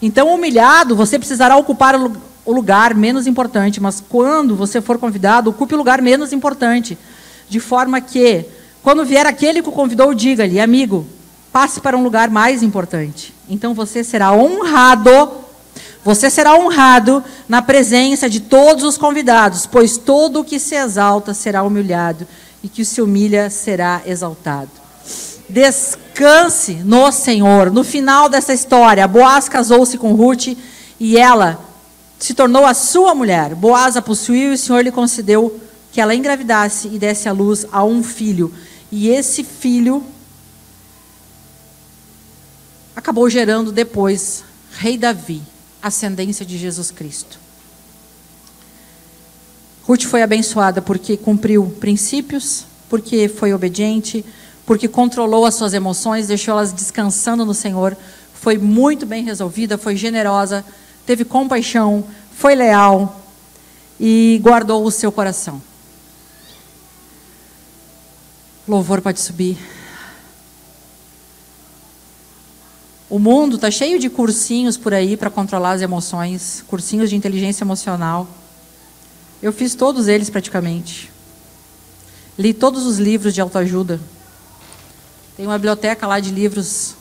Então, 0.00 0.34
humilhado, 0.34 0.96
você 0.96 1.18
precisará 1.18 1.54
ocupar 1.54 1.94
o 2.46 2.52
lugar 2.52 2.94
menos 2.94 3.26
importante, 3.26 3.80
mas 3.80 4.02
quando 4.08 4.54
você 4.54 4.80
for 4.80 4.98
convidado, 4.98 5.50
ocupe 5.50 5.74
o 5.74 5.76
lugar 5.76 6.00
menos 6.00 6.32
importante, 6.32 6.96
de 7.48 7.60
forma 7.60 8.00
que, 8.00 8.46
quando 8.82 9.04
vier 9.04 9.26
aquele 9.26 9.60
que 9.60 9.68
o 9.68 9.72
convidou, 9.72 10.14
diga-lhe, 10.14 10.60
amigo, 10.60 11.04
passe 11.52 11.80
para 11.80 11.96
um 11.96 12.02
lugar 12.02 12.30
mais 12.30 12.62
importante. 12.62 13.34
Então 13.48 13.74
você 13.74 14.04
será 14.04 14.32
honrado, 14.32 15.32
você 16.04 16.30
será 16.30 16.56
honrado 16.56 17.22
na 17.48 17.60
presença 17.60 18.30
de 18.30 18.40
todos 18.40 18.84
os 18.84 18.96
convidados, 18.96 19.66
pois 19.66 19.96
todo 19.96 20.40
o 20.40 20.44
que 20.44 20.60
se 20.60 20.76
exalta 20.76 21.34
será 21.34 21.64
humilhado, 21.64 22.26
e 22.62 22.68
que 22.68 22.84
se 22.84 23.02
humilha 23.02 23.50
será 23.50 24.02
exaltado. 24.06 24.70
Descanse 25.48 26.74
no 26.74 27.10
Senhor. 27.12 27.70
No 27.70 27.84
final 27.84 28.28
dessa 28.28 28.52
história, 28.52 29.06
Boaz 29.06 29.48
casou-se 29.48 29.96
com 29.98 30.14
Ruth 30.14 30.56
e 30.98 31.16
ela 31.16 31.60
se 32.18 32.34
tornou 32.34 32.64
a 32.64 32.74
sua 32.74 33.14
mulher. 33.14 33.54
Boaz 33.54 33.96
a 33.96 34.02
possuiu 34.02 34.50
e 34.50 34.54
o 34.54 34.58
Senhor 34.58 34.82
lhe 34.82 34.92
concedeu 34.92 35.60
que 35.92 36.00
ela 36.00 36.14
engravidasse 36.14 36.88
e 36.88 36.98
desse 36.98 37.28
à 37.28 37.32
luz 37.32 37.66
a 37.70 37.84
um 37.84 38.02
filho. 38.02 38.52
E 38.90 39.08
esse 39.08 39.42
filho 39.42 40.04
acabou 42.94 43.28
gerando 43.28 43.72
depois 43.72 44.44
rei 44.78 44.98
Davi, 44.98 45.42
ascendência 45.82 46.44
de 46.44 46.58
Jesus 46.58 46.90
Cristo. 46.90 47.38
Ruth 49.84 50.02
foi 50.02 50.22
abençoada 50.22 50.82
porque 50.82 51.16
cumpriu 51.16 51.74
princípios, 51.78 52.64
porque 52.88 53.28
foi 53.28 53.54
obediente, 53.54 54.24
porque 54.66 54.88
controlou 54.88 55.46
as 55.46 55.54
suas 55.54 55.72
emoções, 55.72 56.26
deixou 56.26 56.52
elas 56.52 56.72
descansando 56.72 57.44
no 57.44 57.54
Senhor, 57.54 57.96
foi 58.34 58.58
muito 58.58 59.06
bem 59.06 59.24
resolvida, 59.24 59.78
foi 59.78 59.96
generosa, 59.96 60.64
teve 61.06 61.24
compaixão, 61.24 62.04
foi 62.32 62.54
leal 62.54 63.24
e 63.98 64.38
guardou 64.42 64.84
o 64.84 64.90
seu 64.90 65.10
coração. 65.12 65.62
Louvor 68.68 69.00
pode 69.00 69.20
subir. 69.20 69.56
O 73.08 73.20
mundo 73.20 73.54
está 73.54 73.70
cheio 73.70 74.00
de 74.00 74.10
cursinhos 74.10 74.76
por 74.76 74.92
aí 74.92 75.16
para 75.16 75.30
controlar 75.30 75.72
as 75.72 75.82
emoções, 75.82 76.64
cursinhos 76.66 77.08
de 77.08 77.14
inteligência 77.14 77.62
emocional. 77.62 78.26
Eu 79.40 79.52
fiz 79.52 79.76
todos 79.76 80.08
eles 80.08 80.28
praticamente. 80.28 81.12
Li 82.36 82.52
todos 82.52 82.84
os 82.84 82.98
livros 82.98 83.32
de 83.32 83.40
autoajuda. 83.40 84.00
Tem 85.36 85.46
uma 85.46 85.56
biblioteca 85.56 86.06
lá 86.06 86.18
de 86.18 86.30
livros, 86.32 86.96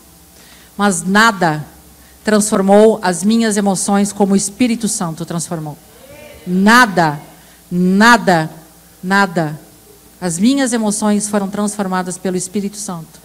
mas 0.77 1.01
nada 1.01 1.65
transformou 2.25 2.99
as 3.03 3.23
minhas 3.23 3.55
emoções 3.55 4.11
como 4.11 4.33
o 4.33 4.35
Espírito 4.35 4.87
Santo 4.87 5.23
transformou. 5.25 5.77
Nada, 6.45 7.21
nada, 7.71 8.49
nada. 9.01 9.59
As 10.19 10.39
minhas 10.39 10.73
emoções 10.73 11.29
foram 11.29 11.47
transformadas 11.47 12.17
pelo 12.17 12.35
Espírito 12.35 12.77
Santo. 12.77 13.21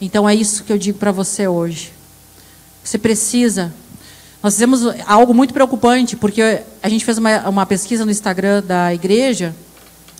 Então 0.00 0.28
é 0.28 0.34
isso 0.34 0.64
que 0.64 0.72
eu 0.72 0.76
digo 0.76 0.98
para 0.98 1.12
você 1.12 1.46
hoje. 1.46 1.92
Você 2.82 2.98
precisa. 2.98 3.72
Nós 4.42 4.54
fizemos 4.54 4.80
algo 5.06 5.32
muito 5.32 5.54
preocupante, 5.54 6.16
porque 6.16 6.62
a 6.82 6.88
gente 6.88 7.04
fez 7.04 7.16
uma, 7.16 7.48
uma 7.48 7.64
pesquisa 7.64 8.04
no 8.04 8.10
Instagram 8.10 8.60
da 8.60 8.92
igreja. 8.92 9.54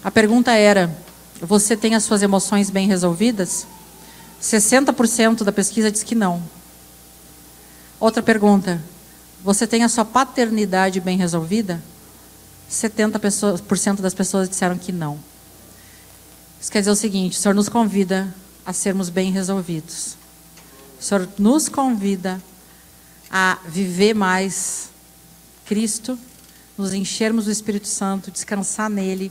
A 0.05 0.13
pergunta 0.13 0.53
era: 0.53 0.97
você 1.41 1.77
tem 1.77 1.97
as 1.97 2.05
suas 2.05 2.23
emoções 2.23 2.71
bem 2.71 2.87
resolvidas? 2.87 3.67
60% 4.41 5.43
da 5.43 5.51
pesquisa 5.51 5.91
diz 5.91 6.05
que 6.05 6.15
não. 6.15 6.41
Outra 8.01 8.23
pergunta: 8.23 8.83
você 9.45 9.67
tem 9.67 9.85
a 9.85 9.89
sua 9.89 10.07
paternidade 10.07 11.01
bem 11.01 11.19
resolvida? 11.19 11.83
70% 12.71 14.01
das 14.01 14.15
pessoas 14.15 14.49
disseram 14.49 14.79
que 14.79 14.91
não. 14.91 15.19
Isso 16.59 16.73
quer 16.73 16.81
dizer 16.81 16.91
o 16.91 16.97
seguinte: 16.97 17.37
o 17.37 17.41
Senhor 17.41 17.55
nos 17.55 17.69
convida 17.69 18.35
a 18.65 18.73
sermos 18.73 19.11
bem 19.11 19.31
resolvidos. 19.31 20.17
O 20.99 21.03
Senhor 21.03 21.29
nos 21.39 21.69
convida 21.69 22.41
a 23.31 23.59
viver 23.69 24.15
mais 24.15 24.89
Cristo, 25.67 26.19
nos 26.77 26.95
enchermos 26.95 27.45
do 27.45 27.51
Espírito 27.51 27.87
Santo, 27.87 28.31
descansar 28.31 28.89
nele, 28.89 29.31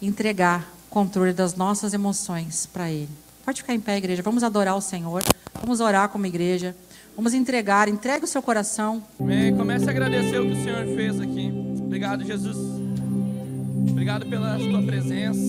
entregar 0.00 0.70
o 0.86 0.90
controle 0.90 1.32
das 1.32 1.54
nossas 1.54 1.94
emoções 1.94 2.66
para 2.66 2.90
Ele. 2.90 3.10
Pode 3.44 3.62
ficar 3.62 3.74
em 3.74 3.80
pé, 3.80 3.96
igreja. 3.96 4.22
Vamos 4.22 4.42
adorar 4.42 4.76
o 4.76 4.80
Senhor. 4.80 5.22
Vamos 5.60 5.80
orar 5.80 6.08
como 6.08 6.26
igreja. 6.26 6.74
Vamos 7.16 7.32
entregar, 7.32 7.88
entregue 7.88 8.26
o 8.26 8.28
seu 8.28 8.42
coração. 8.42 9.02
Amém. 9.18 9.56
Comece 9.56 9.88
a 9.88 9.90
agradecer 9.90 10.38
o 10.38 10.44
que 10.44 10.52
o 10.52 10.62
Senhor 10.62 10.84
fez 10.94 11.18
aqui. 11.18 11.50
Obrigado, 11.80 12.22
Jesus. 12.22 12.58
Obrigado 13.88 14.26
pela 14.26 14.58
tua 14.58 14.82
presença. 14.82 15.40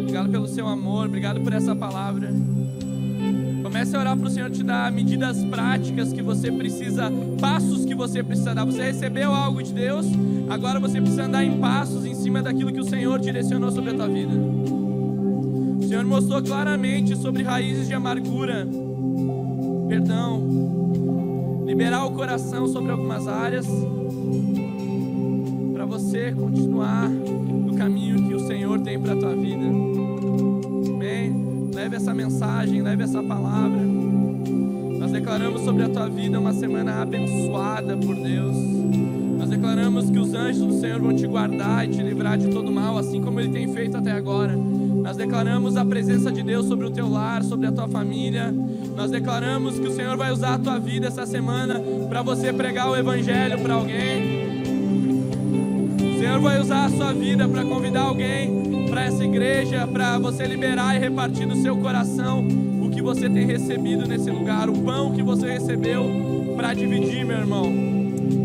Obrigado 0.00 0.28
pelo 0.28 0.48
seu 0.48 0.66
amor. 0.66 1.06
Obrigado 1.06 1.40
por 1.40 1.52
essa 1.52 1.76
palavra. 1.76 2.32
Comece 3.62 3.94
a 3.94 4.00
orar 4.00 4.16
para 4.16 4.26
o 4.26 4.30
Senhor 4.30 4.50
te 4.50 4.64
dar 4.64 4.90
medidas 4.90 5.44
práticas 5.44 6.12
que 6.12 6.20
você 6.20 6.50
precisa, 6.50 7.08
passos 7.40 7.84
que 7.84 7.94
você 7.94 8.24
precisa 8.24 8.52
dar. 8.52 8.64
Você 8.64 8.82
recebeu 8.82 9.32
algo 9.32 9.62
de 9.62 9.72
Deus, 9.72 10.04
agora 10.48 10.80
você 10.80 11.00
precisa 11.00 11.26
andar 11.26 11.44
em 11.44 11.60
passos 11.60 12.04
em 12.04 12.14
cima 12.16 12.42
daquilo 12.42 12.72
que 12.72 12.80
o 12.80 12.84
Senhor 12.84 13.20
direcionou 13.20 13.70
sobre 13.70 13.92
a 13.92 13.94
tua 13.94 14.08
vida. 14.08 14.32
O 14.32 15.84
Senhor 15.86 16.04
mostrou 16.04 16.42
claramente 16.42 17.16
sobre 17.16 17.44
raízes 17.44 17.86
de 17.86 17.94
amargura 17.94 18.66
perdão, 19.90 21.64
liberar 21.66 22.06
o 22.06 22.12
coração 22.12 22.68
sobre 22.68 22.92
algumas 22.92 23.26
áreas, 23.26 23.66
para 25.74 25.84
você 25.84 26.30
continuar 26.30 27.08
no 27.08 27.74
caminho 27.74 28.28
que 28.28 28.34
o 28.34 28.46
Senhor 28.46 28.78
tem 28.82 29.00
para 29.00 29.14
a 29.14 29.16
tua 29.16 29.34
vida. 29.34 29.64
Amém? 30.94 31.70
Leve 31.74 31.96
essa 31.96 32.14
mensagem, 32.14 32.80
leve 32.82 33.02
essa 33.02 33.20
palavra. 33.20 33.80
Nós 33.80 35.10
declaramos 35.10 35.62
sobre 35.62 35.82
a 35.82 35.88
tua 35.88 36.08
vida 36.08 36.38
uma 36.38 36.52
semana 36.52 37.02
abençoada 37.02 37.96
por 37.96 38.14
Deus. 38.14 38.56
Nós 39.38 39.50
declaramos 39.50 40.08
que 40.08 40.20
os 40.20 40.32
anjos 40.34 40.66
do 40.68 40.74
Senhor 40.74 41.00
vão 41.00 41.16
te 41.16 41.26
guardar 41.26 41.84
e 41.84 41.88
te 41.90 42.00
livrar 42.00 42.38
de 42.38 42.46
todo 42.46 42.70
mal, 42.70 42.96
assim 42.96 43.20
como 43.20 43.40
Ele 43.40 43.50
tem 43.50 43.72
feito 43.74 43.96
até 43.96 44.12
agora. 44.12 44.54
Nós 44.56 45.16
declaramos 45.16 45.76
a 45.76 45.84
presença 45.84 46.30
de 46.30 46.44
Deus 46.44 46.66
sobre 46.66 46.86
o 46.86 46.90
teu 46.90 47.08
lar, 47.08 47.42
sobre 47.42 47.66
a 47.66 47.72
tua 47.72 47.88
família. 47.88 48.54
Nós 49.00 49.10
declaramos 49.10 49.78
que 49.78 49.86
o 49.86 49.96
Senhor 49.96 50.14
vai 50.14 50.30
usar 50.30 50.56
a 50.56 50.58
tua 50.58 50.78
vida 50.78 51.06
essa 51.06 51.24
semana 51.24 51.80
para 52.10 52.20
você 52.20 52.52
pregar 52.52 52.90
o 52.90 52.94
Evangelho 52.94 53.58
para 53.58 53.72
alguém. 53.72 54.52
O 55.96 56.18
Senhor 56.18 56.38
vai 56.38 56.60
usar 56.60 56.84
a 56.84 56.90
sua 56.90 57.10
vida 57.14 57.48
para 57.48 57.64
convidar 57.64 58.02
alguém 58.02 58.84
para 58.90 59.06
essa 59.06 59.24
igreja, 59.24 59.86
para 59.86 60.18
você 60.18 60.44
liberar 60.44 60.94
e 60.96 60.98
repartir 60.98 61.46
no 61.46 61.56
seu 61.62 61.78
coração 61.78 62.46
o 62.82 62.90
que 62.90 63.00
você 63.00 63.26
tem 63.30 63.46
recebido 63.46 64.06
nesse 64.06 64.30
lugar, 64.30 64.68
o 64.68 64.74
pão 64.82 65.12
que 65.12 65.22
você 65.22 65.50
recebeu 65.50 66.54
para 66.54 66.74
dividir, 66.74 67.24
meu 67.24 67.38
irmão. 67.38 67.72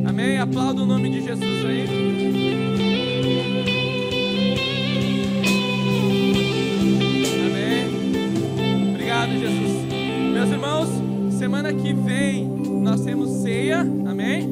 Amém? 0.08 0.38
Aplauda 0.38 0.84
o 0.84 0.86
nome 0.86 1.10
de 1.10 1.22
Jesus 1.22 1.66
aí. 1.66 2.55
Que 11.86 11.93
vem 11.93 12.47
nós 12.81 13.01
temos 13.01 13.43
ceia, 13.43 13.81
amém? 13.81 14.47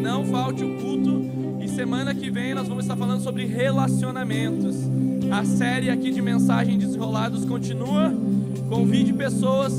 Não 0.00 0.24
falte 0.24 0.64
o 0.64 0.78
culto. 0.78 1.28
E 1.60 1.68
semana 1.68 2.14
que 2.14 2.30
vem 2.30 2.54
nós 2.54 2.66
vamos 2.66 2.84
estar 2.84 2.96
falando 2.96 3.22
sobre 3.22 3.44
relacionamentos. 3.44 4.74
A 5.30 5.44
série 5.44 5.90
aqui 5.90 6.10
de 6.10 6.22
mensagens 6.22 6.78
desenrolados 6.78 7.44
continua. 7.44 8.14
Convide 8.66 9.12
pessoas 9.12 9.74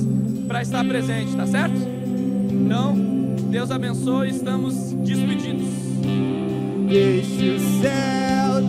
para 0.48 0.62
estar 0.62 0.86
presente, 0.86 1.36
tá 1.36 1.48
certo? 1.48 1.76
Então, 2.52 2.96
Deus 3.50 3.72
abençoe, 3.72 4.30
estamos 4.30 4.76
despedidos. 4.94 5.70
Deixe 6.88 7.50
o 7.50 7.82
céu 7.82 8.62